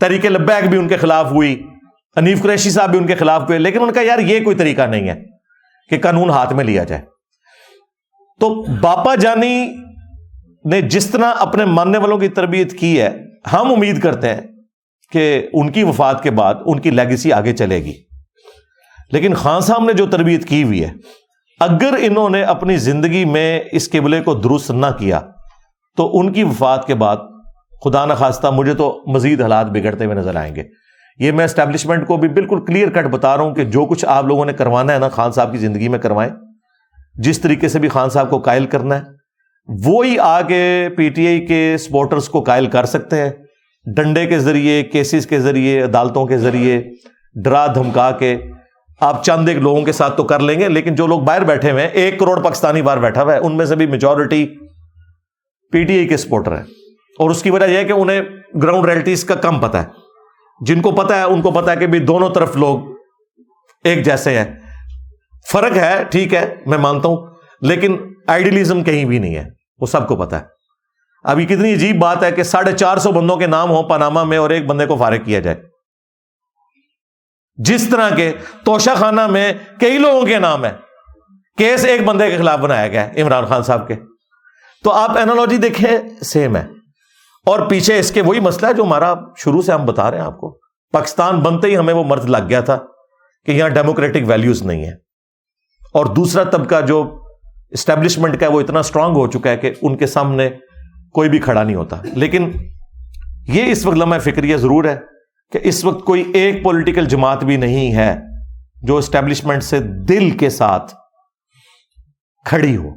طریق 0.00 0.24
لبیک 0.24 0.70
بھی 0.70 0.78
ان 0.78 0.88
کے 0.88 0.96
خلاف 0.96 1.32
ہوئی، 1.32 1.62
انیف 2.16 2.42
قریشی 2.42 2.70
صاحب 2.70 2.90
بھی 2.90 2.98
ان 2.98 3.06
کے 3.06 3.14
خلاف 3.14 3.42
ہوئے۔ 3.42 3.58
لیکن 3.58 3.82
ان 3.82 3.92
کا 3.92 4.00
یار 4.00 4.18
یہ 4.18 4.44
کوئی 4.44 4.56
طریقہ 4.56 4.82
نہیں 4.82 5.08
ہے 5.08 5.22
کہ 5.90 5.98
قانون 5.98 6.30
ہاتھ 6.30 6.52
میں 6.52 6.64
لیا 6.64 6.84
جائے۔ 6.84 7.02
تو 8.40 8.62
باپا 8.80 9.14
جانی 9.14 9.76
نے 10.64 10.80
جس 10.80 11.06
طرح 11.06 11.32
اپنے 11.38 11.64
ماننے 11.64 11.98
والوں 11.98 12.18
کی 12.18 12.28
تربیت 12.28 12.78
کی 12.78 13.00
ہے، 13.00 13.18
ہم 13.52 13.72
امید 13.72 14.00
کرتے 14.00 14.28
ہیں 14.28 14.40
کہ 15.12 15.48
ان 15.52 15.72
کی 15.72 15.82
وفات 15.82 16.22
کے 16.22 16.30
بعد 16.30 16.54
ان 16.66 16.80
کی 16.80 16.90
لیگسی 16.90 17.32
آگے 17.32 17.52
چلے 17.52 17.84
گی۔ 17.84 17.92
لیکن 19.12 19.34
خان 19.34 19.60
صاحب 19.60 19.84
نے 19.84 19.92
جو 19.92 20.06
تربیت 20.06 20.44
کی 20.44 20.62
ہوئی 20.62 20.84
ہے، 20.84 20.90
اگر 21.60 21.94
انہوں 21.98 22.30
نے 22.30 22.42
اپنی 22.42 22.76
زندگی 22.76 23.24
میں 23.24 23.60
اس 23.72 23.90
قبلے 23.90 24.20
کو 24.20 24.34
درست 24.34 24.70
نہ 24.70 24.86
کیا، 24.98 25.20
تو 25.96 26.18
ان 26.18 26.32
کی 26.32 26.42
وفات 26.42 26.86
کے 26.86 26.94
بعد، 26.94 27.16
خدا 27.84 28.06
نخواستہ 28.06 28.46
مجھے 28.46 28.74
تو 28.74 29.02
مزید 29.06 29.42
حالات 29.42 29.66
بگڑتے 29.66 30.04
ہوئے 30.04 30.16
نظر 30.16 30.36
آئیں 30.36 30.56
گے۔ 30.56 30.62
یہ 31.18 31.32
میں 31.32 31.44
اسٹیبلشمنٹ 31.44 32.06
کو 32.06 32.16
بھی 32.16 32.28
بالکل 32.28 32.64
کلیئر 32.64 32.90
کٹ 32.90 33.04
بتا 33.04 33.36
رہا 33.36 33.44
ہوں 33.44 33.54
کہ 33.54 33.64
جو 33.64 33.84
کچھ 33.84 34.04
آپ 34.08 34.24
لوگوں 34.24 34.44
نے 34.44 34.52
کروانا 34.52 34.92
ہے 34.92 34.98
نا، 34.98 35.08
خان 35.08 35.32
صاحب 35.32 35.52
کی 35.52 35.58
زندگی 35.58 35.88
میں 35.88 35.98
کروائیں۔ 35.98 36.32
جس 37.14 37.40
طریقے 37.40 37.68
سے 37.68 37.78
بھی 37.78 37.88
خان 37.88 38.10
صاحب 38.10 38.30
کو 38.30 38.38
قائل 38.38 38.66
کرنا 38.66 38.96
ہے 38.96 39.17
وہی 39.68 40.18
آگے 40.18 40.88
پی 40.96 41.08
ٹی 41.08 41.26
آئی 41.26 41.46
کے 41.46 41.76
سپورٹرز 41.78 42.28
کو 42.28 42.40
قائل 42.40 42.66
کر 42.66 42.84
سکتے 42.84 43.22
ہیں۔ 43.22 43.30
ڈنڈے 43.96 44.26
کے 44.26 44.38
ذریعے، 44.38 44.82
کیسز 44.82 45.26
کے 45.26 45.40
ذریعے، 45.40 45.82
عدالتوں 45.82 46.26
کے 46.26 46.38
ذریعے، 46.38 46.82
ڈرا 47.44 47.66
دھمکا 47.66 48.10
کے۔ 48.10 48.36
آپ 49.00 49.24
چند 49.24 49.48
ایک 49.48 49.58
لوگوں 49.58 49.82
کے 49.82 49.92
ساتھ 49.92 50.16
تو 50.16 50.24
کر 50.24 50.40
لیں 50.40 50.60
گے، 50.60 50.68
لیکن 50.68 50.94
جو 50.94 51.06
لوگ 51.06 51.20
باہر 51.20 51.44
بیٹھے 51.44 51.70
ہوئے 51.70 51.82
ہیں، 51.82 51.90
ایک 51.90 52.18
کروڑ 52.18 52.40
پاکستانی 52.40 52.82
باہر 52.82 52.98
بیٹھا 52.98 53.22
ہوا 53.22 53.32
ہے، 53.32 53.38
ان 53.38 53.56
میں 53.56 53.66
سے 53.66 53.76
بھی 53.76 53.86
میجورٹی 53.86 54.46
پی 55.72 55.84
ٹی 55.84 55.98
آئی 55.98 56.08
کے 56.08 56.16
سپورٹر 56.16 56.56
ہیں۔ 56.56 56.64
اور 57.18 57.30
اس 57.30 57.42
کی 57.42 57.50
وجہ 57.50 57.64
یہ 57.64 57.76
ہے 57.76 57.84
کہ 57.84 57.92
انہیں 57.92 58.20
گراؤنڈ 58.62 58.86
ریلٹیز 58.86 59.24
کا 59.24 59.34
کم 59.34 59.58
پتا 59.60 59.82
ہے۔ 59.82 59.88
جن 60.60 60.80
کو 60.80 60.90
پتا 60.90 61.16
ہے، 61.16 61.22
ان 61.22 61.42
کو 61.42 61.50
پتا 61.50 61.72
ہے 61.72 61.76
کہ 61.76 61.86
بھی 61.86 61.98
دونوں 61.98 62.30
طرف 62.30 62.56
لوگ 62.56 62.78
ایک 63.84 64.04
جیسے 64.04 64.38
ہیں۔ 64.38 64.44
فرق 65.52 65.76
ہے، 65.76 66.04
ٹھیک 66.10 66.34
ہے، 66.34 66.54
میں 66.66 66.78
مانتا 66.78 67.08
ہوں، 67.08 67.16
لیکن 67.62 67.96
آئیڈیلزم 68.26 68.84
کہیں 68.84 69.04
بھی 69.04 69.18
نہیں 69.18 69.36
ہے۔ 69.36 69.57
وہ 69.80 69.86
سب 69.86 70.08
کو 70.08 70.16
پتا 70.16 70.40
ہے۔ 70.40 70.44
ابھی 71.24 71.46
کتنی 71.46 71.74
عجیب 71.74 71.98
بات 71.98 72.22
ہے 72.22 72.32
کہ 72.32 72.42
ساڑھے 72.42 72.72
چار 72.72 72.96
سو 72.96 73.12
بندوں 73.12 73.36
کے 73.36 73.46
نام 73.46 73.70
ہو 73.70 73.82
پاناما 73.82 74.22
میں 74.22 74.38
اور 74.38 74.50
ایک 74.50 74.66
بندے 74.66 74.86
کو 74.86 74.96
فارغ 74.96 75.16
کیا 75.24 75.40
جائے۔ 75.40 75.62
جس 77.56 77.88
طرح 77.90 78.10
کے 78.14 78.32
توشا 78.64 78.94
خانہ 78.94 79.26
میں 79.26 79.52
کئی 79.80 79.98
لوگوں 79.98 80.26
کے 80.26 80.38
نام 80.38 80.64
ہے 80.64 80.72
کیس 81.58 81.84
ایک 81.84 82.04
بندے 82.04 82.30
کے 82.30 82.36
خلاف 82.36 82.58
بنایا 82.58 82.88
گیا 82.88 83.08
ہے، 83.08 83.22
عمران 83.22 83.46
خان 83.46 83.62
صاحب 83.62 83.88
کے۔ 83.88 83.94
تو 84.84 84.90
آپ 84.90 85.18
اینالوجی 85.18 85.56
دیکھیں 85.56 86.24
سیم 86.24 86.56
ہے۔ 86.56 86.66
اور 87.46 87.60
پیچھے 87.60 87.98
اس 87.98 88.10
کے 88.10 88.22
وہی 88.22 88.40
مسئلہ 88.40 88.66
ہے 88.66 88.74
جو 88.74 88.82
ہمارا 88.82 89.14
شروع 89.36 89.62
سے 89.62 89.72
ہم 89.72 89.86
بتا 89.86 90.10
رہے 90.10 90.18
ہیں 90.18 90.24
آپ 90.24 90.38
کو۔ 90.38 90.58
پاکستان 90.92 91.40
بنتے 91.40 91.68
ہی 91.68 91.76
ہمیں 91.76 91.94
وہ 91.94 92.04
مرض 92.04 92.26
لگ 92.26 92.48
گیا 92.48 92.60
تھا 92.60 92.78
کہ 93.46 93.52
یہاں 93.52 93.68
ڈیموکریٹک 93.68 94.20
ویلیوز 94.26 94.62
نہیں 94.62 94.84
ہے 94.84 94.92
اور 95.94 96.06
دوسرا 96.06 96.44
طبقہ 96.44 96.80
جو 96.80 97.24
اسٹیبلشمنٹ 97.70 98.40
کا 98.40 98.48
وہ 98.48 98.60
اتنا 98.60 98.80
اسٹرانگ 98.80 99.16
ہو 99.16 99.26
چکا 99.26 99.50
ہے 99.50 99.56
کہ 99.56 99.72
ان 99.82 99.96
کے 99.96 100.06
سامنے 100.06 100.50
کوئی 101.12 101.28
بھی 101.28 101.38
کھڑا 101.38 101.62
نہیں 101.62 101.76
ہوتا۔ 101.76 101.96
لیکن 102.04 102.50
یہ 103.48 103.70
اس 103.70 103.86
وقت 103.86 103.96
لمحہ 103.96 104.18
فکریہ 104.18 104.56
ضرور 104.56 104.84
ہے 104.84 104.96
کہ 105.52 105.58
اس 105.62 105.84
وقت 105.84 106.04
کوئی 106.04 106.30
ایک 106.34 106.64
پولیٹیکل 106.64 107.04
جماعت 107.04 107.44
بھی 107.44 107.56
نہیں 107.56 107.94
ہے 107.94 108.18
جو 108.82 108.96
اسٹیبلشمنٹ 108.96 109.62
سے 109.62 109.78
دل 109.80 110.30
کے 110.30 110.50
ساتھ 110.50 110.94
کھڑی 112.44 112.76
ہو۔ 112.76 112.90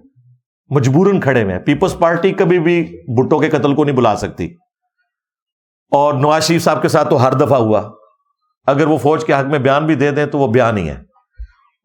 مجبوراً 0.70 1.20
کھڑے 1.20 1.44
میں 1.44 1.60
پیپلز 1.60 1.96
پارٹی 2.00 2.32
کبھی 2.32 2.60
بھی 2.60 2.84
بھٹو 3.08 3.40
کے 3.40 3.50
قتل 3.50 3.76
کو 3.76 3.84
نہیں 3.84 3.96
بلا 3.96 4.16
سکتی۔ 4.16 4.46
اور 5.92 6.14
نواز 6.14 6.44
شریف 6.44 6.64
صاحب 6.64 6.82
کے 6.82 6.88
ساتھ 6.88 7.10
تو 7.10 7.24
ہر 7.24 7.34
دفعہ 7.34 7.58
ہوا۔ 7.58 7.90
اگر 8.68 8.88
وہ 8.88 8.98
فوج 8.98 9.26
کے 9.26 9.34
حق 9.34 9.46
میں 9.46 9.60
بیان 9.60 9.86
بھی 9.86 9.96
دے 9.96 10.12
دیں 10.12 10.26
تو 10.26 10.40
وہ 10.40 10.48
بیان 10.48 10.78
ہی 10.78 10.90
ہے۔ 10.90 11.11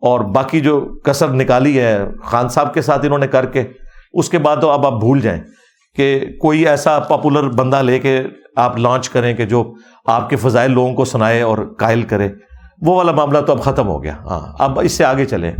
اور 0.06 0.20
باقی 0.20 0.60
جو 0.60 0.80
کسر 1.04 1.28
نکالی 1.28 1.80
ہے، 1.80 1.98
خان 2.22 2.48
صاحب 2.48 2.74
کے 2.74 2.82
ساتھ 2.82 3.06
انہوں 3.06 3.18
نے 3.18 3.26
کر 3.26 3.46
کے، 3.46 3.64
اس 4.12 4.28
کے 4.28 4.38
بعد 4.38 4.56
تو 4.60 4.70
اب 4.70 4.86
آپ 4.86 5.00
بھول 5.00 5.20
جائیں 5.20 5.42
کہ 5.96 6.26
کوئی 6.40 6.66
ایسا 6.66 6.98
پاپولر 6.98 7.48
بندہ 7.48 7.76
لے 7.76 7.98
کے 7.98 8.22
آپ 8.56 8.78
لانچ 8.78 9.10
کریں 9.10 9.34
کہ 9.34 9.44
جو 9.44 9.74
آپ 10.06 10.30
کے 10.30 10.36
فضائل 10.36 10.70
لوگوں 10.70 10.94
کو 10.94 11.04
سنائے 11.04 11.42
اور 11.42 11.58
قائل 11.78 12.02
کرے۔ 12.02 12.28
وہ 12.82 12.96
والا 12.96 13.12
معاملہ 13.12 13.38
تو 13.38 13.52
اب 13.52 13.62
ختم 13.62 13.88
ہو 13.88 14.02
گیا۔ 14.02 14.16
ہاں 14.16 14.56
اب 14.58 14.80
اس 14.80 14.92
سے 14.92 15.04
آگے 15.04 15.24
چلیں۔ 15.24 15.52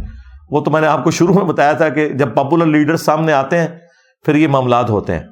وہ 0.50 0.61
تو 0.61 0.70
میں 0.70 0.80
نے 0.80 0.87
آپ 0.87 1.04
کو 1.04 1.11
شروع 1.11 1.35
میں 1.35 1.44
بتایا 1.44 1.72
تھا 1.72 1.88
کہ 1.88 2.09
جب 2.09 2.35
پاپولر 2.35 2.66
لیڈر 2.66 2.96
سامنے 2.96 3.32
آتے 3.32 3.59
ہیں، 3.59 3.68
پھر 4.24 4.35
یہ 4.35 4.48
معاملات 4.48 4.90
ہوتے 4.90 5.12
ہیں۔ 5.12 5.22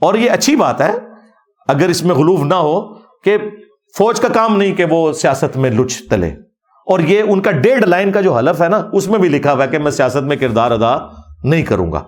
اور 0.00 0.14
یہ 0.14 0.30
اچھی 0.30 0.56
بات 0.56 0.80
ہے، 0.80 0.92
اگر 1.68 1.88
اس 1.88 2.04
میں 2.04 2.14
غلوف 2.14 2.40
نہ 2.40 2.54
ہو 2.54 2.94
کہ 2.94 3.38
فوج 3.98 4.20
کا 4.20 4.28
کام 4.28 4.56
نہیں 4.56 4.74
کہ 4.74 4.84
وہ 4.90 5.12
سیاست 5.12 5.56
میں 5.56 5.70
لچ 5.70 6.02
تلے۔ 6.10 6.45
اور 6.86 7.00
یہ 7.00 7.22
ان 7.22 7.42
کا 7.42 7.50
ڈیڈ 7.50 7.84
لائن 7.84 8.12
کا 8.12 8.20
جو 8.20 8.36
حلف 8.36 8.62
ہے 8.62 8.68
نا، 8.68 8.88
اس 8.92 9.08
میں 9.08 9.18
بھی 9.18 9.28
لکھا 9.28 9.52
ہوا 9.52 9.64
ہے 9.64 9.68
کہ 9.68 9.78
میں 9.78 9.90
سیاست 9.90 10.22
میں 10.22 10.36
کردار 10.36 10.70
ادا 10.70 11.06
نہیں 11.44 11.62
کروں 11.62 11.92
گا۔ 11.92 12.02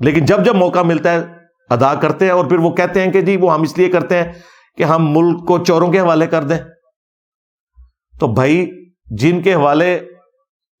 لیکن 0.00 0.24
جب 0.24 0.44
جب 0.44 0.54
موقع 0.54 0.78
ملتا 0.78 1.12
ہے، 1.12 1.20
ادا 1.70 1.94
کرتے 1.94 2.24
ہیں 2.24 2.32
اور 2.32 2.44
پھر 2.44 2.58
وہ 2.58 2.70
کہتے 2.70 3.04
ہیں 3.04 3.12
کہ 3.12 3.20
جی 3.20 3.36
وہ 3.36 3.54
ہم 3.54 3.62
اس 3.62 3.78
لیے 3.78 3.88
کرتے 3.88 4.22
ہیں 4.22 4.32
کہ 4.76 4.82
ہم 4.82 5.12
ملک 5.12 5.46
کو 5.46 5.64
چوروں 5.64 5.92
کے 5.92 6.00
حوالے 6.00 6.26
کر 6.26 6.44
دیں۔ 6.44 6.58
تو 8.20 8.26
بھائی، 8.26 8.88
جن 9.06 9.42
کے 9.42 9.54
حوالے 9.54 10.00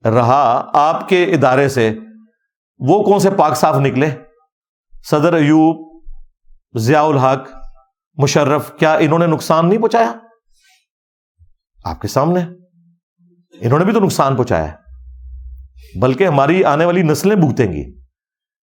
رہا 0.04 0.70
آپ 0.74 1.08
کے 1.08 1.24
ادارے 1.24 1.68
سے، 1.68 1.94
وہ 2.78 3.02
کون 3.02 3.20
سے 3.20 3.30
پاک 3.30 3.56
صاف 3.56 3.76
نکلے؟ 3.76 4.10
صدر 5.10 5.32
ایوب، 5.32 6.04
ضیاء 6.76 7.02
الحق، 7.02 7.48
مشرف، 8.16 8.72
کیا 8.78 8.94
انہوں 8.94 9.18
نے 9.18 9.26
نقصان 9.26 9.68
نہیں 9.68 9.78
پہنچایا؟ 9.78 10.12
آپ 11.84 12.00
کے 12.00 12.08
سامنے۔ 12.08 12.59
انہوں 13.60 13.78
نے 13.78 13.84
بھی 13.84 13.92
تو 13.92 14.00
نقصان 14.00 14.36
پہنچایا 14.36 14.66
بلکہ 16.00 16.26
ہماری 16.26 16.64
آنے 16.64 16.84
والی 16.84 17.02
نسلیں 17.02 17.36
بھگتیں 17.36 17.72
گی۔ 17.72 17.84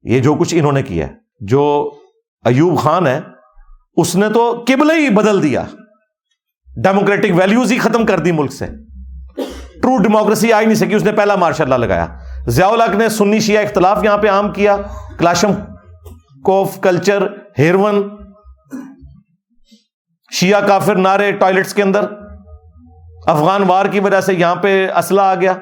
یہ 0.03 0.19
جو 0.19 0.35
کچھ 0.35 0.55
انہوں 0.57 0.71
نے 0.71 0.83
کیا 0.83 1.07
جو 1.39 1.91
ایوب 2.45 2.79
خان 2.79 3.07
ہے، 3.07 3.19
اس 3.95 4.15
نے 4.15 4.29
تو 4.29 4.63
قبلے 4.67 4.93
ہی 4.93 5.09
بدل 5.09 5.43
دیا۔ 5.43 5.63
ڈیموکریٹک 6.83 7.31
ویلیوز 7.35 7.71
ہی 7.71 7.77
ختم 7.77 8.05
کر 8.05 8.19
دی 8.19 8.31
ملک 8.31 8.53
سے۔ 8.53 8.65
ٹرو 9.81 9.97
ڈیموکریسی 9.97 10.53
آئی 10.53 10.65
نہیں 10.65 10.75
سکی، 10.75 10.95
اس 10.95 11.03
نے 11.03 11.11
پہلا 11.11 11.35
مارشاء 11.35 11.63
اللہ 11.63 11.75
لگایا۔ 11.75 12.07
ضیاء 12.47 12.67
الحق 12.67 12.95
نے 12.95 13.09
سنی 13.09 13.39
شیعہ 13.39 13.63
اختلاف 13.63 14.03
یہاں 14.03 14.17
پہ 14.17 14.29
عام 14.29 14.51
کیا۔ 14.51 14.77
کلاشم 15.17 15.51
کوف، 16.43 16.79
کلچر 16.81 17.23
ہیرون 17.59 18.09
شیعہ 20.31 20.67
کافر 20.67 20.95
نارے 20.95 21.31
ٹوائلٹس 21.31 21.73
کے 21.73 21.83
اندر۔ 21.83 22.26
افغان 23.27 23.63
وار 23.67 23.85
کی 23.85 23.99
وجہ 23.99 24.21
سے 24.21 24.33
یہاں 24.33 24.55
پہ 24.55 24.87
اسلحہ 24.95 25.25
آ 25.25 25.35
گیا۔ 25.35 25.53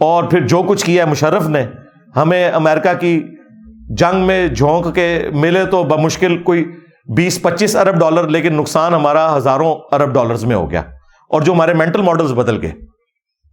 اور 0.00 0.24
پھر 0.24 0.46
جو 0.46 0.62
کچھ 0.62 0.84
کیا 0.84 1.04
ہے، 1.04 1.10
مشرف 1.10 1.46
نے 1.46 1.66
ہمیں 2.16 2.52
امریکہ 2.52 3.00
کی 3.00 3.24
جنگ 3.90 4.26
میں 4.26 4.48
جھونک 4.48 4.94
کے 4.94 5.28
ملے 5.32 5.64
تو 5.64 5.84
بمشکل 5.84 6.38
کوئی 6.38 6.72
بیس، 7.16 7.42
پچیس 7.42 7.76
ارب 7.76 8.00
ڈالر، 8.00 8.28
لیکن 8.28 8.54
نقصان 8.54 8.94
ہمارا 8.94 9.36
ہزاروں 9.36 9.74
ارب 9.92 10.14
ڈالرز 10.14 10.44
میں 10.44 10.56
ہو 10.56 10.70
گیا۔ 10.70 10.80
اور 11.30 11.40
جو 11.40 11.52
ہمارے 11.52 11.74
مینٹل 11.74 12.02
ماڈلز 12.02 12.32
بدل 12.32 12.62
گئے 12.62 12.72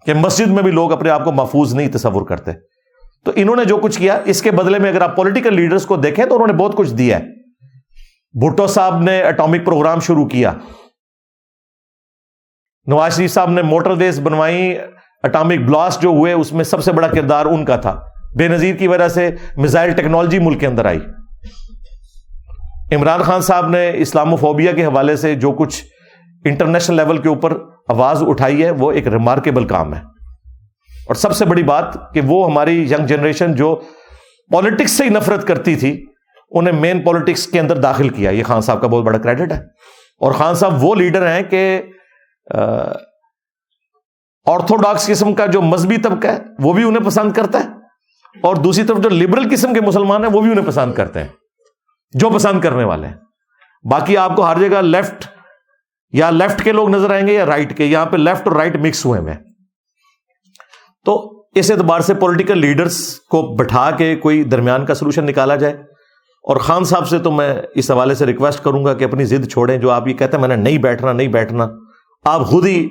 کہ 0.06 0.14
مسجد 0.14 0.48
میں 0.48 0.64
بھی 0.64 0.72
لوگ 0.72 0.92
اپنے 0.92 1.10
آپ 1.10 1.24
کو 1.24 1.32
محفوظ 1.32 1.74
نہیں، 1.74 1.90
تصور 1.92 2.26
کرتے۔ 2.26 2.52
تو 3.26 3.32
انہوں 3.36 3.56
نے 3.56 3.66
جو 3.66 3.78
کچھ 3.78 4.00
کیا، 4.00 4.20
اس 4.26 4.42
کے 4.42 4.52
بدلے 4.52 4.80
میں 4.80 4.90
اگر 4.90 5.02
آپ 5.02 5.16
پولیٹیکل 5.16 5.56
لیڈرز 5.56 5.86
کو 5.86 5.96
دیکھیں 5.96 6.26
تو 6.26 6.36
انہوں 6.36 6.48
نے 6.48 6.54
بہت 6.54 6.76
کچھ 6.76 6.94
دیا 6.94 7.20
ہے۔ 7.20 7.26
بھٹو 8.40 8.68
صاحب 8.68 9.02
نے 9.02 9.22
اٹامک 9.22 9.66
پروگرام 9.66 10.00
شروع 10.00 10.26
کیا۔ 10.26 10.54
نواز 12.92 13.16
شریف 13.16 13.34
صاحب 13.34 13.50
نے 13.50 13.62
موٹر 13.62 13.92
ویز 13.92 14.20
بنوائی 14.20 14.78
اٹامک 15.24 15.60
بلاسٹ 15.60 16.02
جو 16.02 16.10
ہوئے، 16.10 16.34
اس 16.34 16.54
میں 16.54 16.64
سب 16.64 16.84
سے 16.84 16.92
بڑا 16.92 17.08
کردار 17.08 17.46
ان 17.46 17.66
کا 17.66 17.76
تھا۔ 17.76 18.02
بے 18.36 18.48
نظیر 18.48 18.76
کی 18.76 18.88
وجہ 18.88 19.08
سے 19.08 19.30
میزائل 19.58 19.92
ٹیکنالوجی 19.92 20.40
ملک 20.40 20.60
کے 20.60 20.68
اندر 20.68 20.86
آئی۔ 20.86 21.00
عمران 22.96 23.22
خان 23.22 23.42
صاحب 23.42 23.68
نے 23.70 23.92
اسلام 23.96 24.36
فوبیا 24.36 24.72
کے 24.72 24.86
حوالے 24.86 25.16
سے 25.16 25.36
جو 25.36 25.52
کچھ 25.52 25.84
انٹرنیشنل 26.46 26.98
لیول 26.98 27.18
کے 27.18 27.30
اوپر 27.30 27.54
آواز 27.88 28.24
اٹھائی 28.28 28.64
ہے، 28.64 28.72
وہ 28.72 28.92
ایک 28.92 29.08
ریمارکیبل 29.08 29.68
کام 29.68 29.94
ہے۔ 29.94 30.00
اور 31.08 31.16
سب 31.16 31.36
سے 31.36 31.46
بڑی 31.46 31.64
بات 31.64 32.14
کہ 32.14 32.22
وہ 32.22 32.52
ہماری 32.52 32.92
ینگ 32.92 33.06
جنریشن 33.06 33.56
جو 33.56 33.76
پالیٹکس 34.54 34.92
سے 34.92 35.04
ہی 35.04 35.10
نفرت 35.10 35.48
کرتی 35.48 35.76
تھی، 35.76 36.06
انہیں 36.52 36.80
مین 36.80 37.02
پالیٹکس 37.02 37.48
کے 37.48 37.60
اندر 37.60 37.78
داخل 37.78 38.10
کیا۔ 38.10 38.30
یہ 38.30 38.44
خان 38.44 38.62
صاحب 38.62 38.82
کا 38.82 38.88
بہت 38.88 39.04
بڑا 39.04 39.18
کریڈٹ 39.18 39.52
ہے۔ 39.52 39.60
اور 40.20 40.32
خان 40.32 40.56
صاحب 40.56 40.84
وہ 40.84 40.96
لیڈر 40.96 41.28
ہیں 41.28 41.44
کہ 41.44 41.82
آرتھوڈاکس 44.46 45.08
قسم 45.08 45.34
کا 45.34 45.46
جو 45.46 45.62
مذہبی 45.62 45.98
طبقہ 45.98 46.28
ہے، 46.28 46.38
وہ 46.60 46.74
بھی 46.74 46.84
انہیں 46.84 47.06
پسند 47.06 47.32
کرتا 47.32 47.60
ہے۔ 47.60 47.70
اور 48.44 48.56
دوسری 48.56 48.86
طرف 48.86 48.98
جو 48.98 49.10
لبرل 49.10 49.50
قسم 49.52 49.74
کے 49.74 49.82
مسلمان 49.82 50.24
ہیں، 50.24 50.32
وہ 50.32 50.42
بھی 50.42 50.52
انہیں 50.52 50.66
پسند 50.66 50.94
کرتے 50.94 51.20
ہیں، 51.20 51.28
جو 52.12 52.30
پسند 52.30 52.62
کرنے 52.62 52.84
والے 52.84 53.08
ہیں۔ 53.08 53.16
باقی 53.92 54.18
آپ 54.18 54.36
کو 54.36 54.46
ہر 54.46 54.70
جگہ 54.70 54.78
لیفٹ 54.78 55.26
یا 56.12 56.30
لیفٹ 56.30 56.64
کے 56.64 56.72
لوگ 56.72 56.90
نظر 56.90 57.12
آئیں 57.12 57.28
گے 57.28 57.34
یا 57.34 57.46
رائٹ 57.46 57.78
کے، 57.78 57.86
یہاں 57.86 58.06
پہ 58.06 58.18
لیفٹ 58.18 58.48
اور 58.48 58.56
رائٹ 58.56 58.76
مکس 58.76 59.06
ہوئے 59.06 59.22
میں 59.22 59.34
تو 61.06 61.44
اس 61.56 61.72
اعتبار 61.72 62.00
سے 62.00 62.14
پولیٹیکل 62.14 62.58
لیڈرز 62.58 63.20
کو 63.20 63.56
بٹھا 63.56 63.92
کے 63.92 64.16
کوئی 64.16 64.44
درمیان 64.44 64.86
کا 64.86 64.94
سولوشن 64.94 65.26
نکالا 65.26 65.56
جائے۔ 65.56 65.74
اور 66.44 66.58
خان 66.58 66.84
صاحب 66.84 67.08
سے 67.08 67.20
تو 67.20 67.32
میں 67.32 67.62
اس 67.76 67.92
حوالے 67.92 68.16
سے 68.16 68.26
ریکویسٹ 68.26 68.64
کروں 68.64 68.86
گا 68.86 68.94
کہ 68.94 69.04
اپنی 69.04 69.26
ضد 69.26 69.52
چھوڑیں، 69.52 69.78
جو 69.78 69.92
آپ 69.92 70.08
یہ 70.08 70.14
کہتے 70.14 70.38
ہیں، 70.38 70.48
میں 70.48 70.58
نے 70.58 70.64
نہیں 70.64 70.78
بیٹھنا 70.78 71.14
نہیں 71.14 71.28
بیٹھنا۔ 71.28 71.68
آپ 72.26 72.42
خود 72.42 72.66
ہی 72.66 72.88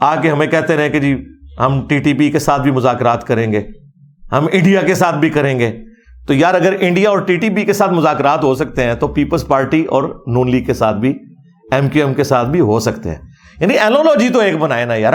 آ 0.00 0.20
کے 0.20 0.30
ہمیں 0.30 0.46
کہتے 0.46 0.76
رہے 0.76 0.90
کہ 0.90 1.00
جی 1.00 1.24
ہم 1.60 1.86
ٹی 1.88 1.98
ٹی 1.98 2.14
پی 2.14 2.30
کے 2.30 2.38
ساتھ 2.38 2.62
بھی 2.62 2.70
مذاکرات 2.70 3.24
کریں 3.24 3.52
گے، 3.52 3.62
ہم 4.32 4.46
انڈیا 4.52 4.80
کے 4.80 4.94
ساتھ 4.94 5.16
بھی 5.16 5.30
کریں 5.30 5.58
گے۔ 5.58 5.72
تو 6.26 6.34
یار، 6.34 6.54
اگر 6.54 6.76
انڈیا 6.80 7.10
اور 7.10 7.18
ٹی 7.18 7.36
ٹی 7.36 7.50
پی 7.50 7.64
کے 7.64 7.72
ساتھ 7.72 7.92
مذاکرات 7.92 8.44
ہو 8.44 8.54
سکتے 8.54 8.84
ہیں، 8.84 8.94
تو 8.94 9.08
پیپلز 9.08 9.46
پارٹی 9.46 9.84
اور 9.84 10.02
نون 10.26 10.50
لیگ 10.50 10.64
کے 10.64 10.74
ساتھ 10.74 10.96
بھی، 10.96 11.18
ایم 11.72 11.88
کیو 11.88 12.06
ایم 12.06 12.14
کے 12.14 12.24
ساتھ 12.24 12.48
بھی 12.48 12.60
ہو 12.60 12.80
سکتے 12.80 13.08
ہیں۔ 13.08 13.16
یعنی 13.60 13.74
اینولوجی 13.74 14.28
تو 14.28 14.38
ایک 14.38 14.58
بنائے 14.58 14.84
نا 14.84 14.94
یار 14.94 15.12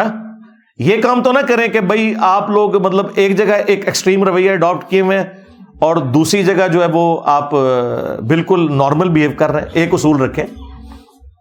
یہ 0.79 1.01
کام 1.01 1.23
تو 1.23 1.31
نہ 1.31 1.39
کریں 1.39 1.67
کہ 1.67 1.79
بھائی 1.79 2.13
آپ 2.19 2.49
لوگ 2.49 2.81
مطلب 2.86 3.05
ایک 3.15 3.38
جگہ 3.38 3.53
ایک 3.65 3.86
ایکسٹریم 3.86 4.23
رویہ 4.23 4.51
اڈاپٹ 4.51 4.89
کیے 4.89 5.01
ہوئے 5.01 5.19
اور 5.81 5.95
دوسری 5.95 6.43
جگہ 6.43 6.67
جو 6.73 6.81
ہے 6.81 6.88
وہ 6.93 7.21
آپ 7.25 7.51
بالکل 8.27 8.67
نارمل 8.75 9.10
بہیو 9.10 9.31
کر 9.38 9.51
رہے 9.51 9.62
ہیں۔ 9.62 9.67
ایک 9.73 9.93
اصول 9.93 10.21
رکھیں۔ 10.21 10.45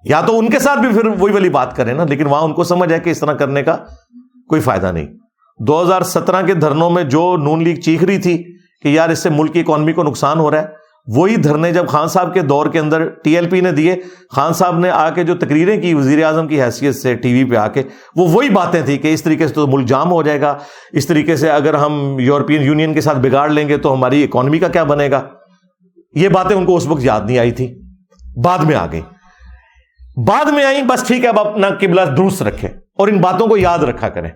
یا 0.04 0.20
تو 0.20 0.38
ان 0.38 0.50
کے 0.50 0.58
ساتھ 0.58 0.78
بھی 0.78 0.88
پھر 0.88 1.06
وہی 1.08 1.32
والی 1.32 1.48
بات 1.50 1.76
کریں 1.76 1.92
نا، 1.94 2.04
لیکن 2.04 2.26
وہاں 2.26 2.42
ان 2.42 2.52
کو 2.52 2.64
سمجھ 2.64 2.92
ہے 2.92 2.98
کہ 3.00 3.10
اس 3.10 3.20
طرح 3.20 3.32
کرنے 3.34 3.62
کا 3.62 3.76
کوئی 4.48 4.60
فائدہ 4.60 4.92
نہیں۔ 4.92 5.06
دو 5.60 5.80
ہزار 5.82 6.02
سترہ 6.02 6.46
کے 6.46 6.54
دھرنوں 6.54 6.90
میں 6.90 7.02
جو 7.04 7.36
نون 7.36 7.62
لیگ 7.64 7.80
چیخ 7.80 8.02
رہی 8.04 8.18
تھی 8.18 8.36
کہ 8.82 8.88
یار 8.88 9.08
اس 9.08 9.18
سے 9.18 9.30
ملک 9.30 9.52
کی 9.52 9.60
اکانومی 9.60 9.92
کو 9.92 10.02
نقصان 10.02 10.38
ہو 10.38 10.50
رہا 10.50 10.62
ہے، 10.62 10.82
وہی 11.06 11.36
دھرنے 11.36 11.70
جب 11.72 11.88
خان 11.88 12.08
صاحب 12.08 12.32
کے 12.34 12.40
دور 12.40 12.66
کے 12.66 12.78
اندر 12.78 13.08
ٹی 13.24 13.34
ایل 13.36 13.48
پی 13.48 13.60
نے 13.60 13.70
دیے، 13.72 13.94
خان 14.30 14.52
صاحب 14.52 14.78
نے 14.78 14.90
آ 14.90 15.08
کے 15.10 15.24
جو 15.24 15.34
تقریریں 15.36 15.80
کی 15.82 15.92
وزیر 15.94 16.22
اعظم 16.24 16.48
کی 16.48 16.60
حیثیت 16.62 16.94
سے 16.94 17.14
ٹی 17.14 17.32
وی 17.32 17.44
پہ 17.50 17.56
آ 17.56 17.66
کے، 17.68 17.82
وہ 18.16 18.26
وہی 18.28 18.48
باتیں 18.48 18.80
تھیں 18.82 18.98
کہ 18.98 19.12
اس 19.14 19.22
طریقے 19.22 19.48
سے 19.48 19.54
تو 19.54 19.66
ملک 19.66 19.86
جام 19.86 20.12
ہو 20.12 20.22
جائے 20.22 20.40
گا، 20.40 20.56
اس 20.92 21.06
طریقے 21.06 21.36
سے 21.36 21.50
اگر 21.50 21.74
ہم 21.74 22.16
یورپین 22.20 22.62
یونین 22.62 22.94
کے 22.94 23.00
ساتھ 23.00 23.18
بگاڑ 23.18 23.48
لیں 23.50 23.68
گے 23.68 23.76
تو 23.76 23.94
ہماری 23.94 24.22
اکانومی 24.24 24.58
کا 24.58 24.68
کیا 24.68 24.84
بنے 24.84 25.10
گا۔ 25.10 25.22
یہ 26.14 26.28
باتیں 26.28 26.56
ان 26.56 26.64
کو 26.64 26.76
اس 26.76 26.86
وقت 26.86 27.04
یاد 27.04 27.20
نہیں 27.26 27.38
آئی 27.38 27.50
تھی 27.50 27.72
بعد 28.44 28.58
میں 28.58 28.76
آ 28.76 28.86
گئی 28.92 29.00
بعد 30.16 30.44
میں 30.44 30.64
آئی 30.64 30.82
بس 30.82 31.06
ٹھیک 31.06 31.24
ہے، 31.24 31.28
اب 31.28 31.38
اپنا 31.38 31.68
قبلہ 31.68 32.00
درست 32.00 32.42
رکھے 32.42 32.68
اور 32.98 33.08
ان 33.08 33.18
باتوں 33.18 33.46
کو 33.46 33.56
یاد 33.56 33.78
رکھا 33.78 34.08
کریں۔ 34.08 34.30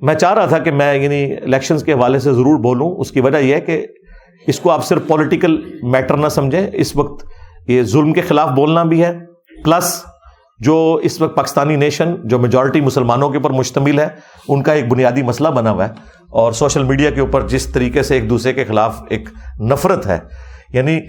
میں 0.00 0.14
چاہ 0.14 0.34
رہا 0.34 0.46
تھا 0.46 0.58
کہ 0.58 0.70
میں 0.70 0.94
یعنی 0.94 1.36
الیکشن 1.42 1.78
کے 1.78 1.92
حوالے 1.92 2.18
سے 2.18 2.32
ضرور 2.32 2.58
بولوں، 2.60 2.96
اس 2.96 3.10
کی 3.10 3.20
وجہ 3.20 3.36
یہ 3.36 3.54
ہے 3.54 3.60
کہ 3.60 3.86
اس 4.46 4.60
کو 4.60 4.70
آپ 4.70 4.84
صرف 4.84 5.02
پولیٹیکل 5.08 5.78
میٹر 5.82 6.16
نہ 6.16 6.28
سمجھیں، 6.28 6.66
اس 6.72 6.96
وقت 6.96 7.24
یہ 7.68 7.82
ظلم 7.82 8.12
کے 8.12 8.20
خلاف 8.20 8.48
بولنا 8.48 8.82
بھی 8.82 9.04
ہے۔ 9.04 9.12
پلس 9.64 10.04
جو 10.58 11.00
اس 11.02 11.20
وقت 11.20 11.36
پاکستانی 11.36 11.76
نیشن 11.76 12.14
جو 12.24 12.38
میجورٹی 12.38 12.80
مسلمانوں 12.80 13.30
کے 13.30 13.36
اوپر 13.36 13.50
مشتمل 13.50 13.98
ہے، 13.98 14.08
ان 14.48 14.62
کا 14.62 14.72
ایک 14.72 14.88
بنیادی 14.88 15.22
مسئلہ 15.22 15.48
بنا 15.48 15.70
ہوا 15.70 15.84
ہے۔ 15.84 15.92
اور 16.30 16.52
سوشل 16.52 16.82
میڈیا 16.82 17.10
کے 17.10 17.20
اوپر 17.20 17.48
جس 17.48 17.66
طریقے 17.66 18.02
سے 18.02 18.14
ایک 18.14 18.30
دوسرے 18.30 18.52
کے 18.52 18.64
خلاف 18.64 19.02
ایک 19.08 19.28
نفرت 19.60 20.06
ہے 20.06 20.18
یعنی 20.72 21.00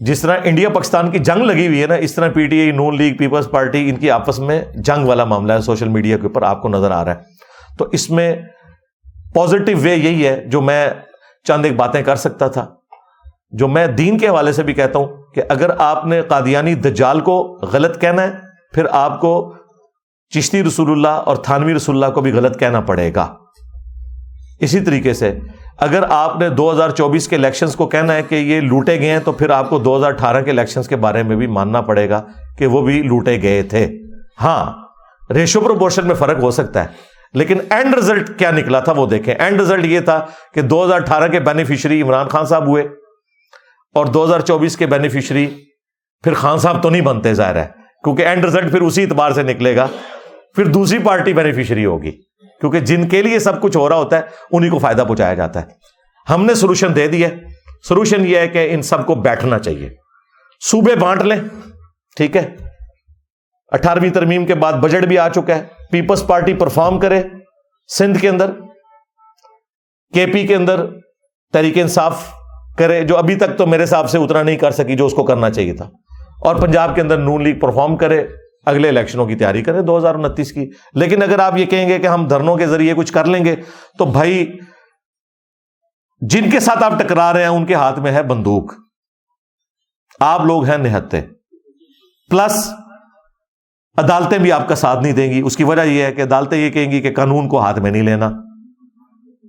جس 0.00 0.20
طرح 0.20 0.38
انڈیا 0.44 0.68
پاکستان 0.68 1.10
کی 1.10 1.18
جنگ 1.18 1.42
لگی 1.42 1.66
ہوئی 1.66 1.82
ہے 1.82 1.86
نا، 1.86 1.94
اس 1.94 2.14
طرح 2.14 2.28
P 2.28 2.46
T 2.46 2.60
I, 2.60 2.70
Noon 2.70 2.96
League, 2.96 3.16
Peoples 3.16 3.50
Party, 3.50 3.88
ان 3.88 3.96
کی 3.96 4.10
آپس 4.10 4.38
میں 4.38 4.64
جنگ 4.74 5.06
والا 5.06 5.24
معاملہ 5.24 5.52
ہے، 5.52 5.60
سوشل 5.60 5.88
میڈیا 5.88 6.16
کے 6.16 6.22
اوپر 6.22 6.42
آپ 6.42 6.62
کو 6.62 6.68
نظر 6.68 6.90
آ 6.90 7.04
رہا 7.04 7.14
ہے۔ 7.14 7.20
تو 7.78 7.86
اس 7.92 8.10
میں 8.10 8.36
پازیٹو 9.34 9.72
وے 9.82 9.94
یہی 9.94 10.26
ہے، 10.26 10.44
جو 10.46 10.60
میں 10.60 10.90
چند 11.44 11.64
ایک 11.64 11.76
باتیں 11.76 12.02
کر 12.02 12.16
سکتا 12.16 12.48
تھا۔ 12.48 12.66
جو 13.50 13.68
میں 13.68 13.86
دین 13.86 14.18
کے 14.18 14.28
حوالے 14.28 14.52
سے 14.52 14.62
بھی 14.62 14.72
کہتا 14.72 14.98
ہوں 14.98 15.06
کہ 15.34 15.42
اگر 15.48 15.70
آپ 15.78 16.06
نے 16.06 16.22
قادیانی 16.22 16.74
دجال 16.74 17.20
کو 17.20 17.58
غلط 17.72 18.00
کہنا 18.00 18.22
ہے، 18.22 18.30
پھر 18.74 18.86
آپ 18.90 19.20
کو 19.20 19.54
چشتی 20.30 20.62
رسول 20.62 20.90
اللہ 20.90 21.08
اور 21.08 21.36
تھانوی 21.36 21.74
رسول 21.74 21.94
اللہ 21.94 22.14
کو 22.14 22.20
بھی 22.20 22.32
غلط 22.32 22.58
کہنا 22.58 22.80
پڑے 22.80 23.10
گا۔ 23.14 23.34
اسی 24.60 24.80
طریقے 24.80 25.12
سے 25.12 25.38
اگر 25.80 26.04
آپ 26.10 26.38
نے 26.40 26.48
دو 26.48 26.70
ہزار 26.72 26.90
چوبیس 26.90 27.28
کے 27.28 27.36
الیکشنز 27.36 27.74
کو 27.76 27.86
کہنا 27.86 28.14
ہے 28.14 28.22
کہ 28.22 28.34
یہ 28.34 28.60
لوٹے 28.60 28.98
گئے 29.00 29.10
ہیں، 29.10 29.18
تو 29.18 29.32
پھر 29.32 29.50
آپ 29.50 29.68
کو 29.70 29.78
دو 29.78 29.96
ہزار 29.96 30.12
اٹھارہ 30.12 30.42
کے 30.42 30.50
الیکشنز 30.50 30.88
کے 30.88 30.96
بارے 30.96 31.22
میں 31.22 31.36
بھی 31.36 31.46
ماننا 31.48 31.80
پڑے 31.80 32.08
گا 32.08 32.22
کہ 32.58 32.66
وہ 32.66 32.82
بھی 32.82 33.02
لوٹے 33.02 33.40
گئے 33.42 33.62
تھے۔ 33.62 33.86
ہاں 34.40 34.72
ریشو 35.34 35.60
پروپورشن 35.60 36.06
میں 36.06 36.14
فرق 36.14 36.42
ہو 36.42 36.50
سکتا 36.50 36.82
ہے، 36.84 36.88
لیکن 37.34 37.58
اینڈ 37.70 37.94
ریزلٹ 37.94 38.38
کیا 38.38 38.50
نکلا 38.50 38.80
تھا 38.80 38.92
وہ 38.92 39.06
دیکھیں۔ 39.06 39.34
اینڈ 39.34 39.60
ریزلٹ 39.60 39.84
یہ 39.84 40.00
تھا 40.00 40.24
کہ 40.54 40.62
دو 40.62 40.84
ہزار 40.84 41.00
اٹھارہ 41.00 41.28
کے 41.28 41.40
بینیفیشری 41.40 42.00
عمران 42.02 42.28
خان 42.28 42.44
صاحب 42.44 42.66
ہوئے 42.68 42.82
اور 43.94 44.06
دو 44.06 44.24
ہزار 44.24 44.40
چوبیس 44.40 44.76
کے 44.76 44.86
بینیفیشری 44.86 45.46
پھر 46.24 46.34
خان 46.34 46.58
صاحب 46.58 46.82
تو 46.82 46.90
نہیں 46.90 47.02
بنتے 47.02 47.34
ظاہر 47.34 47.56
ہے، 47.56 47.66
کیونکہ 48.04 48.22
اینڈ 48.22 48.44
ریزلٹ 48.44 48.70
پھر 48.70 48.80
اسی 48.80 49.02
اعتبار 49.02 49.30
سے 49.30 49.42
نکلے 49.42 49.76
گا۔ 49.76 49.86
پھر 50.56 50.66
دوسری 50.66 50.98
پارٹی 50.98 51.32
بینیفیشری 51.32 51.84
ہوگی۔ 51.84 52.12
کیونکہ 52.60 52.80
جن 52.80 53.08
کے 53.08 53.22
لیے 53.22 53.38
سب 53.38 53.62
کچھ 53.62 53.76
ہو 53.76 53.88
رہا 53.88 53.96
ہوتا 53.96 54.16
ہے 54.16 54.22
انہیں 54.52 54.70
کو 54.70 54.78
فائدہ 54.78 55.02
پہنچایا 55.08 55.34
جاتا 55.34 55.62
ہے۔ 55.62 55.66
ہم 56.34 56.44
نے 56.44 56.54
سولوشن 56.54 56.96
دے 56.96 57.08
دیا 57.08 57.28
سولوشن 57.88 58.26
یہ 58.26 58.38
ہے 58.38 58.48
کہ 58.48 58.68
ان 58.74 58.82
سب 58.82 59.06
کو 59.06 59.14
بیٹھنا 59.14 59.58
چاہیے۔ 59.58 59.90
صوبے 60.70 60.94
بانٹ 60.94 61.22
لیں، 61.22 61.40
ٹھیک 62.16 62.36
ہے۔ 62.36 62.56
اٹھارہویں 63.68 64.10
ترمیم 64.10 64.46
کے 64.46 64.54
بعد 64.54 64.72
بجٹ 64.72 65.04
بھی 65.04 65.18
آ 65.18 65.28
چکا 65.28 65.54
ہے۔ 65.54 65.64
پیپلس 65.90 66.26
پارٹی 66.26 66.54
پرفارم 66.54 67.00
کرے۔ 67.00 67.22
سندھ 67.96 68.18
کے 68.18 68.28
اندر 68.28 68.50
کے 70.14 70.26
پی 70.26 70.46
کے 70.46 70.56
اندر 70.56 70.86
تحریک 71.52 71.78
انصاف 71.78 72.28
کرے، 72.78 73.04
جو 73.04 73.16
ابھی 73.16 73.34
تک 73.34 73.58
تو 73.58 73.66
میرے 73.66 73.84
حساب 73.84 74.10
سے 74.10 74.18
اتنا 74.18 74.42
نہیں 74.42 74.56
کر 74.56 74.70
سکی 74.70 74.96
جو 74.96 75.06
اس 75.06 75.12
کو 75.12 75.24
کرنا 75.24 75.50
چاہیے 75.50 75.72
تھا۔ 75.72 75.90
اور 76.40 76.56
پنجاب 76.56 76.94
کے 76.94 77.00
اندر 77.00 77.18
نون 77.18 77.42
لیگ 77.42 77.58
پرفارم 77.58 77.96
کرے۔ 77.96 78.26
اگلے 78.66 78.88
الیکشنوں 78.88 79.26
کی 79.26 79.34
تیاری 79.34 79.62
کرے 79.62 79.82
دو 79.82 79.98
ہزار 79.98 80.14
انتیس 80.14 80.52
کی۔ 80.52 80.70
لیکن 80.94 81.22
اگر 81.22 81.38
آپ 81.38 81.56
یہ 81.56 81.66
کہیں 81.66 81.88
گے 81.88 81.98
کہ 81.98 82.06
ہم 82.06 82.28
دھرنوں 82.28 82.56
کے 82.56 82.66
ذریعے 82.66 82.94
کچھ 82.94 83.12
کر 83.12 83.24
لیں 83.24 83.44
گے، 83.44 83.56
تو 83.98 84.04
بھائی، 84.04 84.58
جن 86.20 86.50
کے 86.50 86.60
ساتھ 86.60 86.82
آپ 86.82 86.92
ٹکرا 86.98 87.32
رہے 87.32 87.40
ہیں، 87.40 87.48
ان 87.48 87.66
کے 87.66 87.74
ہاتھ 87.74 88.00
میں 88.00 88.12
ہے 88.12 88.22
بندوق۔ 88.22 88.72
آپ 90.20 90.44
لوگ 90.44 90.64
ہیں 90.64 90.78
نہتے۔ 90.78 91.20
پلس، 92.30 92.70
عدالتیں 93.96 94.38
بھی 94.38 94.52
آپ 94.52 94.68
کا 94.68 94.74
ساتھ 94.74 95.02
نہیں 95.02 95.12
دیں 95.12 95.32
گی۔ 95.32 95.40
اس 95.40 95.56
کی 95.56 95.64
وجہ 95.64 95.80
یہ 95.80 96.02
ہے 96.02 96.12
کہ 96.12 96.22
عدالتیں 96.22 96.58
یہ 96.58 96.70
کہیں 96.70 96.90
گی 96.90 97.00
کہ 97.00 97.14
قانون 97.14 97.48
کو 97.48 97.60
ہاتھ 97.60 97.78
میں 97.78 97.90
نہیں 97.90 98.02
لینا۔ 98.02 98.26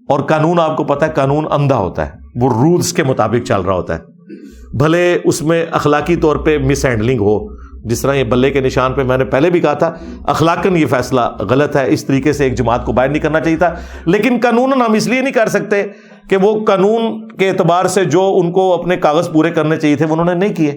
اور 0.10 0.20
قانون، 0.20 0.60
آپ 0.60 0.78
کو 0.78 0.84
پتا 0.84 1.06
ہے، 1.06 1.12
قانون 1.12 1.46
اندھا 1.52 1.76
ہوتا 1.76 2.06
ہے۔ 2.06 2.12
وہ 2.36 2.54
رولز 2.54 2.94
کے 2.94 3.04
مطابق 3.04 3.48
چل 3.48 3.62
رہا 3.62 3.74
ہوتا 3.74 3.96
ہے۔ 3.96 4.00
بھلے 4.78 5.20
اس 5.24 5.42
میں 5.42 5.66
اخلاقی 5.72 6.16
طور 6.16 6.36
پہ 6.36 6.58
مس 6.58 6.86
ہینڈلنگ 6.86 7.20
ہو۔ 7.20 7.61
جس 7.86 8.02
طرح 8.02 8.14
یہ 8.14 8.24
بلے 8.24 8.52
کے 8.52 8.60
نشان 8.60 8.94
پہ 8.94 9.04
میں 9.04 9.18
نے 9.18 9.26
پہلے 9.26 9.50
بھی 9.50 9.60
کہا 9.60 9.74
تھا، 9.74 9.94
اخلاقاً 10.28 10.76
یہ 10.76 10.86
فیصلہ 10.86 11.22
غلط 11.40 11.76
ہے، 11.76 11.84
اس 11.88 12.06
طریقے 12.06 12.34
سے 12.34 12.44
ایک 12.44 12.56
جماعت 12.56 12.86
کو 12.86 12.92
باہر 12.92 13.10
نہیں 13.10 13.22
کرنا 13.22 13.40
چاہیے 13.40 13.58
تھا۔ 13.58 13.76
لیکن 14.06 14.38
قانون 14.44 14.74
ہم 14.74 14.94
اس 14.94 15.08
لیے 15.08 15.22
نہیں 15.22 15.34
کر 15.34 15.50
سکتے 15.50 15.84
کہ 16.30 16.38
وہ 16.38 16.66
قانون 16.66 17.28
کے 17.28 17.50
اعتبار 17.50 17.86
سے 17.86 18.06
جو 18.06 18.38
ان 18.42 18.52
کو 18.52 18.74
اپنے 18.74 18.98
کاغذ 18.98 19.32
پورے 19.32 19.52
کرنے 19.52 19.78
چاہیے 19.78 19.96
تھے، 19.96 20.06
وہ 20.06 20.14
انہوں 20.14 20.26
نے 20.26 20.34
نہیں 20.34 20.56
کیے۔ 20.56 20.72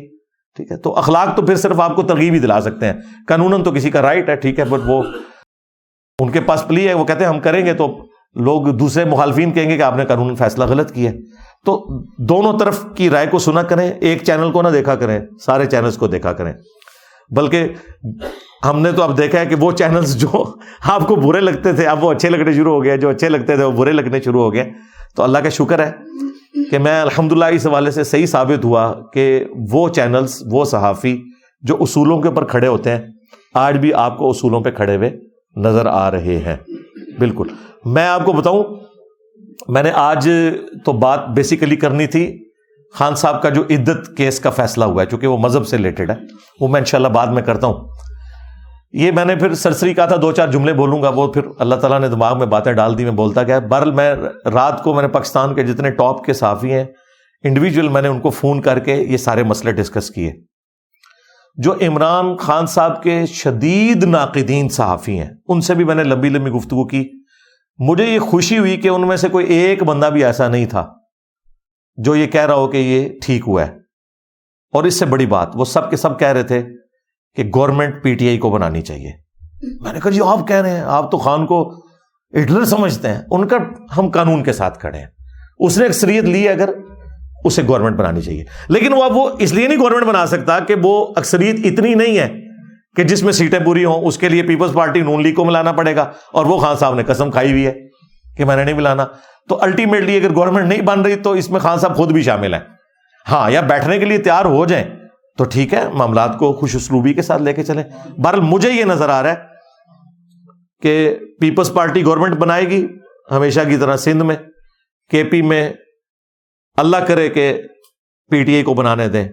ٹھیک 0.56 0.72
ہے؟ 0.72 0.76
تو 0.76 0.96
اخلاق 0.96 1.36
تو 1.36 1.42
پھر 1.42 1.56
صرف 1.56 1.80
آپ 1.80 1.96
کو 1.96 2.02
ترغیب 2.02 2.34
ہی 2.34 2.38
دلا 2.38 2.60
سکتے 2.60 2.86
ہیں۔ 2.86 2.92
قانون 3.28 3.62
تو 3.62 3.70
کسی 3.70 3.90
کا 3.90 4.02
رائٹ 4.02 4.28
ہے، 4.28 4.36
ٹھیک 4.36 4.58
ہے 4.58 4.64
بٹ 4.64 4.80
وہ 4.86 5.02
ان 6.20 6.30
کے 6.30 6.40
پاس 6.40 6.64
پلی 6.68 6.88
ہے، 6.88 6.94
وہ 6.94 7.04
کہتے 7.04 7.20
ہیں 7.20 7.28
ہم 7.28 7.40
کریں 7.40 7.66
گے 7.66 7.72
تو 7.72 7.98
لوگ 8.34 8.62
دوسرے 8.62 9.04
مخالفین 9.04 9.52
کہیں 9.52 9.70
گے 9.70 9.76
کہ 9.76 9.82
آپ 9.82 9.96
نے 9.96 10.04
قانون 10.04 10.36
فیصلہ 10.36 10.64
غلط 10.64 10.92
کیا 10.92 11.10
تو 11.66 11.86
دونوں 12.18 12.58
طرف 12.58 12.84
کی 12.94 13.10
رائے 13.10 13.26
کو 13.26 13.38
سنا 13.38 13.62
کریں، 13.62 13.90
ایک 13.90 14.22
چینل 14.22 14.50
کو 14.52 14.62
نہ 14.62 14.68
دیکھا 14.68 14.94
کریں، 14.94 15.20
سارے 15.44 15.66
چینلز 15.66 15.96
کو 15.96 16.06
دیکھا 16.06 16.32
کریں۔ 16.32 16.52
بلکہ 17.30 17.68
ہم 18.64 18.80
نے 18.80 18.92
تو 18.92 19.02
اب 19.02 19.18
دیکھا 19.18 19.40
ہے 19.40 19.46
کہ 19.46 19.54
وہ 19.54 19.72
چینلز 19.72 20.16
جو 20.16 20.54
آپ 20.84 21.08
کو 21.08 21.16
برے 21.16 21.40
لگتے 21.40 21.72
تھے، 21.72 21.86
اب 21.86 22.04
وہ 22.04 22.12
اچھے 22.12 22.28
لگنے 22.28 22.52
شروع 22.52 22.72
ہو 22.72 22.84
گئے، 22.84 22.96
جو 22.96 23.08
اچھے 23.08 23.28
لگتے 23.28 23.56
تھے 23.56 23.64
وہ 23.64 23.72
برے 23.72 23.92
لگنے 23.92 24.20
شروع 24.20 24.42
ہو 24.42 24.54
گئے۔ 24.54 24.72
تو 25.16 25.22
اللہ 25.22 25.38
کا 25.38 25.48
شکر 25.48 25.86
ہے 25.86 25.92
کہ 26.70 26.78
میں 26.78 27.00
الحمد 27.00 27.32
للہ 27.32 27.44
اس 27.44 27.66
حوالے 27.66 27.90
سے 27.90 28.04
صحیح 28.04 28.26
ثابت 28.26 28.64
ہوا 28.64 28.94
کہ 29.12 29.44
وہ 29.72 29.88
چینلز 29.88 30.42
وہ 30.50 30.64
صحافی 30.64 31.22
جو 31.62 31.76
اصولوں 31.80 32.20
کے 32.20 32.28
اوپر 32.28 32.44
کھڑے 32.44 32.66
ہوتے 32.66 32.90
ہیں، 32.90 33.02
آج 33.54 33.76
بھی 33.76 33.94
آپ 33.94 34.18
کو 34.18 34.30
اصولوں 34.30 34.60
پہ 34.60 34.70
کھڑے 34.70 34.96
ہوئے 34.96 35.10
نظر 35.56 35.86
آ 35.86 36.10
رہے 36.10 36.38
ہیں۔ 36.38 36.56
بالکل۔ 37.18 37.46
میں 37.84 38.06
آپ 38.06 38.24
کو 38.24 38.32
بتاؤں، 38.32 38.64
میں 39.68 39.82
نے 39.82 39.90
آج 39.94 40.30
تو 40.84 40.92
بات 40.92 41.28
بیسیکلی 41.28 41.76
کرنی 41.76 42.06
تھی۔ 42.06 42.43
خان 42.94 43.14
صاحب 43.14 43.42
کا 43.42 43.48
جو 43.48 43.62
عدت 43.70 44.16
کیس 44.16 44.40
کا 44.40 44.50
فیصلہ 44.50 44.84
ہوا 44.84 45.02
ہے، 45.02 45.06
چونکہ 45.06 45.26
وہ 45.26 45.38
مذہب 45.38 45.66
سے 45.66 45.76
ریلیٹڈ 45.76 46.10
ہے، 46.10 46.16
وہ 46.60 46.68
میں 46.68 46.80
انشاءاللہ 46.80 47.08
بعد 47.08 47.26
میں 47.26 47.42
کرتا 47.42 47.66
ہوں۔ 47.66 47.88
یہ 48.92 49.10
میں 49.10 49.24
نے 49.24 49.36
پھر 49.36 49.54
سرسری 49.54 49.94
کہا 49.94 50.06
تھا، 50.06 50.16
دو 50.22 50.32
چار 50.32 50.48
جملے 50.48 50.72
بولوں 50.72 51.02
گا، 51.02 51.08
وہ 51.08 51.32
پھر 51.32 51.42
اللہ 51.58 51.74
تعالیٰ 51.74 52.00
نے 52.00 52.08
دماغ 52.08 52.38
میں 52.38 52.46
باتیں 52.46 52.72
ڈال 52.72 52.98
دی، 52.98 53.04
میں 53.04 53.12
بولتا 53.12 53.42
گیا، 53.42 53.58
برل 53.58 53.90
میں 53.90 54.14
رات 54.54 54.82
کو 54.82 54.94
میں 54.94 55.02
نے 55.02 55.08
پاکستان 55.08 55.54
کے 55.54 55.62
جتنے 55.62 55.90
ٹاپ 55.90 56.24
کے 56.24 56.32
صحافی 56.32 56.72
ہیں 56.72 56.84
انڈیویجول 57.44 57.88
میں 57.88 58.02
نے 58.02 58.08
ان 58.08 58.20
کو 58.20 58.30
فون 58.30 58.60
کر 58.60 58.78
کے 58.78 58.94
یہ 58.94 59.16
سارے 59.16 59.42
مسئلے 59.42 59.72
ڈسکس 59.72 60.10
کیے۔ 60.10 60.32
جو 61.56 61.74
عمران 61.74 62.36
خان 62.36 62.66
صاحب 62.66 63.02
کے 63.02 63.26
شدید 63.26 64.04
ناقدین 64.04 64.68
صحافی 64.68 65.18
ہیں، 65.18 65.30
ان 65.48 65.60
سے 65.60 65.74
بھی 65.74 65.84
میں 65.84 65.94
نے 65.94 66.04
لمبی 66.04 66.28
لمبی 66.28 66.50
گفتگو 66.50 66.86
کی۔ 66.86 67.08
مجھے 67.78 68.04
یہ 68.04 68.18
خوشی 68.18 68.58
ہوئی 68.58 68.76
کہ 68.76 68.88
ان 68.88 69.08
میں 69.08 69.16
سے 69.16 69.28
کوئی 69.28 69.46
ایک 69.46 69.82
بندہ 69.82 70.06
بھی 70.06 70.24
ایسا 70.24 70.48
نہیں 70.48 70.66
تھا۔ 70.66 70.92
جو 71.96 72.16
یہ 72.16 72.26
کہہ 72.26 72.46
رہا 72.46 72.54
ہو 72.54 72.68
کہ 72.68 72.76
یہ 72.76 73.08
ٹھیک 73.22 73.42
ہوا 73.46 73.66
ہے۔ 73.66 73.72
اور 74.72 74.84
اس 74.84 74.98
سے 74.98 75.06
بڑی 75.06 75.26
بات، 75.26 75.48
وہ 75.54 75.64
سب 75.64 75.90
کے 75.90 75.96
سب 75.96 76.18
کہہ 76.18 76.28
رہے 76.28 76.42
تھے 76.42 76.62
کہ 77.34 77.50
گورنمنٹ 77.54 78.02
پی 78.02 78.14
ٹی 78.14 78.28
آئی 78.28 78.38
کو 78.38 78.50
بنانی 78.50 78.82
چاہیے۔ 78.82 79.12
میں 79.80 79.92
نے 79.92 80.00
کہا 80.00 80.10
جی 80.10 80.20
آپ 80.26 80.48
کہہ 80.48 80.56
رہے 80.56 80.70
ہیں، 80.70 80.80
آپ 80.80 81.10
تو 81.10 81.18
خان 81.18 81.46
کو 81.46 81.84
ہٹلر 82.42 82.64
سمجھتے 82.64 83.08
ہیں۔ 83.08 83.22
ان 83.30 83.48
کا 83.48 83.56
ہم 83.96 84.10
قانون 84.10 84.42
کے 84.42 84.52
ساتھ 84.52 84.78
کھڑے 84.78 84.98
ہیں۔ 84.98 85.06
اس 85.58 85.78
نے 85.78 85.86
اکثریت 85.86 86.24
لی 86.24 86.48
اگر 86.48 86.68
اسے 87.44 87.62
گورنمنٹ 87.68 87.96
بنانی 87.96 88.22
چاہیے۔ 88.22 88.44
لیکن 88.68 88.92
وہ 88.92 89.04
اب 89.04 89.16
وہ 89.16 89.30
اس 89.38 89.52
لیے 89.52 89.68
نہیں 89.68 89.78
گورنمنٹ 89.78 90.06
بنا 90.06 90.26
سکتا 90.26 90.58
کہ 90.58 90.74
وہ 90.82 91.06
اکثریت 91.16 91.56
اتنی 91.64 91.94
نہیں 91.94 92.18
ہے 92.18 92.28
کہ 92.96 93.04
جس 93.04 93.22
میں 93.22 93.32
سیٹیں 93.32 93.58
پوری 93.64 93.84
ہوں، 93.84 94.04
اس 94.04 94.18
کے 94.18 94.28
لیے 94.28 94.42
پیپلز 94.42 94.72
پارٹی 94.72 95.00
نون 95.00 95.22
لیگ 95.22 95.34
کو 95.34 95.44
ملانا 95.44 95.72
پڑے 95.72 95.96
گا۔ 95.96 96.10
اور 96.32 96.46
وہ 96.46 96.58
خان 96.58 96.76
صاحب 96.76 96.94
نے 96.94 97.04
قسم 97.04 97.30
کھائی 97.30 97.50
ہوئی 97.50 97.66
ہے 97.66 97.72
کہ 98.36 98.44
میں 98.44 98.56
نے 98.56 98.64
نہیں 98.64 98.74
ملانا۔ 98.74 99.06
تو 99.48 99.62
الٹیمیٹلی 99.62 100.16
اگر 100.16 100.34
گورنمنٹ 100.34 100.68
نہیں 100.68 100.82
بن 100.82 101.00
رہی 101.00 101.16
تو 101.16 101.32
اس 101.32 101.50
میں 101.50 101.60
خان 101.60 101.78
صاحب 101.78 101.96
خود 101.96 102.12
بھی 102.12 102.22
شامل 102.22 102.54
ہیں۔ 102.54 102.60
ہاں 103.30 103.50
یا 103.50 103.60
بیٹھنے 103.60 103.98
کے 103.98 104.04
لیے 104.04 104.18
تیار 104.18 104.44
ہو 104.44 104.64
جائیں 104.64 104.84
تو 105.38 105.44
ٹھیک 105.44 105.74
ہے، 105.74 105.88
معاملات 105.88 106.38
کو 106.38 106.52
خوش 106.52 106.76
اسلوبی 106.76 107.14
کے 107.14 107.22
ساتھ 107.22 107.42
لے 107.42 107.52
کے 107.52 107.62
چلیں۔ 107.62 107.84
بہرحال 108.20 108.40
مجھے 108.40 108.70
یہ 108.70 108.84
نظر 108.84 109.08
آ 109.08 109.22
رہا 109.22 109.30
ہے 109.30 109.34
کہ 110.82 111.16
پیپلز 111.40 111.72
پارٹی 111.72 112.04
گورنمنٹ 112.04 112.36
بنائے 112.36 112.64
گی 112.64 112.86
ہمیشہ 113.30 113.60
کی 113.68 113.76
طرح 113.76 113.96
سندھ 113.96 114.22
میں۔ 114.22 114.36
کے 115.10 115.24
پی 115.24 115.42
میں 115.42 115.72
اللہ 116.76 116.96
کرے 116.96 117.28
کہ 117.28 117.62
پی 118.30 118.44
ٹی 118.44 118.54
آئی 118.54 118.62
کو 118.62 118.74
بنانے 118.74 119.08
دیں۔ 119.08 119.28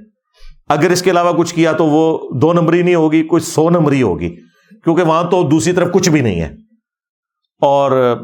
اگر 0.70 0.89
اس 0.89 1.01
کے 1.01 1.12
علاوہ 1.12 1.38
کچھ 1.38 1.55
کیا 1.55 1.72
تو 1.72 1.86
وہ 1.86 2.30
دو 2.39 2.53
نمبری 2.53 2.82
نہیں 2.82 2.95
ہوگی 2.95 3.28
کچھ 3.30 3.43
سو 3.43 3.70
نمبری 3.70 4.01
ہوگی۔ 4.01 4.36
کیونکہ 4.84 5.03
وہاں 5.03 5.24
تو 5.24 5.49
دوسری 5.49 5.74
طرف 5.74 5.91
کچھ 5.91 6.09
بھی 6.09 6.22
نہیں 6.22 6.41
ہے۔ 6.41 6.55
اور 7.62 8.16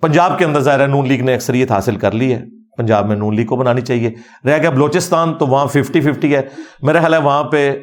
پنجاب 0.00 0.38
کے 0.38 0.44
اندر 0.44 0.60
ظاہر 0.60 0.80
ہے 0.80 0.86
نون 0.86 1.08
لیگ 1.08 1.20
نے 1.24 1.34
اکثریت 1.34 1.72
حاصل 1.72 1.96
کر 1.96 2.12
لی 2.12 2.34
ہے۔ 2.34 2.42
پنجاب 2.78 3.08
میں 3.08 3.16
نون 3.16 3.36
لیگ 3.36 3.46
کو 3.46 3.56
بنانی 3.56 3.80
چاہیے۔ 3.80 4.10
رہ 4.44 4.58
گیا 4.58 4.70
بلوچستان، 4.70 5.34
تو 5.34 5.46
وہاں 5.46 5.66
ففٹی 5.66 6.00
ففٹی 6.00 6.34
ہے۔ 6.36 6.40
میرا 6.82 7.00
خیال 7.00 7.14
ہے 7.14 7.18
وہاں 7.18 7.42
پہ 7.42 7.78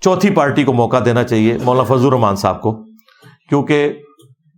چوتھی 0.00 0.30
پارٹی 0.30 0.64
کو 0.64 0.72
موقع 0.72 0.96
دینا 1.04 1.24
چاہیے 1.24 1.58
مولانا 1.64 1.94
فضل 1.94 2.06
الرحمان 2.06 2.36
صاحب 2.36 2.60
کو۔ 2.60 2.82
کیونکہ 3.48 3.92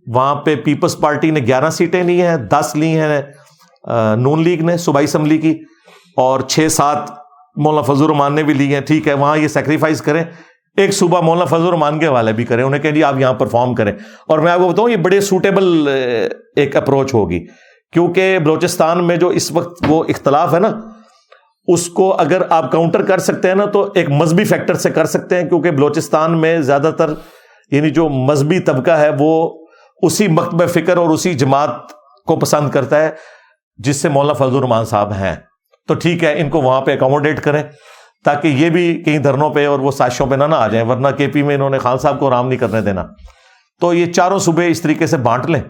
وہاں 0.07 0.35
پہ 0.35 0.55
پیپلز 0.55 0.97
پارٹی 0.97 1.31
نے 1.31 1.39
گیارہ 1.39 1.69
سیٹیں 1.69 2.03
لی 2.03 2.21
ہیں، 2.21 2.37
دس 2.37 2.71
لی 2.75 2.99
ہیں 2.99 3.21
نون 4.17 4.43
لیگ 4.43 4.61
نے، 4.61 4.77
صوبائی 4.77 5.03
اسمبلی 5.03 5.37
کی۔ 5.37 5.59
اور 6.17 6.39
چھ 6.39 6.67
سات 6.71 6.97
مولانا 7.55 7.93
فضل 7.93 8.03
الرحمان 8.03 8.33
نے 8.33 8.43
بھی 8.43 8.53
لی 8.53 8.73
ہیں۔ 8.73 8.81
ٹھیک 8.81 9.07
ہے، 9.07 9.13
وہاں 9.13 9.37
یہ 9.37 9.47
سیکریفائز 9.47 10.01
کریں۔ 10.01 10.23
ایک 10.77 10.93
صوبہ 10.93 11.21
مولانا 11.21 11.45
فضل 11.45 11.65
الرحمان 11.65 11.99
کے 11.99 12.07
والے 12.07 12.33
بھی 12.33 12.43
کریں، 12.43 12.63
انہیں 12.63 12.81
کہ 12.81 12.91
جی 12.91 13.03
آپ 13.03 13.15
یہاں 13.19 13.33
پرفارم 13.33 13.75
کریں۔ 13.75 13.93
اور 14.27 14.39
میں 14.39 14.51
آپ 14.51 14.59
کو 14.59 14.69
بتاؤں، 14.69 14.89
یہ 14.89 14.95
بڑے 14.95 15.21
سوٹیبل 15.21 15.89
ایک 16.55 16.75
اپروچ 16.75 17.13
ہوگی۔ 17.13 17.45
کیونکہ 17.93 18.39
بلوچستان 18.39 19.07
میں 19.07 19.17
جو 19.17 19.27
اس 19.27 19.51
وقت 19.51 19.83
وہ 19.87 20.03
اختلاف 20.07 20.53
ہے 20.53 20.59
نا، 20.59 20.71
اس 21.67 21.87
کو 21.87 22.13
اگر 22.13 22.41
آپ 22.49 22.71
کاؤنٹر 22.71 23.01
کر 23.01 23.17
سکتے 23.17 23.47
ہیں 23.47 23.55
نا، 23.55 23.65
تو 23.65 23.89
ایک 23.95 24.09
مذہبی 24.09 24.43
فیکٹر 24.43 24.73
سے 24.73 24.89
کر 24.89 25.05
سکتے 25.05 25.41
ہیں۔ 25.41 25.49
کیونکہ 25.49 25.71
بلوچستان 25.71 26.41
میں 26.41 26.61
زیادہ 26.61 26.91
تر 26.97 27.09
یعنی 27.71 27.89
جو 27.89 28.09
مذہبی 28.09 28.59
طبقہ 28.59 28.91
ہے، 28.91 29.09
وہ 29.19 29.65
اسی 30.01 30.27
مکتب 30.27 30.69
فکر 30.69 30.97
اور 30.97 31.09
اسی 31.09 31.33
جماعت 31.33 31.69
کو 32.27 32.35
پسند 32.35 32.69
کرتا 32.69 33.03
ہے، 33.03 33.09
جس 33.77 34.01
سے 34.01 34.09
مولانا 34.09 34.33
فضل 34.33 34.55
الرحمان 34.55 34.85
صاحب 34.85 35.13
ہیں۔ 35.13 35.35
تو 35.87 35.93
ٹھیک 35.93 36.23
ہے، 36.23 36.41
ان 36.41 36.49
کو 36.49 36.61
وہاں 36.61 36.81
پہ 36.81 36.93
اکوموڈیٹ 36.93 37.41
کریں۔ 37.41 37.63
تاکہ 38.25 38.47
یہ 38.47 38.69
بھی 38.69 39.03
کئی 39.05 39.17
دھرنوں 39.17 39.49
پہ 39.49 39.67
اور 39.67 39.79
وہ 39.79 39.91
سازشوں 39.91 40.27
پہ 40.27 40.35
نہ 40.35 40.43
نہ 40.43 40.55
آ 40.55 40.67
جائیں، 40.67 40.87
ورنہ 40.87 41.07
کے 41.17 41.27
پی 41.27 41.43
میں 41.43 41.55
انہوں 41.55 41.69
نے 41.69 41.77
خان 41.77 41.97
صاحب 41.97 42.19
کو 42.19 42.27
آرام 42.27 42.47
نہیں 42.47 42.59
کرنے 42.59 42.81
دینا۔ 42.81 43.03
تو 43.81 43.93
یہ 43.93 44.13
چاروں 44.13 44.39
صوبے 44.39 44.67
اس 44.67 44.81
طریقے 44.81 45.07
سے 45.07 45.17
بانٹ 45.17 45.45
لیں 45.45 45.61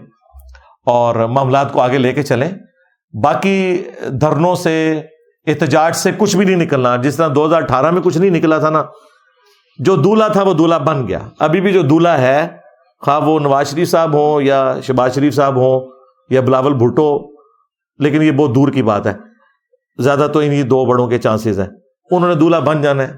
اور 0.86 1.16
معاملات 1.16 1.72
کو 1.72 1.80
آگے 1.80 1.98
لے 1.98 2.12
کے 2.12 2.22
چلیں۔ 2.22 2.50
باقی 3.22 3.84
دھرنوں 4.20 4.54
سے، 4.54 5.00
احتجاج 5.46 5.96
سے 5.96 6.10
کچھ 6.18 6.36
بھی 6.36 6.44
نہیں 6.44 6.56
نکلنا۔ 6.56 6.96
جس 6.96 7.16
طرح 7.16 7.28
دو 7.34 7.46
ہزار 7.46 7.62
اٹھارہ 7.62 7.90
میں 7.90 8.02
کچھ 8.02 8.18
نہیں 8.18 8.30
نکلا 8.30 8.58
تھا 8.58 8.70
نا، 8.70 8.82
جو 9.78 9.96
دولہا 9.96 10.28
تھا 10.28 10.42
وہ 10.42 10.54
دولہا 10.54 10.78
بن 10.78 11.08
گیا۔ 11.08 11.18
ابھی 11.38 11.60
بھی 11.60 11.72
جو 11.72 11.82
دولہا 11.82 12.18
ہے، 12.18 12.48
خواہ 13.00 13.20
وہ 13.20 13.40
نواز 13.40 13.70
شریف 13.70 13.90
صاحب 13.90 14.14
ہوں 14.14 14.42
یا 14.42 14.74
شہباز 14.82 15.14
شریف 15.14 15.34
صاحب 15.34 15.56
ہوں 15.56 15.80
یا 16.30 16.40
بلاول 16.40 16.74
بھٹو، 16.74 17.18
لیکن 17.98 18.22
یہ 18.22 18.32
بہت 18.32 18.54
دور 18.54 18.68
کی 18.68 18.82
بات 18.82 19.06
ہے۔ 19.06 19.12
زیادہ 19.98 20.28
تو 20.32 20.38
انہیں 20.38 20.62
دو 20.62 20.84
بڑوں 20.84 21.06
کے 21.06 21.18
چانسز 21.18 21.60
ہیں۔ 21.60 21.68
انہوں 22.12 22.28
نے 22.28 22.34
دولہا 22.34 22.58
بن 22.58 22.82
جانا 22.82 23.02
ہے 23.02 23.12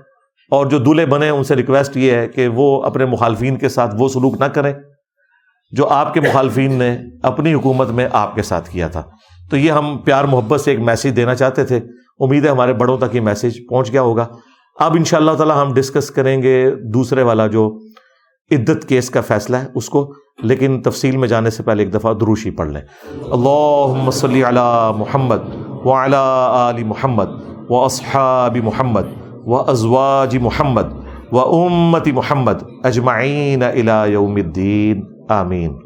اور 0.51 0.67
جو 0.67 0.79
دولہے 0.79 1.07
بنے 1.07 1.29
ان 1.29 1.45
سے 1.45 1.57
ریکویسٹ 1.57 1.97
یہ 1.97 2.13
ہے 2.13 2.29
کہ 2.29 2.49
وہ 2.49 2.83
اپنے 2.83 3.05
مخالفین 3.05 3.57
کے 3.57 3.69
ساتھ 3.69 3.95
وہ 3.99 4.09
سلوک 4.09 4.41
نہ 4.41 4.45
کریں 4.45 4.73
جو 5.71 5.89
آپ 5.89 6.15
کے 6.15 6.21
مخالفین 6.21 6.73
نے 6.73 6.99
اپنی 7.23 7.55
حکومت 7.55 7.89
میں 7.89 8.09
آپ 8.13 8.35
کے 8.35 8.43
ساتھ 8.43 8.71
کیا 8.71 8.89
تھا۔ 8.89 9.03
تو 9.51 9.57
یہ 9.57 9.73
ہم 9.73 9.99
پیار 10.05 10.25
محبت 10.25 10.61
سے 10.61 10.71
ایک 10.71 10.81
میسیج 10.81 11.17
دینا 11.17 11.35
چاہتے 11.35 11.65
تھے۔ 11.65 11.81
امید 12.21 12.45
ہے 12.45 12.51
ہمارے 12.51 12.73
بڑوں 12.73 12.99
تک 12.99 13.17
یہ 13.17 13.21
میسیج 13.21 13.59
پہنچ 13.71 13.93
گیا 13.93 14.03
ہوگا۔ 14.03 14.27
اب 14.81 14.95
ان 14.95 15.05
شاء 15.05 15.19
اللہ 15.19 15.33
تعالیٰ 15.33 15.63
ہم 15.63 15.75
ڈسکس 15.75 16.11
کریں 16.11 16.43
گے 16.43 16.71
دوسرے 16.71 17.23
والا 17.23 17.47
جو 17.47 17.79
عدت 18.51 18.89
کیس 18.89 19.11
کا 19.11 19.21
فیصلہ 19.21 19.57
ہے، 19.57 19.67
اس 19.75 19.89
کو۔ 19.89 20.15
لیکن 20.43 20.83
تفصیل 20.83 21.17
میں 21.17 21.29
جانے 21.29 21.51
سے 21.51 21.63
پہلے 21.63 21.83
ایک 21.83 21.95
دفعہ 21.95 22.15
دروشی 22.15 22.51
پڑھ 22.51 22.69
لیں۔ 22.69 22.81
اللہ 23.31 24.11
صلی 24.11 24.45
علی 24.45 24.91
محمد 24.97 25.55
وعلی 25.85 26.17
آل 26.49 26.85
محمد۔ 26.85 27.54
و 27.69 27.75
اصحاب 27.75 28.57
محمد 28.57 29.07
و 29.47 29.53
ازواج 29.53 30.37
محمد 30.37 30.93
و 31.33 31.37
امت 31.37 32.09
محمد 32.09 32.65
اجمعین 32.85 33.63
الى 33.63 34.13
یوم 34.13 34.35
الدین 34.35 35.07
آمین 35.29 35.84